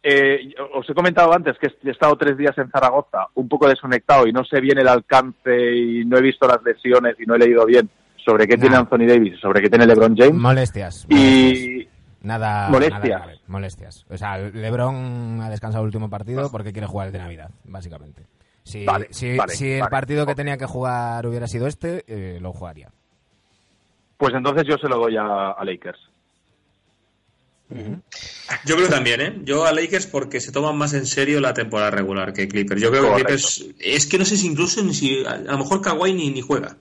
[0.02, 4.26] eh, os he comentado antes que he estado tres días en Zaragoza, un poco desconectado
[4.26, 7.38] y no sé bien el alcance y no he visto las lesiones y no he
[7.38, 7.88] leído bien
[8.24, 10.34] sobre qué tiene Anthony Davis y sobre qué tiene LeBron James.
[10.34, 11.06] Molestias.
[11.08, 11.62] molestias.
[11.64, 11.88] Y
[12.20, 13.20] Nada, Molestias.
[13.20, 14.04] nada molestias.
[14.10, 18.24] O sea, LeBron ha descansado el último partido porque quiere jugar el de Navidad, básicamente.
[18.64, 19.90] Si, Vale, si, vale, si el vale.
[19.90, 22.90] partido que tenía que jugar hubiera sido este, eh, lo jugaría.
[24.18, 26.07] pues entonces yo se lo doy a, a Lakers.
[28.64, 29.34] Yo creo también, ¿eh?
[29.44, 32.80] Yo a Lakers porque se toman más en serio la temporada regular que Clippers.
[32.80, 33.26] Yo creo Correcto.
[33.28, 33.64] que Clippers.
[33.78, 35.24] Es que no sé si incluso ni si.
[35.24, 36.76] A lo mejor Kawhi ni, ni juega.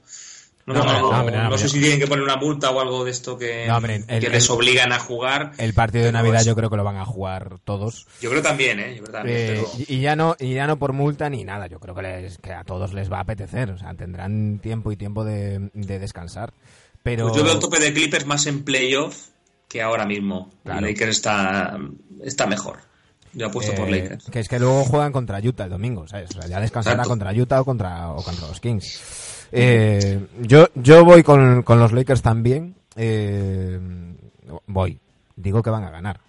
[0.65, 1.59] No, No, no, no, no, hombre, no, no hombre.
[1.61, 4.19] sé si tienen que poner una multa o algo de esto que, No, hombre, el-
[4.19, 5.53] que les obligan a jugar.
[5.57, 8.05] El partido de Navidad es- yo creo que lo van a jugar todos.
[8.21, 8.95] Yo creo también, ¿eh?
[8.97, 9.37] Yo creo también.
[9.37, 11.67] Eh, pero- y, y ya no y ya no por multa ni nada.
[11.67, 13.69] Yo creo que, les- que a todos les va a apetecer.
[13.71, 16.51] O sea, tendrán tiempo y tiempo de, de descansar.
[17.01, 19.15] Pero Pues yo veo el tope de Clippers más en playoff
[19.67, 20.49] que ahora mismo.
[20.63, 20.81] Claro.
[20.87, 21.77] Lakers está,
[22.23, 22.77] está mejor.
[23.33, 24.25] Yo apuesto por Eh, Lakers.
[24.31, 26.29] Que es que luego juegan contra Utah el domingo, ¿sabes?
[26.35, 27.09] O sea, ya descansará Exacto.
[27.09, 29.45] contra Utah o contra, o contra los Kings.
[29.51, 32.75] Eh, yo, yo voy con, con los Lakers también.
[32.95, 33.79] Eh,
[34.65, 34.99] voy.
[35.35, 36.19] Digo que van a ganar.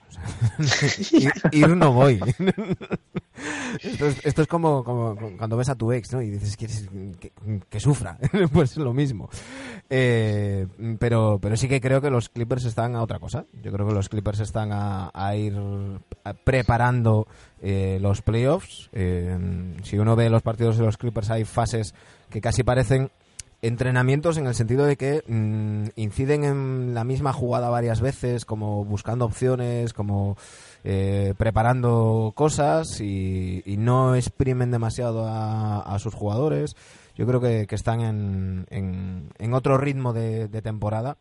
[1.52, 2.20] Ir, no voy.
[3.82, 6.22] esto, es, como, cuando ves a tu ex, ¿no?
[6.22, 6.88] Y dices ¿quieres
[7.68, 8.18] que, sufra.
[8.52, 9.28] pues es lo mismo.
[9.90, 10.66] Eh,
[10.98, 13.44] pero, pero sí que creo que los Clippers están a otra cosa.
[13.62, 15.56] Yo creo que los Clippers están a, ir
[16.44, 17.26] preparando
[17.60, 18.90] eh, los playoffs.
[18.92, 19.36] Eh,
[19.82, 21.94] si uno ve los partidos de los Clippers hay fases
[22.30, 23.10] que casi parecen
[23.60, 28.84] entrenamientos en el sentido de que mm, inciden en la misma jugada varias veces, como
[28.84, 30.36] buscando opciones, como
[30.84, 36.76] eh, preparando cosas y, no exprimen demasiado a, sus jugadores.
[37.16, 41.16] Yo creo que, están en, en, otro ritmo de, temporada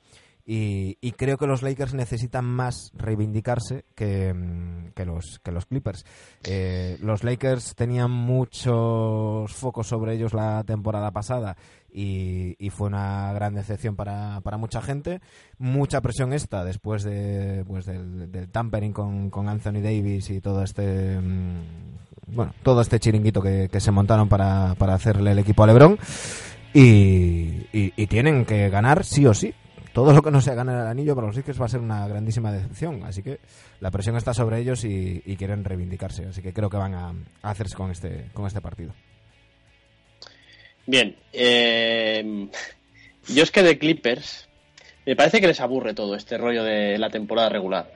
[0.46, 6.06] y, creo que los Lakers necesitan más reivindicarse que, mm, los Clippers.
[6.44, 11.58] Eh, los Lakers tenían muchos focos sobre ellos la temporada pasada
[11.92, 15.22] y, y fue una gran decepción para, para mucha gente.
[15.58, 21.20] Mucha presión esta después de, pues del, tampering con, con Anthony Davis y todo este
[21.20, 21.62] mm,
[22.36, 25.98] bueno todo este chiringuito que, que se montaron para, para hacerle el equipo a LeBron
[26.74, 29.54] y, y- tienen que ganar sí o sí.
[29.94, 32.08] Todo lo que no sea ganar el anillo para los Lakers va a ser una
[32.08, 33.04] grandísima decepción.
[33.04, 33.40] Así que
[33.80, 36.28] la presión está sobre ellos y, y quieren reivindicarse.
[36.28, 38.92] Así que creo que van a, a hacerse con este, con este partido.
[40.88, 42.48] Bien, eh,
[43.28, 44.48] yo es que de Clippers
[45.06, 47.92] me parece que les aburre todo este rollo de la temporada regular.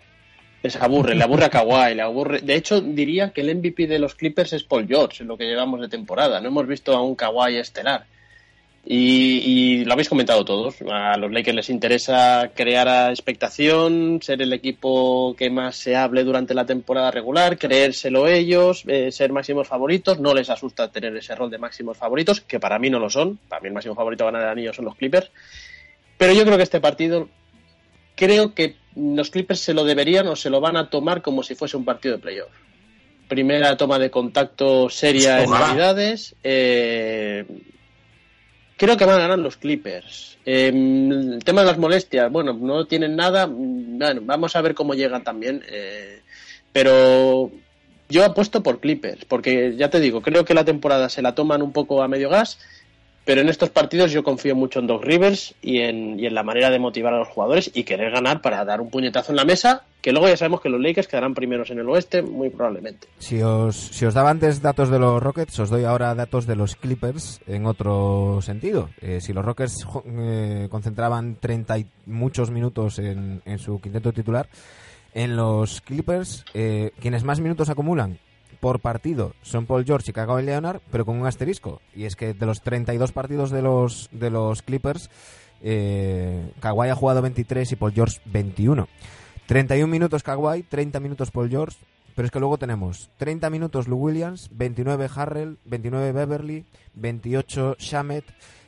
[0.62, 2.42] Les aburre, le aburre a Kawhi, le aburre.
[2.42, 5.46] De hecho, diría que el MVP de los Clippers es Paul George en lo que
[5.46, 6.42] llevamos de temporada.
[6.42, 8.06] No hemos visto a un Kawhi estelar.
[8.84, 10.76] Y, y lo habéis comentado todos.
[10.90, 16.24] A los Lakers les interesa crear a expectación, ser el equipo que más se hable
[16.24, 20.20] durante la temporada regular, creérselo ellos, eh, ser máximos favoritos.
[20.20, 23.38] No les asusta tener ese rol de máximos favoritos, que para mí no lo son.
[23.48, 25.30] Para mí el máximo favorito a ganar el anillo son los Clippers.
[26.18, 27.30] Pero yo creo que este partido,
[28.16, 31.54] creo que los Clippers se lo deberían o se lo van a tomar como si
[31.56, 32.50] fuese un partido de playoff.
[33.28, 35.68] primera toma de contacto seria en Ojalá.
[35.68, 36.36] Navidades.
[36.44, 37.46] Eh,
[38.82, 40.40] creo que van a ganar los Clippers.
[40.44, 43.48] Eh, el tema de las molestias, bueno, no tienen nada.
[43.48, 45.64] Bueno, vamos a ver cómo llegan también.
[45.70, 46.22] eh,
[46.74, 47.52] pero
[48.10, 51.62] yo apuesto por Clippers, porque ya te digo, creo que la temporada se la toman
[51.62, 52.58] un poco a medio gas.
[53.24, 56.42] Pero en estos partidos yo confío mucho en Doc Rivers y en, y en la
[56.42, 59.46] manera de motivar a los jugadores y querer ganar para dar un puñetazo en la
[59.46, 63.08] mesa, que luego ya sabemos que los Lakers quedarán primeros en el oeste, muy probablemente.
[63.20, 66.56] Si os, si os daba antes datos de los Rockets, os doy ahora datos de
[66.56, 68.90] los Clippers en otro sentido.
[69.02, 74.50] Eh, si los Rockets eh, concentraban 30 y muchos minutos en, en su quinteto titular,
[75.14, 78.18] en los Clippers, eh, quienes más minutos acumulan
[78.62, 81.82] por partido son Paul George y Kawhi Leonard, pero con un asterisco.
[81.94, 85.10] Y es que de los 32 partidos de los, de los Clippers,
[85.62, 88.88] eh, Kawhi ha jugado 23 y Paul George 21.
[89.48, 91.78] 31 minutos Kawhi, 30 minutos Paul George,
[92.16, 98.26] pero es que luego tenemos 30 minutos Lou Williams, 29 Harrell, 29 Beverly, 28 Shamet,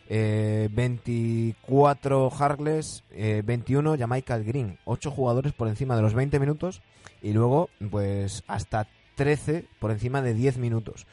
[0.09, 4.79] eh, 24 Harkless, eh, 21 Jamaica Green.
[4.85, 6.81] 8 jugadores por encima de los 20 minutos
[7.21, 11.05] y luego pues hasta 13 por encima de 10 minutos.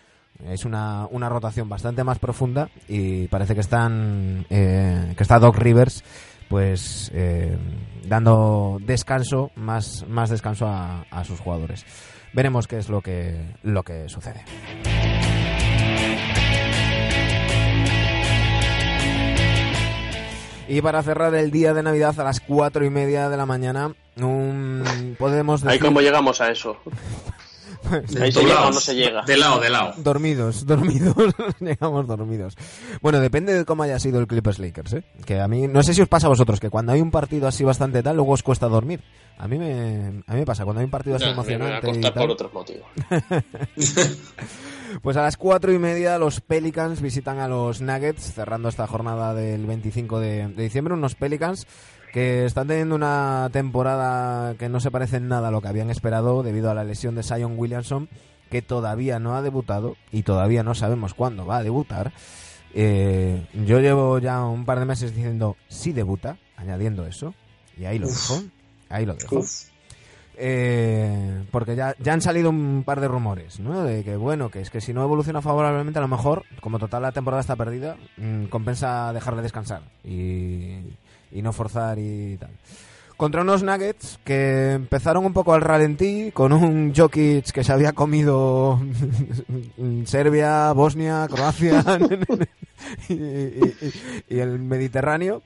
[0.48, 5.56] Es una, una rotación bastante más profunda y parece que están eh, que está Doc
[5.56, 6.02] Rivers
[6.48, 7.56] pues eh,
[8.06, 11.85] dando descanso más, más descanso a, a sus jugadores.
[12.32, 14.44] Veremos qué es lo que lo que sucede.
[20.70, 23.93] Y para cerrar el día de Navidad a las cuatro y media de la mañana,
[24.16, 26.77] un, podemos Ahí decir cómo llegamos a eso.
[28.20, 29.22] Ahí se llega o no se llega.
[29.22, 29.94] De lado, de lado.
[29.98, 31.14] dormidos, dormidos,
[31.60, 32.56] llegamos dormidos.
[33.00, 35.04] Bueno, depende de cómo haya sido el Clippers Lakers, ¿eh?
[35.24, 37.48] Que a mí, no sé si os pasa a vosotros, que cuando hay un partido
[37.48, 39.00] así bastante tal, luego os cuesta dormir.
[39.38, 41.52] A mí me, a mí me pasa, cuando hay un partido así Nah, me voy
[41.52, 42.86] a emocionante y acostar tal, por otros motivos.
[45.02, 49.34] Pues a las cuatro y media los Pelicans visitan a los Nuggets, cerrando esta jornada
[49.34, 50.94] del 25 de, de diciembre.
[50.94, 51.64] Unos Pelicans
[52.12, 55.90] que están teniendo una temporada que no se parece en nada a lo que habían
[55.90, 58.08] esperado debido a la lesión de Zion Williamson,
[58.50, 62.12] que todavía no ha debutado y todavía no sabemos cuándo va a debutar.
[62.74, 67.34] Eh, yo llevo ya un par de meses diciendo sí debuta, añadiendo eso,
[67.78, 68.42] y ahí lo dejo.
[68.88, 69.42] Ahí lo dejo.
[70.42, 73.84] Eh, porque ya, ya han salido un par de rumores, ¿no?
[73.84, 77.02] De que, bueno, que es que si no evoluciona favorablemente, a lo mejor, como total
[77.02, 80.78] la temporada está perdida, mm, compensa dejarle descansar y,
[81.32, 82.51] y no forzar y tal.
[83.20, 87.93] Contra unos Nuggets que empezaron un poco al ralentí, con un Jokic que se había
[87.93, 88.81] comido
[90.07, 91.85] Serbia, Bosnia, Croacia
[93.11, 95.43] y, el Mediterráneo,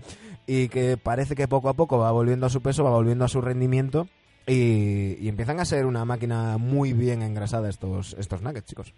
[0.46, 3.28] y que parece que poco a poco va volviendo a su peso, va volviendo a
[3.28, 4.06] su rendimiento.
[4.46, 8.94] Y, y empiezan a ser una máquina muy bien engrasada estos, estos nuggets, chicos.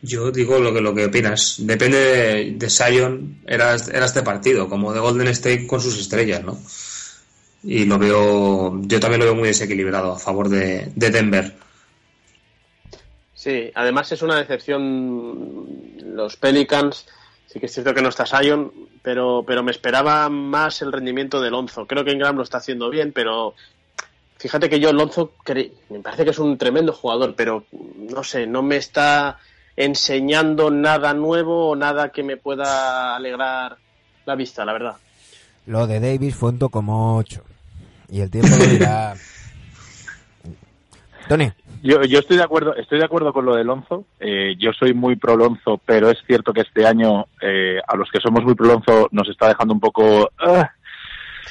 [0.00, 1.56] Yo digo lo que, lo que opinas.
[1.58, 6.44] Depende de, de Sion, era, era este partido, como de Golden State con sus estrellas,
[6.44, 6.58] ¿no?
[7.64, 11.56] Y lo veo, yo también lo veo muy desequilibrado a favor de, de Denver.
[13.34, 15.66] Sí, además es una decepción
[16.14, 17.06] los Pelicans.
[17.46, 18.72] Sí que es cierto que no está Sion,
[19.02, 21.86] pero, pero me esperaba más el rendimiento de Lonzo.
[21.86, 23.54] Creo que Ingram lo está haciendo bien, pero
[24.36, 25.32] fíjate que yo Lonzo
[25.88, 29.38] me parece que es un tremendo jugador, pero no sé, no me está
[29.78, 33.76] enseñando nada nuevo o nada que me pueda alegrar
[34.26, 34.96] la vista, la verdad.
[35.66, 37.44] Lo de Davis fue un como 8.
[38.10, 39.14] Y el tiempo dirá.
[41.28, 41.52] Tony,
[41.82, 44.04] Yo, yo estoy de acuerdo, estoy de acuerdo con lo de Lonzo.
[44.18, 48.10] Eh, yo soy muy pro Lonzo, pero es cierto que este año eh, a los
[48.10, 50.28] que somos muy pro Lonzo nos está dejando un poco.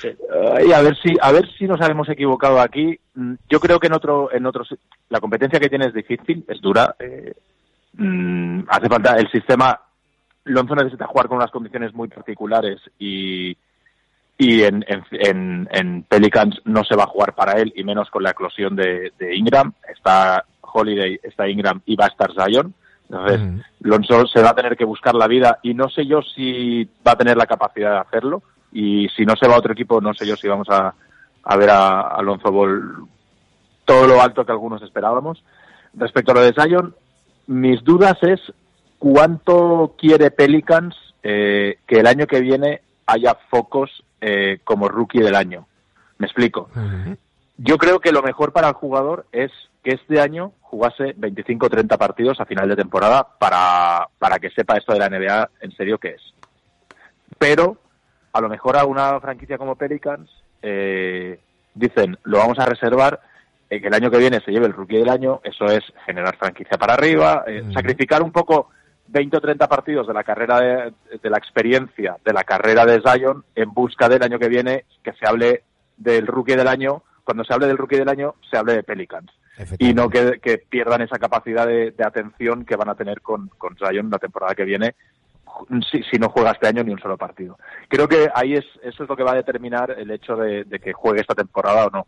[0.02, 0.10] Sí.
[0.34, 2.99] ah, y a ver si, a ver si nos hemos equivocado aquí.
[3.16, 4.76] Mm, Yo creo que en otro, en otros,
[5.10, 6.94] la competencia que tiene es difícil, es dura.
[6.99, 7.34] eh,
[7.93, 9.80] mm, hace falta el sistema.
[10.45, 13.55] Lonzo necesita jugar con unas condiciones muy particulares y
[14.38, 18.09] y en, en, en, en Pelicans no se va a jugar para él y menos
[18.11, 19.73] con la eclosión de, de Ingram.
[19.89, 22.73] Está Holiday, está Ingram y va a estar Zion.
[23.09, 23.65] Entonces.
[23.80, 27.14] Lonzo se va a tener que buscar la vida y no sé yo si va
[27.14, 28.43] a tener la capacidad de hacerlo.
[28.72, 30.93] Y si no se va a otro equipo, no sé yo si vamos a,
[31.43, 33.07] a ver a Alonso Ball
[33.85, 35.43] todo lo alto que algunos esperábamos.
[35.93, 36.93] Respecto a lo de Zion,
[37.48, 38.40] mis dudas es
[38.99, 45.36] cuánto quiere Pelicans eh, que el año que viene haya focos eh, como rookie del
[45.36, 45.68] año.
[46.18, 46.69] Me explico.
[47.57, 49.52] Yo creo que lo mejor para el jugador es
[49.84, 54.49] que este año jugase 25 o 30 partidos a final de temporada para, para que
[54.49, 56.22] sepa esto de la NBA en serio qué es.
[57.40, 57.78] Pero
[58.34, 60.30] a lo mejor a una franquicia como Pelicans
[60.61, 61.40] eh,
[61.74, 63.22] dicen lo vamos a reservar
[63.69, 66.38] eh, que el año que viene se lleve el rookie del año, eso es generar
[66.38, 67.73] franquicia para arriba, eh, Mm.
[67.73, 68.69] sacrificar un poco
[69.07, 73.02] 20 o 30 partidos de la carrera de, de la experiencia de la carrera de
[73.02, 75.64] Zion en busca del año que viene que se hable
[75.98, 77.03] del rookie del año.
[77.23, 79.31] Cuando se hable del rookie del año, se hable de Pelicans.
[79.80, 83.48] Y no que, que pierdan esa capacidad de, de atención que van a tener con,
[83.57, 84.94] con Zion la temporada que viene
[85.91, 87.57] si, si no juega este año ni un solo partido.
[87.89, 90.80] Creo que ahí es eso es lo que va a determinar el hecho de, de
[90.80, 92.07] que juegue esta temporada o no.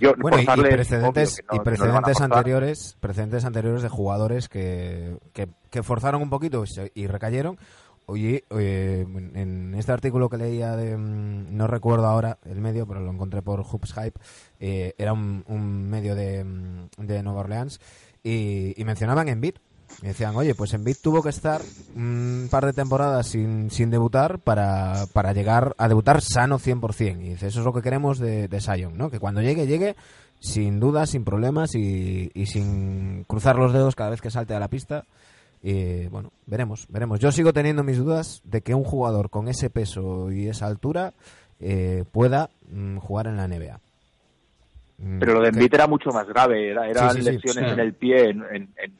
[0.00, 0.46] Yo, Bueno, y,
[0.76, 6.30] precedentes, no- y no precedentes anteriores, precedentes anteriores de jugadores que, que, que forzaron un
[6.30, 7.58] poquito y recayeron.
[8.06, 9.04] Oye, eh,
[9.34, 13.42] en este artículo que leía de, mm, no recuerdo ahora el medio, pero lo encontré
[13.42, 14.18] por Hoops Hype,
[14.60, 17.80] eh, era un, un medio de, mm, de Nueva Orleans
[18.22, 19.56] y, y mencionaban Embiid.
[20.02, 21.60] Y decían, oye, pues Embiid tuvo que estar
[21.96, 27.20] un par de temporadas sin, sin debutar para, para llegar a debutar sano 100%.
[27.20, 29.10] Y dice, eso es lo que queremos de, de Zion, ¿no?
[29.10, 29.96] Que cuando llegue, llegue
[30.40, 34.60] sin dudas, sin problemas y, y sin cruzar los dedos cada vez que salte a
[34.60, 35.04] la pista.
[35.62, 37.18] Y bueno, veremos, veremos.
[37.18, 41.12] Yo sigo teniendo mis dudas de que un jugador con ese peso y esa altura
[41.58, 43.80] eh, pueda mm, jugar en la NBA.
[44.98, 47.30] Mm, Pero lo de que- Embiid era mucho más grave, era, eran Sí, sí, sí,
[47.32, 47.72] lesiones sí.
[47.74, 48.92] en el pie, en, en- en-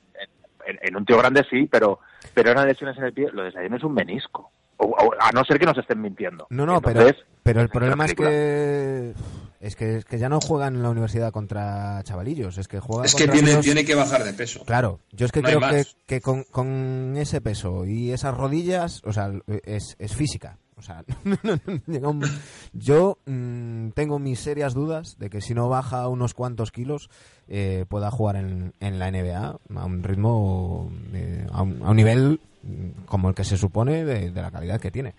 [0.69, 2.01] en- en un tío grande sí, pero,
[2.35, 4.51] pero eran lesiones en el pie, lo de Zion es un menisco.
[4.77, 6.47] O- o- a no ser que nos estén mintiendo.
[6.51, 9.13] No, no, pero, Entonces, pero el es problema es que,
[9.61, 13.07] es que es que ya no juegan en la universidad contra chavalillos, es que juegan
[13.07, 14.65] Es que tiene, tiene que bajar de peso.
[14.65, 19.13] Claro, yo es que No creo que con, con ese peso y esas rodillas, o
[19.13, 19.33] sea,
[19.65, 20.59] es, es física.
[20.79, 21.05] O sea,
[22.73, 27.11] yo mm, tengo mis serias dudas de que si no baja unos cuantos kilos
[27.49, 31.97] eh, pueda jugar en, en la NBA a un ritmo, eh, a, un, a un
[31.97, 35.15] nivel mm, como el que se supone de, de la calidad que tiene.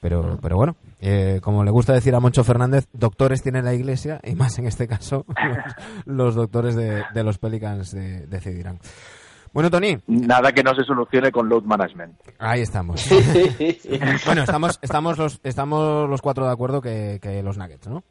[0.00, 4.20] Pero, pero bueno, eh, como le gusta decir a Moncho Fernández, doctores tiene la iglesia
[4.22, 5.24] y más en este caso
[6.06, 8.78] los, los doctores de, de los Pelicans de- decidirán.
[9.58, 12.14] Bueno, Tony, Nada que no se solucione con load management.
[12.38, 13.04] ahí estamos.
[14.24, 18.04] bueno, estamos, estamos, los, estamos los cuatro de acuerdo que, que los Nuggets, ¿no?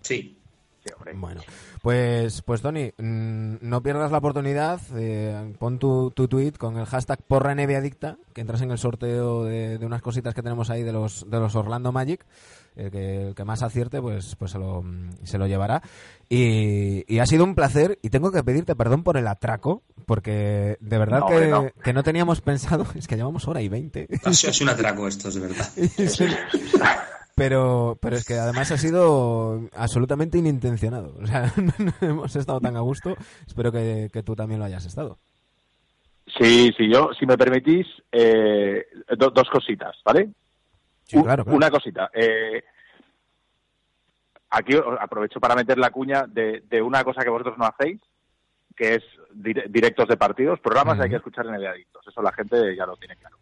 [0.00, 0.40] Sí.
[0.82, 1.12] Sí, hombre.
[1.14, 1.42] Bueno,
[1.82, 6.86] pues, pues Tony, mm, no pierdas la oportunidad, eh, pon tu, tu tweet con el
[6.86, 10.70] hashtag porra NBA adicta, que entras en el sorteo de, de unas cositas que tenemos
[10.70, 12.24] ahí de los, de los Orlando Magic.
[12.76, 15.82] El que, el que más acierte, pues, pues se, lo, mm, se lo llevará.
[16.28, 17.98] Y, y ha sido un placer.
[18.02, 21.66] Y tengo que pedirte perdón por el atraco, porque de verdad No, que, no.
[21.82, 22.86] que no teníamos pensado.
[22.94, 24.06] Es que llevamos hora y veinte.
[24.30, 25.66] Sido un atraco esto, es de verdad.
[27.34, 31.14] Pero, pero es que además ha sido absolutamente inintencionado.
[31.20, 33.14] O sea, no hemos estado tan a gusto.
[33.46, 35.18] Espero que, que tú también lo hayas estado.
[36.38, 38.86] Sí, sí, yo, si me permitís, eh,
[39.18, 40.30] do- dos cositas, ¿vale?
[41.06, 41.56] Sí, Un- claro, claro.
[41.56, 42.10] Una cosita.
[42.12, 42.62] eh,
[44.50, 48.00] aquí aprovecho para meter la cuña de, de una cosa que vosotros no hacéis,
[48.76, 49.02] que es
[49.34, 52.06] dire- directos de partidos, programas hay que escuchar en el Adictos.
[52.06, 53.36] Eso la gente ya lo tiene claro.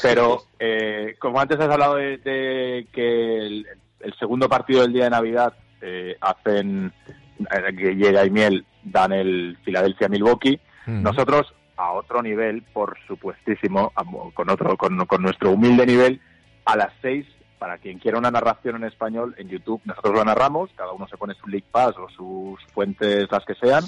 [0.00, 3.66] Pero, eh, como antes has hablado de, de que el,
[4.00, 6.92] el segundo partido del día de Navidad eh, hacen
[7.38, 13.92] eh, que llega y miel dan el Philadelphia Milwaukee, nosotros a otro nivel, por supuestísimo,
[14.34, 16.20] con otro, con, con nuestro humilde nivel,
[16.64, 17.26] a las seis,
[17.58, 21.16] para quien quiera una narración en español, en YouTube nosotros lo narramos, cada uno se
[21.16, 23.84] pone su League Pass o sus fuentes, las que sean,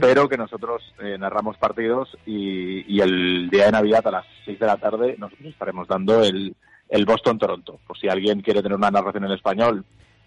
[0.00, 4.60] pero que nosotros eh, narramos partidos y, y el día de Navidad a las 6
[4.60, 6.54] de la tarde nosotros estaremos dando el,
[6.88, 7.80] el Boston-Toronto.
[7.86, 9.84] Por si alguien quiere tener una narración en español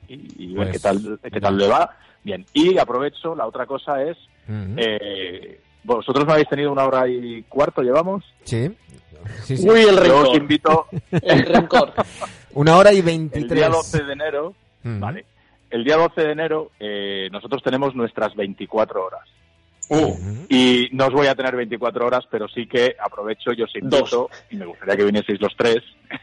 [0.08, 1.90] y, y ver Pues, qué tal, qué tal le va,
[2.24, 2.46] bien.
[2.54, 4.18] Y aprovecho, la otra cosa es,
[4.50, 8.24] eh, vosotros no habéis tenido una hora y cuarto, llevamos.
[8.44, 8.70] Sí.
[9.44, 9.68] Sí, sí.
[9.70, 10.36] Uy, el Yo os rencor.
[10.36, 11.94] invito El rencor.
[12.54, 13.52] Una hora y el veintitrés.
[13.52, 14.48] día 12 de enero,
[14.84, 15.00] Ujú.
[15.00, 15.26] vale,
[15.70, 19.28] el día 12 de enero eh, nosotros tenemos nuestras 24 horas.
[19.90, 20.16] Uh.
[20.50, 24.30] Y no os voy a tener 24 horas, pero sí que aprovecho y os invito,
[24.50, 25.80] y me gustaría que vinieseis los tres,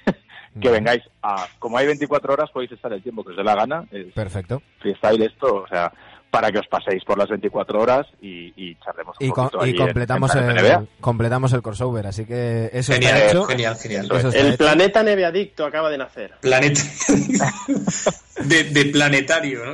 [0.61, 1.47] que vengáis a...
[1.59, 4.63] Como hay 24 horas, podéis estar el tiempo que os dé la gana, es Perfecto.
[4.79, 5.93] freestyle esto, o sea,
[6.31, 9.65] para que os paséis por las 24 horas y, y charlemos un Y, poquito y
[9.65, 13.45] ahí en- completamos, en el, completamos el crossover, así que eso está genial, hecho.
[13.45, 14.05] genial, genial.
[14.07, 14.59] Eso está El hecho.
[14.59, 16.33] planeta neveadicto acaba de nacer.
[16.41, 16.81] Planeta.
[18.45, 19.73] de, de planetario, ¿no?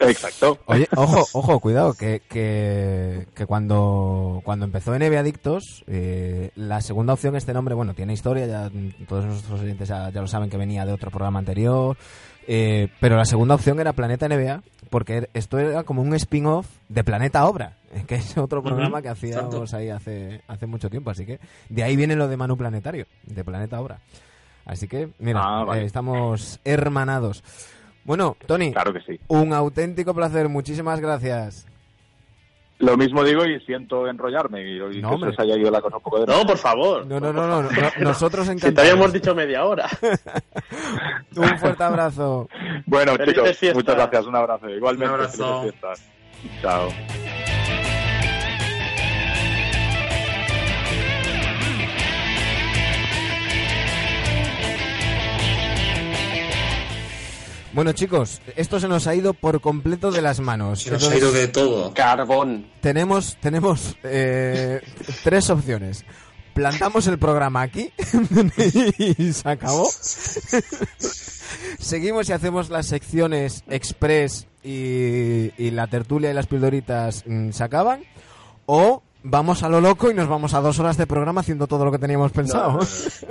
[0.00, 0.58] Exacto.
[0.66, 7.12] Oye, ojo, ojo, cuidado, que, que, que cuando, cuando empezó NBA Adictos, eh, la segunda
[7.14, 8.70] opción, este nombre, bueno, tiene historia, ya
[9.08, 11.96] todos nuestros oyentes ya, ya lo saben que venía de otro programa anterior,
[12.46, 17.04] eh, pero la segunda opción era Planeta NBA, porque esto era como un spin-off de
[17.04, 19.76] Planeta Obra, que es otro programa que hacíamos exacto.
[19.76, 21.38] ahí hace, hace mucho tiempo, así que
[21.68, 23.98] de ahí viene lo de Manu Planetario, de Planeta Obra.
[24.64, 25.82] Así que, mira, Ah, vale.
[25.82, 27.42] eh, estamos hermanados.
[28.04, 29.18] Bueno, Tony, Claro que sí.
[29.28, 30.48] un auténtico placer.
[30.48, 31.66] Muchísimas gracias.
[32.80, 35.30] Lo mismo digo y siento enrollarme y, y No, que hombre.
[35.30, 37.04] se os haya ido la cosa un poco de No, por favor.
[37.06, 37.68] No, no, no, no, no,
[37.98, 38.90] nosotros Si te encantados.
[38.90, 39.88] habíamos dicho media hora.
[41.36, 42.48] Un fuerte abrazo.
[42.86, 43.74] Bueno, Felices chicos, fiestas.
[43.82, 44.26] muchas gracias.
[44.26, 44.68] Un abrazo.
[44.68, 45.64] Igualmente, Un abrazo.
[46.62, 46.88] Chao.
[57.72, 60.82] Bueno, chicos, esto se nos ha ido por completo de las manos.
[60.82, 61.92] Se nos ha ido de todo.
[61.94, 62.66] Carbón.
[62.80, 64.80] tenemos tenemos eh,
[65.22, 66.04] tres opciones.
[66.54, 67.92] Plantamos el programa aquí
[68.98, 69.88] y se acabó.
[71.78, 77.62] Seguimos y hacemos las secciones express y, y la tertulia y las pildoritas mm, se
[77.62, 78.02] acaban.
[78.66, 81.84] O vamos a lo loco y nos vamos a dos horas de programa haciendo todo
[81.84, 82.78] lo que teníamos pensado.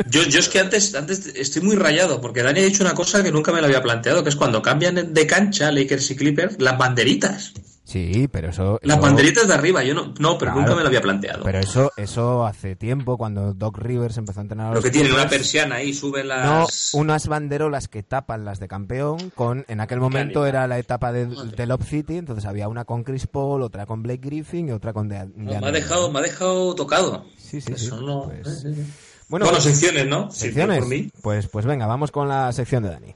[0.09, 3.23] Yo, yo es que antes, antes estoy muy rayado, porque Dani ha dicho una cosa
[3.23, 6.61] que nunca me lo había planteado, que es cuando cambian de cancha Lakers y Clippers,
[6.61, 7.53] las banderitas.
[7.87, 8.79] Sí, pero eso...
[8.83, 10.59] Las eso- banderitas de arriba, yo no, no pero Claro.
[10.59, 11.41] nunca me lo había planteado.
[11.45, 15.13] Pero eso, eso hace tiempo, cuando Doc Rivers empezó a entrenar a Lo que tienen
[15.13, 16.89] una persiana ahí, suben No, las...
[16.93, 21.27] unas banderolas que tapan las de campeón con, en aquel momento era la etapa de,
[21.27, 24.91] de Lob City, entonces había una con Chris Paul, otra con Blake Griffin y otra
[24.91, 27.23] con De, No, me, ha dejado, me ha dejado tocado.
[27.37, 28.85] Sí, sí, Eso sí, no- pues- eh, eh.
[29.29, 30.29] Bueno, Bueno, secciones, ¿no?
[30.29, 30.79] Sí, secciones.
[30.79, 31.09] por mí.
[31.21, 33.15] Pues, pues venga, vamos con la sección de Dani.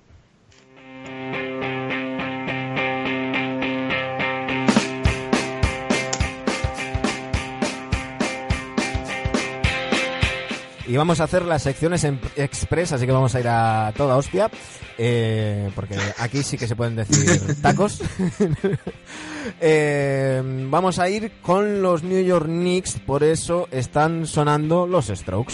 [10.91, 14.17] Y vamos a hacer las secciones en express, así que vamos a ir a toda
[14.17, 14.51] hostia.
[14.97, 18.01] eh, porque aquí sí que se pueden decir tacos.
[19.61, 25.53] Eh, vamos a ir con los New York Knicks, por eso están sonando los Strokes.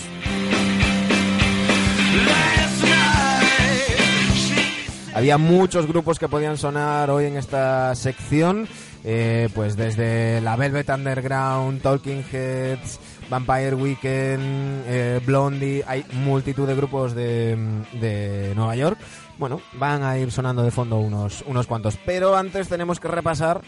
[5.13, 8.67] Había muchos grupos que podían sonar hoy en esta sección,
[9.03, 12.99] eh, pues desde la Velvet Underground, Talking Heads,
[13.29, 17.57] Vampire Weekend, eh, Blondie, hay multitud de grupos de,
[17.93, 18.97] de Nueva York.
[19.37, 23.61] Bueno, van a ir sonando de fondo unos, unos cuantos, pero antes tenemos que repasar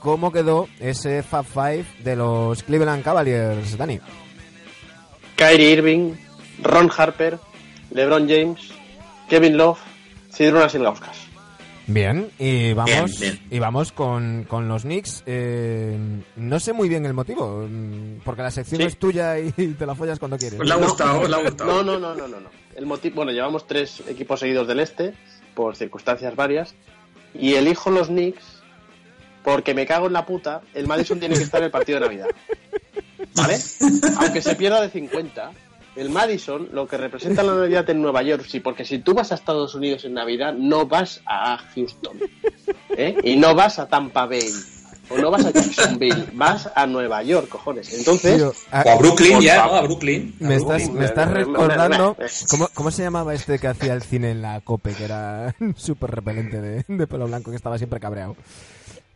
[0.00, 4.00] cómo quedó ese Fab Five de los Cleveland Cavaliers, Dani.
[5.36, 6.14] Kyrie Irving,
[6.62, 7.38] Ron Harper,
[7.90, 8.72] LeBron James,
[9.28, 9.78] Kevin Love,
[10.30, 11.21] Cidrunas Ilgauskas.
[11.86, 13.46] Bien, y vamos, Bien, bien.
[13.50, 15.24] Y vamos con, con los Knicks.
[15.26, 15.96] Eh,
[16.36, 17.68] no sé muy bien el motivo,
[18.24, 18.86] porque la sección Sí.
[18.86, 20.56] es tuya y te la follas cuando quieres.
[20.58, 21.82] Pues le ha gustado, le ha gustado.
[21.82, 22.40] No, no, no, no, no.
[22.40, 22.50] no.
[22.76, 25.14] El motivo, bueno, llevamos tres equipos seguidos del este
[25.54, 26.74] por circunstancias varias
[27.34, 28.62] y elijo los Knicks
[29.42, 30.62] porque me cago en la puta.
[30.74, 32.28] El Madison tiene que estar en el partido de Navidad,
[33.34, 33.58] ¿vale?
[34.20, 35.50] Aunque se pierda de 50.
[35.94, 39.30] El Madison, lo que representa la Navidad en Nueva York, sí, porque si tú vas
[39.30, 42.18] a Estados Unidos en Navidad, no vas a Houston,
[42.96, 43.14] ¿eh?
[43.22, 44.48] Y no vas a Tampa Bay,
[45.10, 47.92] o no vas a Jacksonville, vas a Nueva York, cojones.
[47.92, 49.66] Entonces, Tío, ah, O a Brooklyn ya.
[49.66, 49.74] ¿no?
[49.74, 50.34] A Brooklyn.
[50.38, 52.16] me, estás, Brooklyn, me estás recordando.
[52.48, 56.10] ¿cómo, ¿Cómo se llamaba este que hacía el cine en la COPE, que era súper
[56.10, 58.36] repelente de, de pelo blanco, que estaba siempre cabreado?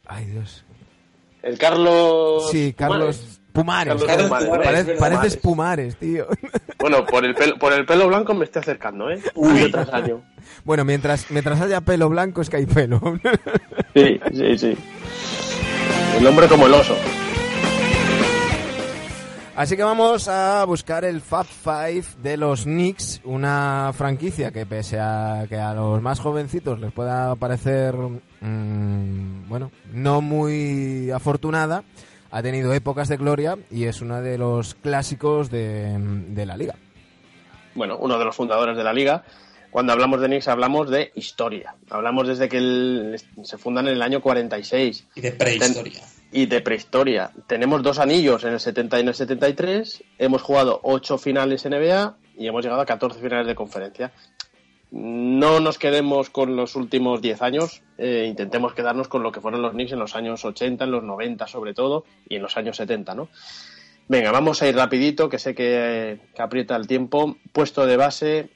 [0.06, 0.64] Ay, Dios.
[1.42, 2.50] el Carlos...
[2.50, 3.94] Sí, Carlos Pumares.
[4.04, 6.26] Carlos Pumares, Pumares, Parece- pareces Pumares, tío.
[6.78, 9.18] Bueno, por el pelo, por el pelo blanco me estoy acercando, ¿eh?
[9.42, 10.22] Año tras año.
[10.64, 13.00] Bueno, mientras, mientras haya pelo blanco es que hay pelo.
[13.94, 14.76] Sí, sí, sí.
[16.18, 16.94] El hombre como el oso.
[19.56, 25.00] Así que vamos a buscar el Fab Five de los Knicks, una franquicia que pese
[25.00, 31.84] a que a los más jovencitos les pueda parecer, mm, bueno, no muy afortunada,
[32.30, 35.96] ha tenido épocas de gloria y es uno de los clásicos de,
[36.28, 36.74] de la liga.
[37.74, 39.24] Bueno, uno de los fundadores de la liga.
[39.70, 41.74] Cuando hablamos de Knicks hablamos de historia.
[41.90, 46.00] Hablamos desde que el- se fundan en el año 46 Y de prehistoria.
[46.32, 47.30] y de prehistoria.
[47.46, 50.02] Tenemos dos anillos en el 70 y en el 73.
[50.18, 54.12] Hemos jugado ocho finales NBA y hemos llegado a 14 finales de conferencia.
[54.90, 59.60] No nos quedemos con los últimos 10 años, eh, intentemos quedarnos con lo que fueron
[59.60, 62.76] los Knicks en los años 80, en los 90 sobre todo, y en los años
[62.76, 63.28] 70, ¿no?
[64.08, 67.36] Venga, vamos a ir rapidito, que sé que, aprieta el tiempo.
[67.52, 68.50] Puesto de base,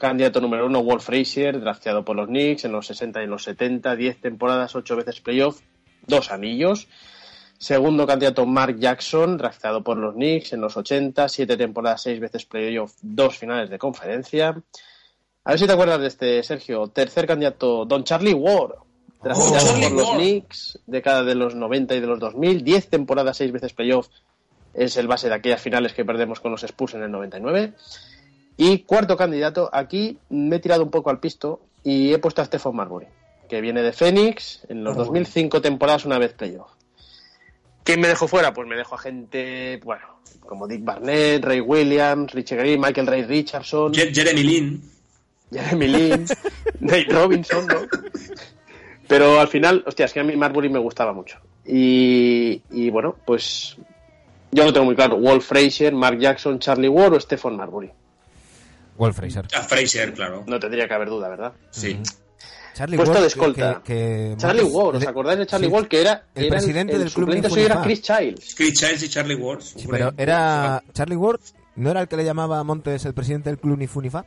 [0.00, 3.44] candidato número uno, Wolf Frazier, drafteado por los Knicks en los 60 y en los
[3.44, 5.60] 70, 10 temporadas, 8 veces playoff,
[6.08, 6.88] dos anillos.
[7.58, 12.44] Segundo candidato, Mark Jackson, drafteado por los Knicks en los 80, 7 temporadas, 6 veces
[12.44, 14.60] playoff, dos finales de conferencia.
[15.44, 16.88] A ver si te acuerdas de este, Sergio.
[16.88, 18.74] Tercer candidato, Don Charlie Ward,
[19.22, 20.18] drafteado Charlie por los Ward.
[20.18, 24.08] Knicks, década de los 90 y de los 2000, 10 temporadas, 6 veces playoff,
[24.74, 27.72] es el base de aquellas finales que perdemos con los Spurs en el 99.
[28.56, 32.44] Y cuarto candidato, aquí me he tirado un poco al pisto y he puesto a
[32.44, 33.06] Stephen Marbury.
[33.48, 35.00] que viene de Phoenix, en los Oh.
[35.00, 36.70] 2005 temporadas una vez playoff.
[37.82, 38.54] ¿Quién me dejó fuera?
[38.54, 40.06] Pues me dejó a gente, bueno,
[40.46, 44.82] como Dick Barnett, Ray Williams, Richie Green, Michael Ray Richardson, Je- Jeremy Lin.
[45.52, 46.26] Jeremy Lin,
[46.80, 47.80] Nate Robinson, ¿no?
[49.08, 51.38] Pero al final, hostia, es que a mí Marbury me gustaba mucho.
[51.66, 53.76] Y, y bueno, pues
[54.52, 55.16] yo lo tengo muy claro.
[55.16, 57.90] Walt Frazier, Mark Jackson, Charlie Ward o Stephen Marbury.
[58.96, 59.46] Wolf Fraser.
[59.56, 60.44] A Fraser, claro.
[60.46, 61.52] No tendría que haber duda, ¿verdad?
[61.70, 61.98] Sí.
[62.74, 63.82] Charlie Puesto Ward, de escolta.
[63.82, 65.88] que- que- Charlie Ward, ¿os acordáis de Charlie sí, Ward?
[65.88, 68.54] Que era el era presidente del club suplente Ni suyo era Chris Childs.
[68.54, 69.62] Chris Childs y Charlie Ward.
[69.62, 71.40] Sí, pero era Charlie Ward,
[71.76, 74.10] ¿no era el que le llamaba a Montes el presidente del club ni fu ni
[74.10, 74.24] fa?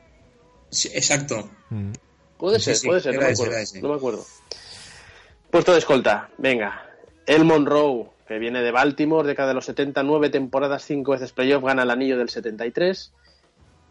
[0.74, 1.50] Sí, exacto.
[1.70, 1.92] Mm.
[2.38, 3.82] Puede Sí, ser, sí, puede ser, no me, acuerdo, ese.
[3.82, 4.26] no me acuerdo.
[5.50, 6.86] Puesto de escolta, venga.
[7.26, 11.84] El Monroe, que viene de Baltimore, década de los 79 temporadas, cinco veces playoff, gana
[11.84, 13.14] el anillo del 73.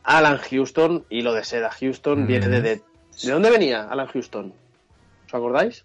[0.04, 2.26] Alan Houston, hilo de seda Houston, Mm.
[2.26, 2.82] viene de, de...
[3.22, 4.52] ¿De dónde venía Alan Houston?
[5.26, 5.84] ¿Os acordáis?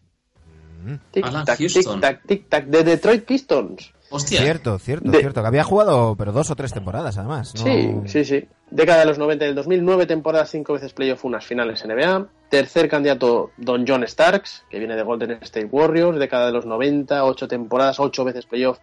[0.83, 0.95] Mm.
[1.11, 2.01] Tic Alan tac, tic Houston.
[2.01, 3.93] tac, tic tac, de Detroit Pistons.
[4.09, 4.41] Hostia.
[4.41, 5.41] Cierto, cierto, De- cierto.
[5.41, 7.53] Que había jugado, pero dos o tres temporadas además.
[7.55, 7.63] ¿no?
[7.63, 8.47] Sí, sí, sí.
[8.71, 12.27] Década de los 90 y del 2009, temporada cinco veces playoff, unas finales NBA.
[12.49, 16.19] Tercer candidato, Don John Starks, que viene de Golden State Warriors.
[16.19, 18.79] Década de los 90, ocho temporadas, ocho veces playoff,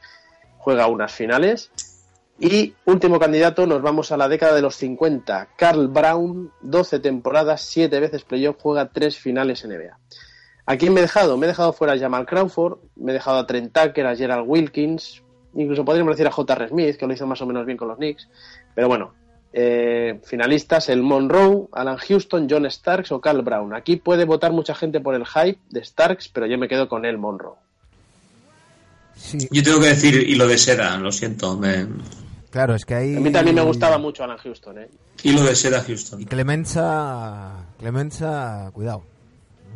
[0.58, 1.70] juega unas finales.
[2.38, 5.48] Y último candidato, nos vamos a la década de los 50.
[5.56, 9.96] Carl Brown, 12 temporadas, siete veces playoff, juega tres finales NBA.
[10.66, 11.36] ¿A quién me he dejado?
[11.36, 14.44] Me he dejado fuera a Jamal Crawford, me he dejado a Trent Tucker, a Gerald
[14.48, 15.22] Wilkins,
[15.54, 16.68] incluso podríamos decir a J.R.
[16.68, 18.28] Smith, que lo hizo más o menos bien con los Knicks.
[18.74, 19.12] Pero bueno,
[19.52, 23.74] eh, finalistas, el Monroe, Alan Houston, John Starks o Carl Brown.
[23.74, 27.04] Aquí puede votar mucha gente por el hype de Starks, pero yo me quedo con
[27.04, 27.56] el Monroe.
[29.16, 31.56] Sí, Yo tengo que decir hilo de seda, lo siento.
[31.56, 31.86] me-
[32.50, 33.16] claro, es que ahí...
[33.16, 34.88] A mí también me gustaba mucho Alan Houston, ¿eh?
[35.22, 36.20] Hilo de seda Houston.
[36.20, 37.64] Y Clemenza...
[37.78, 39.04] Clemenza, cuidado.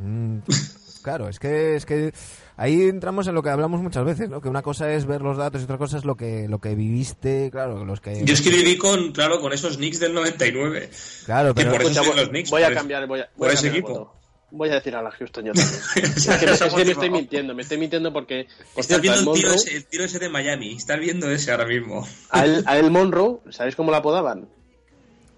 [0.02, 0.38] Mm,
[1.02, 2.12] claro, es que, es que
[2.56, 4.40] ahí entramos en lo que hablamos muchas veces, ¿no?
[4.40, 6.74] Que una cosa es ver los datos y otra cosa es lo que, lo que
[6.74, 8.24] viviste, claro, los que...
[8.24, 10.90] Yo es que viví con, claro, con esos Knicks del 99.
[11.26, 11.72] Claro, que pero...
[11.72, 13.74] por eso voy, los Knicks, voy a cambiar, voy a, por voy a ese cambiar
[13.74, 13.98] el equipo.
[14.00, 14.14] voto.
[14.50, 16.12] Voy a decir Alan Houston yo también.
[16.16, 19.02] es que, me, es que me estoy mintiendo, me estoy mintiendo porque, por Estás cierto,
[19.02, 20.74] viendo el tiro, ese, el tiro ese de Miami.
[20.74, 22.06] Estás viendo ese ahora mismo.
[22.30, 24.48] a él, a él Monroe, ¿sabéis cómo lo apodaban?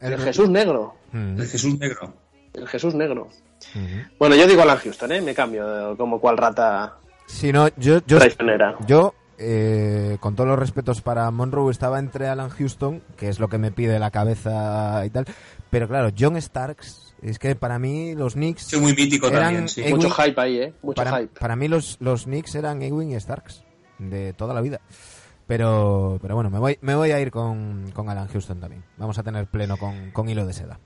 [0.00, 0.94] El, Jesús Negro.
[1.12, 2.14] Mm, El Jesús Negro.
[2.54, 3.28] El Jesús Negro.
[4.18, 5.20] Bueno, yo digo Alan Houston, ¿eh?
[5.20, 6.96] Me cambio, como cual rata
[7.26, 8.00] Sí, no, yo...
[8.06, 8.74] yo traicionera.
[8.86, 13.48] Yo, eh, con todos los respetos para Monroe, estaba entre Alan Houston, que es lo
[13.48, 15.26] que me pide la cabeza y tal.
[15.70, 18.62] Pero claro, John Starks, es que para mí los Knicks.
[18.64, 19.82] Soy muy mítico Eran- también, sí.
[19.82, 20.72] Ewing- Mucho hype ahí, ¿eh?
[20.82, 21.38] Mucho para, hype.
[21.38, 23.62] para mí los, los Knicks eran Ewing y Starks,
[23.98, 24.80] de toda la vida.
[25.46, 28.84] Pero, pero bueno, me voy, me voy a ir con, con Alan Houston también.
[28.96, 30.78] Vamos a tener pleno con, con hilo de seda.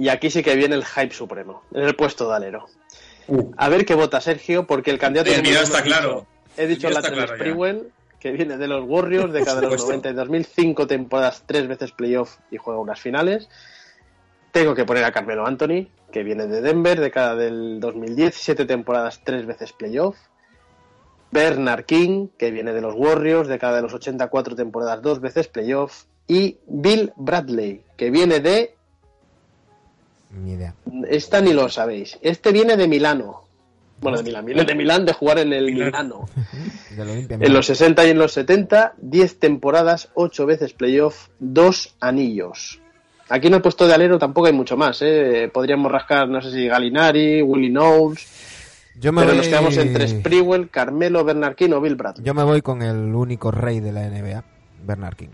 [0.00, 2.64] Y aquí sí que viene el hype supremo, en el puesto de alero.
[3.28, 3.50] Uh.
[3.58, 5.30] A ver qué vota Sergio, porque el candidato...
[5.30, 6.26] El mío está dicho, claro.
[6.56, 7.34] He dicho Latrell claro.
[7.34, 10.08] Sprewell, que viene de los Warriors, de cada de los supuesto.
[10.08, 13.50] 90 y 2005 temporadas, tres veces playoff y juega unas finales.
[14.52, 18.64] Tengo que poner a Carmelo Anthony, que viene de Denver, de cada del 2010, siete
[18.64, 20.16] temporadas, tres veces playoff.
[21.30, 25.46] Bernard King, que viene de los Warriors, de cada de los 84 temporadas, dos veces
[25.48, 26.04] playoff.
[26.26, 28.79] Y Bill Bradley, que viene de...
[30.30, 30.74] Ni idea.
[31.08, 32.18] Esta ni lo sabéis.
[32.22, 33.42] Este viene de Milano.
[34.00, 35.86] Bueno, de Milán, viene de Milán, de jugar en el Milán.
[35.88, 36.26] Milano.
[37.28, 42.80] En los 60 y en los 70, 10 temporadas, 8 veces playoff, 2 anillos.
[43.28, 45.50] Aquí en el puesto de alero tampoco hay mucho más, ¿eh?
[45.52, 48.26] Podríamos rascar, no sé si Galinari, Willie Knowles,
[48.98, 52.24] Yo me pero voy- nos quedamos entre Sprewell, Carmelo, Bernard King o Bill Bradley.
[52.24, 54.42] Yo me voy con el único rey de la NBA,
[54.84, 55.28] Bernard King.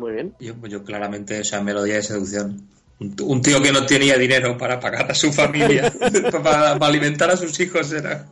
[0.00, 0.34] Muy bien.
[0.40, 2.66] Yo, yo claramente, o sea, melodía de seducción.
[2.98, 5.90] Un, tío que no tenía dinero para pagar a su familia,
[6.42, 8.26] para, para alimentar a sus hijos era.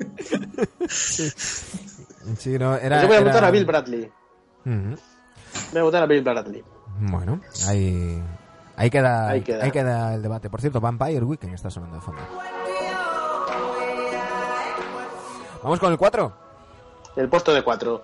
[0.88, 4.10] Sí, no, era, Yo voy a era- votar a Bill Bradley.
[4.66, 4.96] Ujú.
[5.72, 6.62] Voy a votar a Bill Bradley.
[7.00, 8.22] Bueno, ahí,
[8.76, 9.64] ahí, queda, Ahí queda.
[9.64, 10.50] ahí queda el debate.
[10.50, 12.20] Por cierto, Vampire Weekend está sonando de fondo.
[15.62, 16.32] Vamos con el 4.
[17.16, 18.02] El puesto de 4.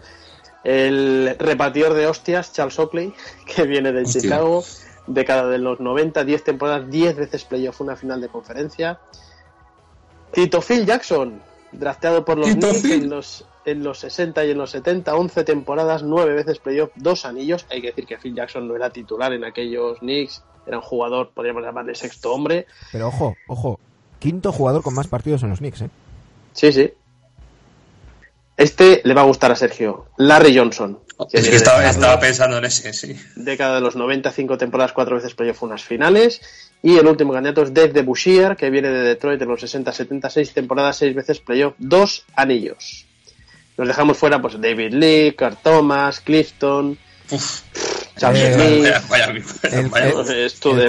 [0.64, 3.12] El repartidor de hostias, Charles Oakley,
[3.54, 4.22] que viene de Hostia.
[4.22, 4.64] Chicago,
[5.06, 8.98] década de los 90, 10 temporadas, 10 veces playoff, una final de conferencia.
[10.32, 14.70] Tito Phil Jackson, drafteado por los Knicks en los, en los 60 y en los
[14.70, 17.66] 70, 11 temporadas, 9 veces playoff, 2 anillos.
[17.70, 21.30] Hay que decir que Phil Jackson no era titular en aquellos Knicks, era un jugador,
[21.32, 22.66] podríamos llamarle sexto hombre.
[22.90, 23.78] Pero ojo, ojo,
[24.18, 25.90] quinto jugador con más partidos en los Knicks, ¿eh?
[26.52, 26.92] Sí, sí.
[28.56, 30.06] Este le va a gustar a Sergio.
[30.18, 31.00] Larry Johnson.
[31.32, 33.16] Es que estaba, estaba pensando en ese, sí.
[33.36, 36.40] Década de los 90, cinco temporadas, cuatro veces playoff, unas finales.
[36.82, 39.90] Y el último candidato es Dave de Bouchier, que viene de Detroit en los 60,
[39.92, 43.06] 76 temporadas, seis veces playoff, dos anillos.
[43.76, 46.96] Nos dejamos fuera pues David Lee, Carl Thomas, Clifton,
[47.30, 47.60] Uf,
[48.16, 48.86] Charles Smith,
[49.72, 49.90] el-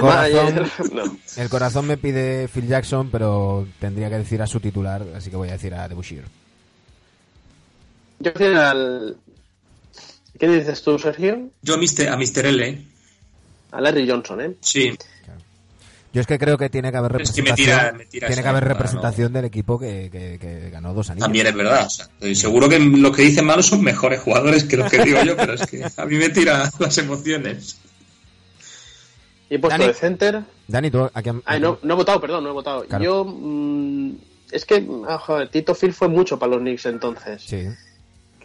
[0.00, 0.66] corazón- Mayer.
[0.92, 1.16] No.
[1.36, 5.36] El corazón me pide Phil Jackson, pero tendría que decir a su titular, así que
[5.36, 6.20] voy a decir a Debussy.
[8.20, 9.16] Yo creo al...
[10.38, 11.50] ¿Qué dices tú, Sergio?
[11.62, 12.08] Yo a Mr.
[12.08, 12.46] a Mr.
[12.46, 12.82] L,
[13.72, 14.54] A Larry Johnson, ¿eh?
[14.60, 14.96] sí.
[16.12, 18.26] Yo es que creo que tiene que haber Es que me representación, tira- me tira
[18.28, 21.26] tiene que haber representación del equipo que, que- que ganó dos anillos.
[21.26, 21.86] También es verdad.
[21.86, 25.22] O sea, seguro que lo que dicen Manu son mejores jugadores que los que digo
[25.24, 27.76] yo, pero es que a mí me tira las emociones.
[29.50, 29.92] Y he puesto Dani.
[29.92, 30.42] de center.
[30.66, 31.10] Dani, tú
[31.44, 32.84] Ay, no, no he votado, perdón, no he votado.
[32.86, 33.04] Claro.
[33.04, 33.24] Yo.
[33.26, 34.12] mm,
[34.52, 37.42] es que, ah, joder, Tito Phil fue mucho para los Knicks entonces.
[37.42, 37.66] Sí.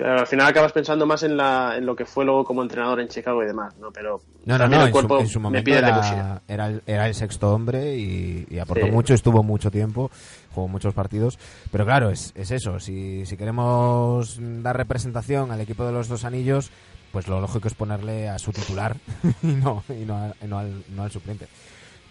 [0.01, 2.99] Claro, al final acabas pensando más en, la, en lo que fue luego como entrenador
[3.01, 3.91] en Chicago y demás, ¿no?
[3.91, 6.81] Pero No, no, el en cuerpo su, en su me momento pide era, era, el,
[6.87, 8.91] era el sexto hombre y, y aportó Sí.
[8.91, 10.09] mucho, estuvo mucho tiempo,
[10.55, 11.37] jugó muchos partidos.
[11.71, 16.25] Pero claro, es, es eso, si, si queremos dar representación al equipo de los dos
[16.25, 16.71] anillos,
[17.11, 18.95] pues lo lógico es ponerle a su titular
[19.43, 21.47] y no, y no, a- y no al, no al suplente.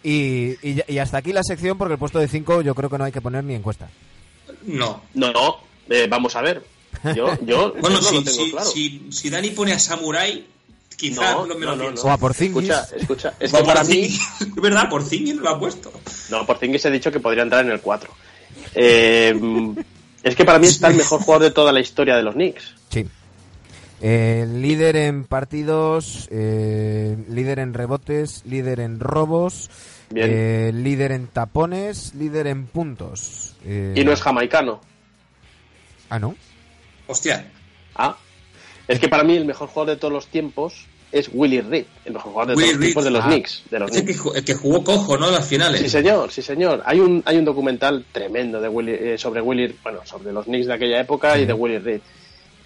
[0.04, 2.98] Y, y, y hasta aquí la sección porque el puesto de 5 yo creo que
[2.98, 3.88] no hay que poner ni encuesta.
[4.62, 5.02] No.
[5.14, 5.56] No, no,
[5.88, 6.62] eh, vamos a ver.
[7.14, 8.70] Yo, yo Bueno, no si, lo tengo si, claro.
[8.70, 10.46] si, si Dani pone a Samurai,
[10.96, 12.06] quizás No, lo me no, lo no, pienso.
[12.06, 12.68] O a Porzingis.
[12.70, 13.34] Escucha, escucha.
[13.40, 14.08] Es que para mí.
[14.08, 14.20] Porzingis.
[14.40, 15.02] Es verdad, por
[15.42, 15.92] lo ha puesto.
[16.30, 18.10] No, por Zingis he dicho que podría entrar en el 4.
[18.74, 19.34] Eh,
[20.22, 22.74] es que para mí está el mejor jugador de toda la historia de los Knicks.
[22.90, 23.06] Sí.
[24.02, 29.70] Eh, líder en partidos, eh, líder en rebotes, líder en robos,
[30.14, 33.56] eh, líder en tapones, líder en puntos.
[33.64, 34.80] Eh, Y no es jamaicano.
[36.08, 36.34] Ah, ¿no?
[37.10, 37.44] Hostia.
[37.94, 38.16] Ah.
[38.88, 42.12] Es que para mí el mejor jugador de todos los tiempos es Willie Reed, el
[42.14, 43.32] mejor jugador de Willie todos los tiempos de los Reed.
[43.34, 43.62] Knicks.
[43.70, 44.36] De los Es el que, Knicks.
[44.36, 45.30] el que jugó cojo, ¿no?
[45.30, 45.80] Las finales.
[45.80, 46.82] Sí, señor, sí, señor.
[46.86, 50.66] Hay un, hay un documental tremendo de Willie, eh, sobre Willie, bueno, sobre los Knicks
[50.68, 52.00] de aquella época y de Willie Reed.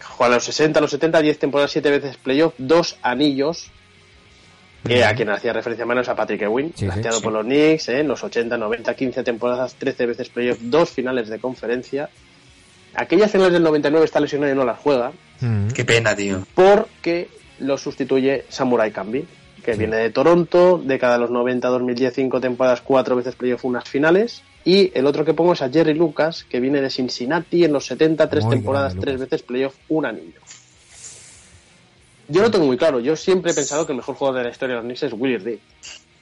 [0.02, 3.70] Jugó a los 60, a los 70, 10 temporadas, 7 veces playoff, dos anillos.
[4.86, 7.00] eh, a quien hacía referencia menos a Patrick Ewing, Sí, sí.
[7.22, 11.28] por los Knicks, eh, en los 80, 90, 15 temporadas, 13 veces playoff, dos finales
[11.30, 12.10] de conferencia.
[12.96, 15.68] Aquellas finales del 99 está lesionado y no las juega, Mm.
[15.68, 16.46] Qué pena, tío.
[16.54, 19.24] porque lo sustituye Samurai Kambi,
[19.64, 23.84] que viene de Toronto, década de los 90, 2010, 5 temporadas, 4 veces playoff, unas
[23.88, 24.42] finales.
[24.64, 27.84] Y el otro que pongo es a Jerry Lucas, que viene de Cincinnati en los
[27.86, 29.30] 70, 3 Muy temporadas, grande, 3 Lucas.
[29.30, 30.40] veces playoff, un anillo.
[32.28, 34.50] Yo lo tengo muy claro, yo siempre he pensado que el mejor jugador de la
[34.50, 35.58] historia de los Knicks es Willie Reed.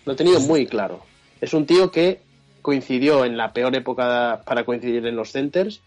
[0.05, 1.01] Lo he tenido muy claro.
[1.41, 2.21] Es un tío que
[2.61, 5.81] coincidió en la peor época para coincidir en los centers,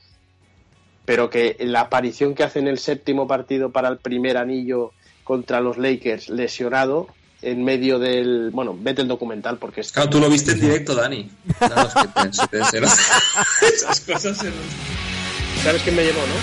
[1.05, 4.91] pero que la aparición que hace en el séptimo partido para el primer anillo
[5.23, 7.07] contra los Lakers lesionado
[7.41, 10.95] en medio del bueno vete el documental porque es Claro, tú lo viste en directo,
[10.95, 11.29] Dani.
[11.59, 12.57] Es que
[13.67, 14.37] Esas cosas
[15.63, 16.35] sabes quién me llevó no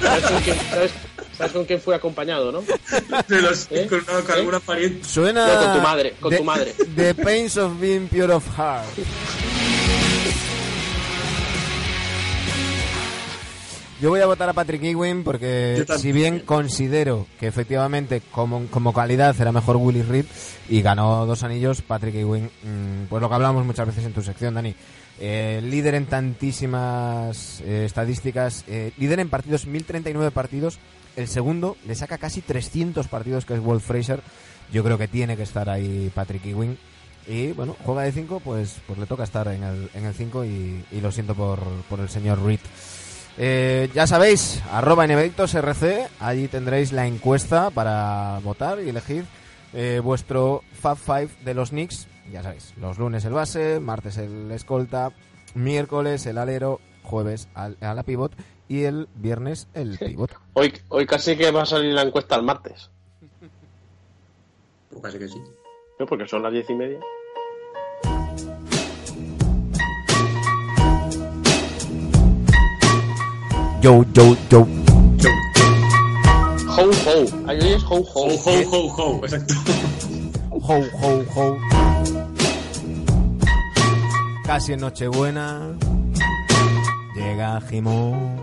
[0.00, 0.90] sabes con quién, sabes-
[1.36, 2.62] sabes con quién fui acompañado no
[3.28, 3.86] de los- ¿Eh?
[3.88, 4.38] con, una- con ¿Eh?
[4.38, 5.04] alguna pariente.
[5.08, 5.46] Suena.
[5.46, 6.74] No, con tu madre, con the- tu madre.
[6.96, 8.86] The Pains of Being Pure of Heart.
[14.00, 18.94] Yo voy a votar a Patrick Ewing porque si bien considero que efectivamente como, como
[18.94, 20.24] calidad era mejor Willie Reed
[20.70, 24.22] y ganó dos anillos, Patrick Ewing, mm, pues lo que hablamos muchas veces en tu
[24.22, 24.74] sección, Dani,
[25.18, 30.78] eh, líder en tantísimas eh, estadísticas, eh, líder en partidos, 1039 partidos,
[31.16, 34.22] el segundo le saca casi 300 partidos que es Wolf Fraser,
[34.72, 36.78] yo creo que tiene que estar ahí Patrick Ewing.
[37.26, 40.14] Y bueno, juega de 5, pues, pues le toca estar en el 5 en el
[40.14, 41.60] cinco y, y lo siento por,
[41.90, 42.60] por el señor Reed.
[43.38, 49.24] Eh, ya sabéis, arroba RC, allí tendréis la encuesta para votar y elegir
[49.72, 52.06] eh, vuestro Fab Five de los Knicks.
[52.32, 55.12] Ya sabéis, los lunes el base, martes el escolta,
[55.54, 58.32] miércoles el alero, jueves al- a la pivot
[58.68, 60.30] y el viernes el pivot.
[60.52, 62.90] hoy hoy casi que va a salir la encuesta el martes
[64.90, 65.42] Pues casi que sí.
[65.98, 66.06] ¿no?
[66.06, 67.00] porque son las diez y media
[73.80, 74.60] Yo, yo, yo.
[76.68, 79.24] ho ho ahí es ho ho Ho, ho, ho, ho.
[79.24, 79.54] Exacto.
[80.50, 81.58] Ho, ho, ho.
[84.44, 85.78] Casi en Nochebuena.
[87.14, 88.36] Llega Jimón.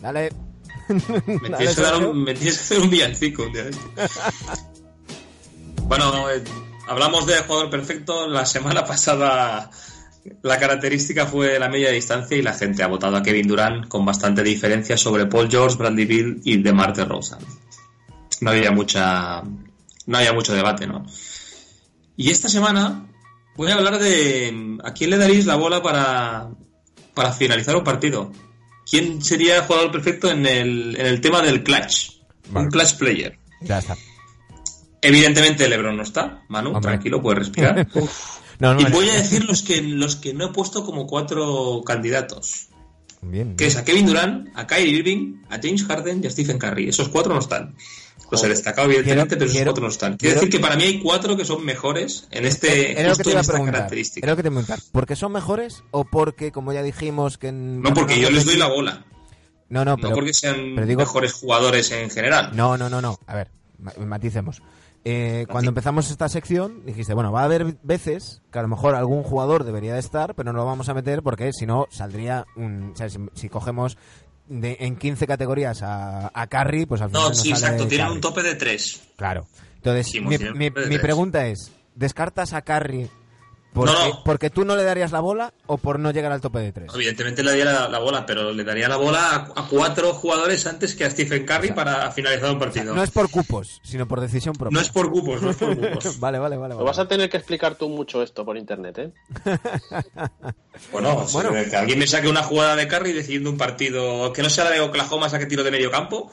[0.00, 0.32] Dale.
[0.88, 3.64] Me Dale, tienes, que dar un, me tienes que hacer un villancico un día.
[5.84, 6.42] Bueno, eh,
[6.88, 8.26] hablamos de jugador perfecto.
[8.26, 9.70] La semana pasada
[10.42, 14.04] La característica fue la media distancia y la gente ha votado a Kevin Durant con
[14.04, 17.40] bastante diferencia sobre Paul George, Brandy Bill y DeMar DeRozan.
[18.40, 19.42] No había mucha,
[20.06, 21.04] no había mucho debate, ¿no?
[22.16, 23.06] Y esta semana
[23.56, 26.50] voy a hablar de a quién le daréis la bola para,
[27.14, 28.32] para finalizar un partido.
[28.88, 32.20] ¿Quién sería el jugador perfecto en el, en el tema del clutch?
[32.50, 32.66] Vale.
[32.66, 33.38] Un clutch player.
[33.60, 33.96] Ya está.
[35.00, 36.42] Evidentemente LeBron no está.
[36.48, 36.82] Manu, Hombre.
[36.82, 37.86] tranquilo, puedes respirar.
[38.62, 41.82] No, no, y voy a decir los que, los que no he puesto como cuatro
[41.84, 42.68] candidatos.
[43.20, 43.70] Bien, Que bien.
[43.70, 46.88] es a Kevin Durant, a Kyrie Irving, a James Harden y a Stephen Curry.
[46.88, 47.74] Esos cuatro no están.
[48.30, 50.16] Los he destacado evidentemente, Quiero- pero esos quiero- cuatro no están.
[50.16, 53.08] quiero- Quiero decir que para mí hay cuatro que son mejores en este Era lo
[53.08, 53.74] que justo te iba esta preguntar.
[53.74, 54.24] característica.
[54.26, 54.88] Era lo que te iba a preguntar.
[54.92, 57.48] ¿Porque son mejores o porque, como ya dijimos, que...
[57.48, 59.04] en- No porque yo les doy la bola,
[59.68, 60.14] No, no, no pero...
[60.14, 62.52] porque sean digo- mejores jugadores en general.
[62.54, 63.18] No, no, no, no.
[63.26, 64.62] A ver, ma- maticemos.
[65.04, 68.94] Eh, cuando empezamos esta sección dijiste, bueno, va a haber veces que a lo mejor
[68.94, 72.46] algún jugador debería de estar, pero no lo vamos a meter porque si no saldría
[72.56, 72.92] un...
[72.92, 73.98] o sea, si, si cogemos
[74.46, 77.88] de- en 15 categorías a, a Carry, pues al final No, nos sí, sale exacto,
[77.88, 79.02] tienen un tope de tres.
[79.16, 79.46] Claro.
[79.76, 83.10] Entonces, Sí, mi, mi- pregunta es, ¿descartas a Carry
[83.72, 84.22] porque, No, no.
[84.24, 86.92] porque tú no le darías la bola o por no llegar al tope de tres?
[86.94, 90.66] Evidentemente le daría la, la bola, pero le daría la bola a, a cuatro jugadores
[90.66, 92.94] antes que a Stephen Curry para finalizar un partido.
[92.94, 94.74] No es por cupos, sino por decisión propia.
[94.74, 96.20] No es por cupos, no es por cupos.
[96.20, 96.74] Vale, vale, vale.
[96.74, 96.86] Lo vale.
[96.88, 99.12] vas a tener que explicar tú mucho esto por internet, ¿eh?
[100.92, 101.50] Bueno, Bueno.
[101.64, 104.64] si- que alguien me saque una jugada de Curry decidiendo un partido que no sea
[104.64, 106.30] la de Oklahoma, saque tiro de medio campo,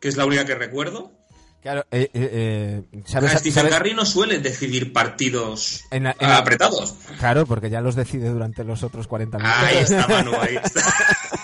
[0.00, 1.12] que es la única que recuerdo.
[1.60, 6.28] Claro, eh, eh, eh, ¿sabes, Stephen sabes- Curry no suele decidir partidos En la- en
[6.28, 6.94] la- apretados.
[7.18, 9.58] Claro, porque ya los decide durante los otros 40 minutos.
[9.62, 10.80] Ahí está, Manu, ahí está.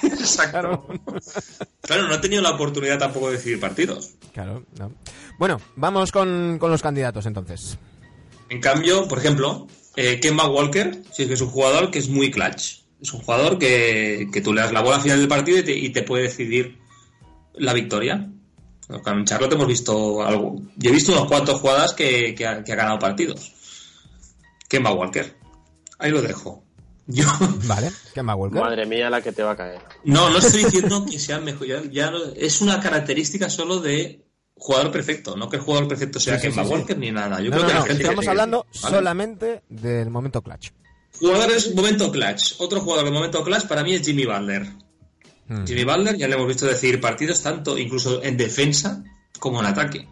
[0.03, 0.87] Exacto.
[1.83, 4.15] Claro, no ha tenido la oportunidad tampoco de decidir partidos.
[4.33, 4.93] Claro, no.
[5.39, 7.77] Bueno, vamos con, con los candidatos entonces.
[8.49, 9.67] En cambio, por ejemplo,
[9.97, 12.83] eh, Kemba Walker, sí que es un jugador que es muy clutch.
[13.03, 15.63] Es un jugador que, que tú le das la bola al final del partido y
[15.65, 16.79] te, y te puede decidir
[17.55, 18.31] la victoria.
[19.03, 20.61] Con Charlotte hemos visto algo.
[20.77, 23.53] Yo he visto unos cuantos jugadas que, que ha, que ha ganado partidos.
[24.69, 25.37] Kemba Walker.
[25.99, 26.63] Ahí lo dejo.
[27.07, 27.25] Yo
[27.65, 28.61] Vale, Kemba Walker.
[28.61, 29.81] Madre mía, la que te va a caer.
[30.05, 31.67] no, no estoy diciendo que sea mejor.
[31.91, 34.25] Ya, es una característica solo de
[34.57, 35.37] jugador perfecto.
[35.37, 36.75] No que el jugador perfecto sea Sí, Kemba sí, sí.
[36.75, 37.41] Walker ni nada.
[37.41, 38.97] Yo No, creo no, que la no, gente estamos que- hablando ¿vale?
[38.97, 40.71] solamente del momento clutch.
[41.19, 42.55] Jugadores momento clutch.
[42.59, 44.67] Otro jugador de momento clutch para mí es Jimmy Butler.
[45.49, 45.65] Mm.
[45.67, 49.03] Jimmy Butler ya le hemos visto decir partidos tanto incluso en defensa
[49.39, 50.09] como en ataque.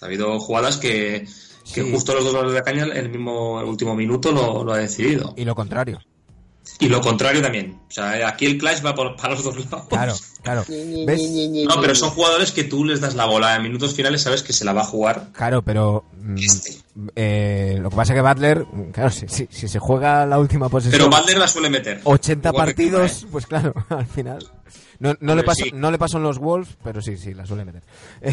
[0.00, 1.26] Ha habido jugadas que,
[1.74, 1.90] que Sí.
[1.92, 4.78] justo los dos goles de caña en el mismo el último minuto lo, lo ha
[4.78, 5.34] decidido.
[5.36, 5.98] Y lo contrario.
[6.80, 7.78] Y lo contrario también.
[7.88, 9.86] O sea, aquí el clutch va por- para los dos lados.
[9.88, 10.64] Claro, claro.
[10.68, 11.22] ¿Ves?
[11.66, 14.52] No, pero son jugadores que tú les das la bola en minutos finales, sabes que
[14.52, 15.28] se la va a jugar.
[15.32, 16.76] Claro, pero mm, Este.
[17.14, 20.68] eh, lo que pasa es que Butler, claro, si, si- si se juega la última
[20.68, 22.00] posesión, Pero Butler la suele meter.
[22.02, 23.26] 80 Igual que partidos, ¿eh?
[23.30, 24.44] pues claro, al final.
[24.98, 25.70] No, no, le sí.
[25.74, 27.82] no le pasó en los Wolves, pero sí, sí, la suele meter.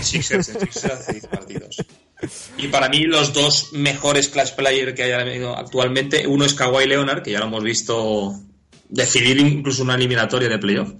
[0.02, 1.84] Sixers, Sixers 10 partidos.
[2.58, 7.22] Y para mí los dos mejores clash player que hay actualmente, uno es Kawhi Leonard,
[7.24, 8.34] que ya lo hemos visto
[8.90, 10.94] decidir incluso una eliminatoria de playoff.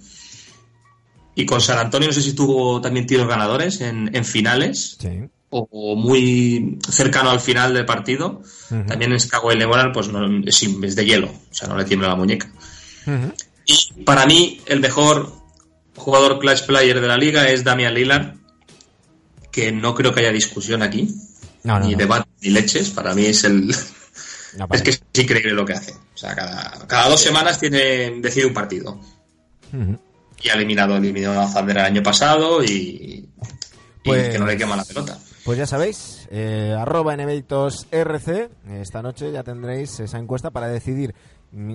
[1.34, 5.08] Y con San Antonio no sé si tuvo también tiros ganadores en, en finales Sí.
[5.50, 8.42] o, o muy cercano al final del partido.
[8.86, 12.08] También es Kawhi Leonard, pues no, es, es de hielo, o sea, no le tiembla
[12.08, 12.52] la muñeca.
[13.66, 15.32] Y para mí, el mejor
[15.96, 18.34] jugador clutch player de la liga es Damian Lillard,
[19.50, 21.08] que no creo que haya discusión aquí,
[21.62, 21.98] No, no, ni no.
[21.98, 22.90] debate ni leches.
[22.90, 23.74] Para mí es el.
[24.70, 25.92] Es que es increíble lo que hace.
[25.92, 29.00] O sea, cada, cada dos semanas tiene decide un partido.
[30.40, 33.28] Y ha eliminado, eliminó a Thunder el año pasado y, y
[34.04, 35.18] Pues- que no le quema la pelota.
[35.44, 38.48] Pues ya sabéis, eh, arroba RC,
[38.80, 41.14] esta noche ya tendréis esa encuesta para decidir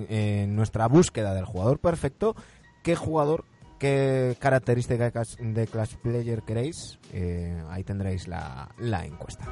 [0.08, 2.36] eh, nuestra búsqueda del jugador perfecto,
[2.82, 3.44] qué jugador,
[3.78, 9.46] qué característica de Clash Player queréis, eh, ahí tendréis la, la encuesta.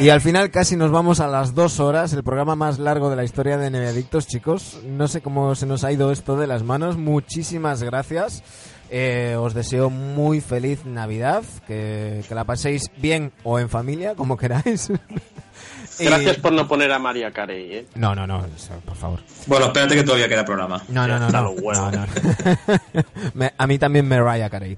[0.00, 3.16] Y al final casi nos vamos a las dos horas, el programa más largo de
[3.16, 4.80] la historia de Nevedictos, chicos.
[4.84, 6.96] No sé cómo se nos ha ido esto de las manos.
[6.96, 8.42] Muchísimas gracias.
[8.94, 14.36] Eh, os deseo muy feliz Navidad, que, que la paséis bien o en familia, como
[14.36, 14.90] queráis.
[15.98, 17.86] Y- Gracias por no poner a María Carey, ¿eh?
[17.94, 18.44] No, no, no,
[18.84, 19.20] por favor.
[19.46, 20.82] Bueno, espérate que todavía queda programa.
[20.88, 21.54] No, no, no, no.
[21.54, 22.06] no, no.
[23.34, 24.76] Me- a mí también Mariah Carey.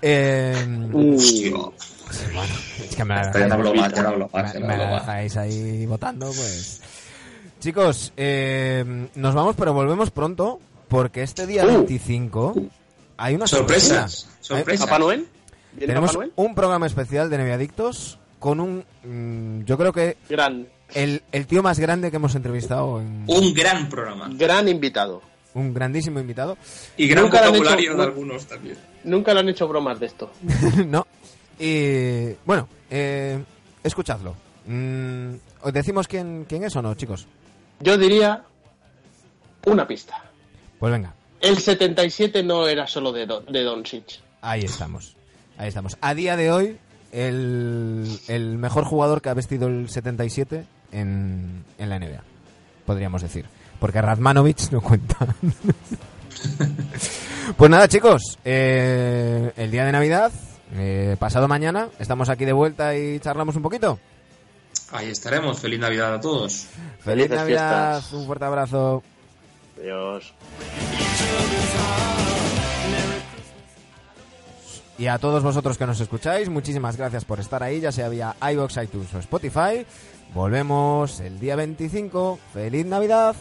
[0.00, 0.54] Eh,
[0.92, 3.30] Hostia, bueno, es que me la
[4.60, 6.80] me, me dejáis ahí votando, pues.
[7.60, 10.58] Chicos, eh, nos vamos, pero volvemos pronto,
[10.88, 11.68] porque este día Uh.
[11.86, 12.54] 25
[13.22, 14.08] hay una sorpresa.
[14.08, 14.86] Sorpresas, sorpresas.
[14.86, 15.26] ¿Papá Noel?
[15.72, 16.32] ¿Viene Tenemos Papá Noel?
[16.36, 18.84] un programa especial de Neviadictos con un...
[19.04, 23.54] mm, yo creo que Gran, el, el tío más grande que hemos entrevistado en Un
[23.54, 24.28] gran programa.
[24.32, 25.22] gran invitado.
[25.54, 26.56] un grandísimo invitado.
[26.96, 28.76] Y gran Nunca lo han vocabulario hecho- de algunos también.
[29.04, 30.30] Nunca le han hecho bromas de esto.
[30.86, 31.06] no.
[31.58, 33.42] Y bueno, eh,
[33.84, 34.34] escuchadlo.
[34.66, 37.26] Mm, ¿Os decimos quién, quién es o no, chicos?
[37.80, 38.42] Yo diría
[39.66, 40.22] una pista.
[40.78, 44.20] Pues venga, El 77 no era solo de, Don, de Doncic.
[44.40, 45.16] ahí estamos.
[45.58, 45.96] Ahí estamos.
[46.00, 46.78] A día de hoy,
[47.12, 52.22] el, el mejor jugador que ha vestido el 77 en, en la NBA,
[52.86, 53.44] podríamos decir.
[53.80, 55.16] Porque Radmanovic no cuenta.
[57.56, 60.30] pues nada, chicos, eh, el día de Navidad,
[60.74, 63.98] eh, pasado mañana, estamos aquí de vuelta y charlamos un poquito.
[64.92, 65.58] Ahí estaremos.
[65.58, 66.66] Feliz Navidad a todos.
[67.00, 68.12] Feliz Felices Navidad, fiestas.
[68.12, 69.02] un fuerte abrazo.
[69.82, 70.32] Adiós.
[74.96, 78.36] Y a todos vosotros que nos escucháis, muchísimas gracias por estar ahí, ya sea vía
[78.40, 79.84] iVoox, iTunes o Spotify.
[80.34, 82.38] Volvemos el día 25.
[82.52, 83.34] ¡Feliz Navidad!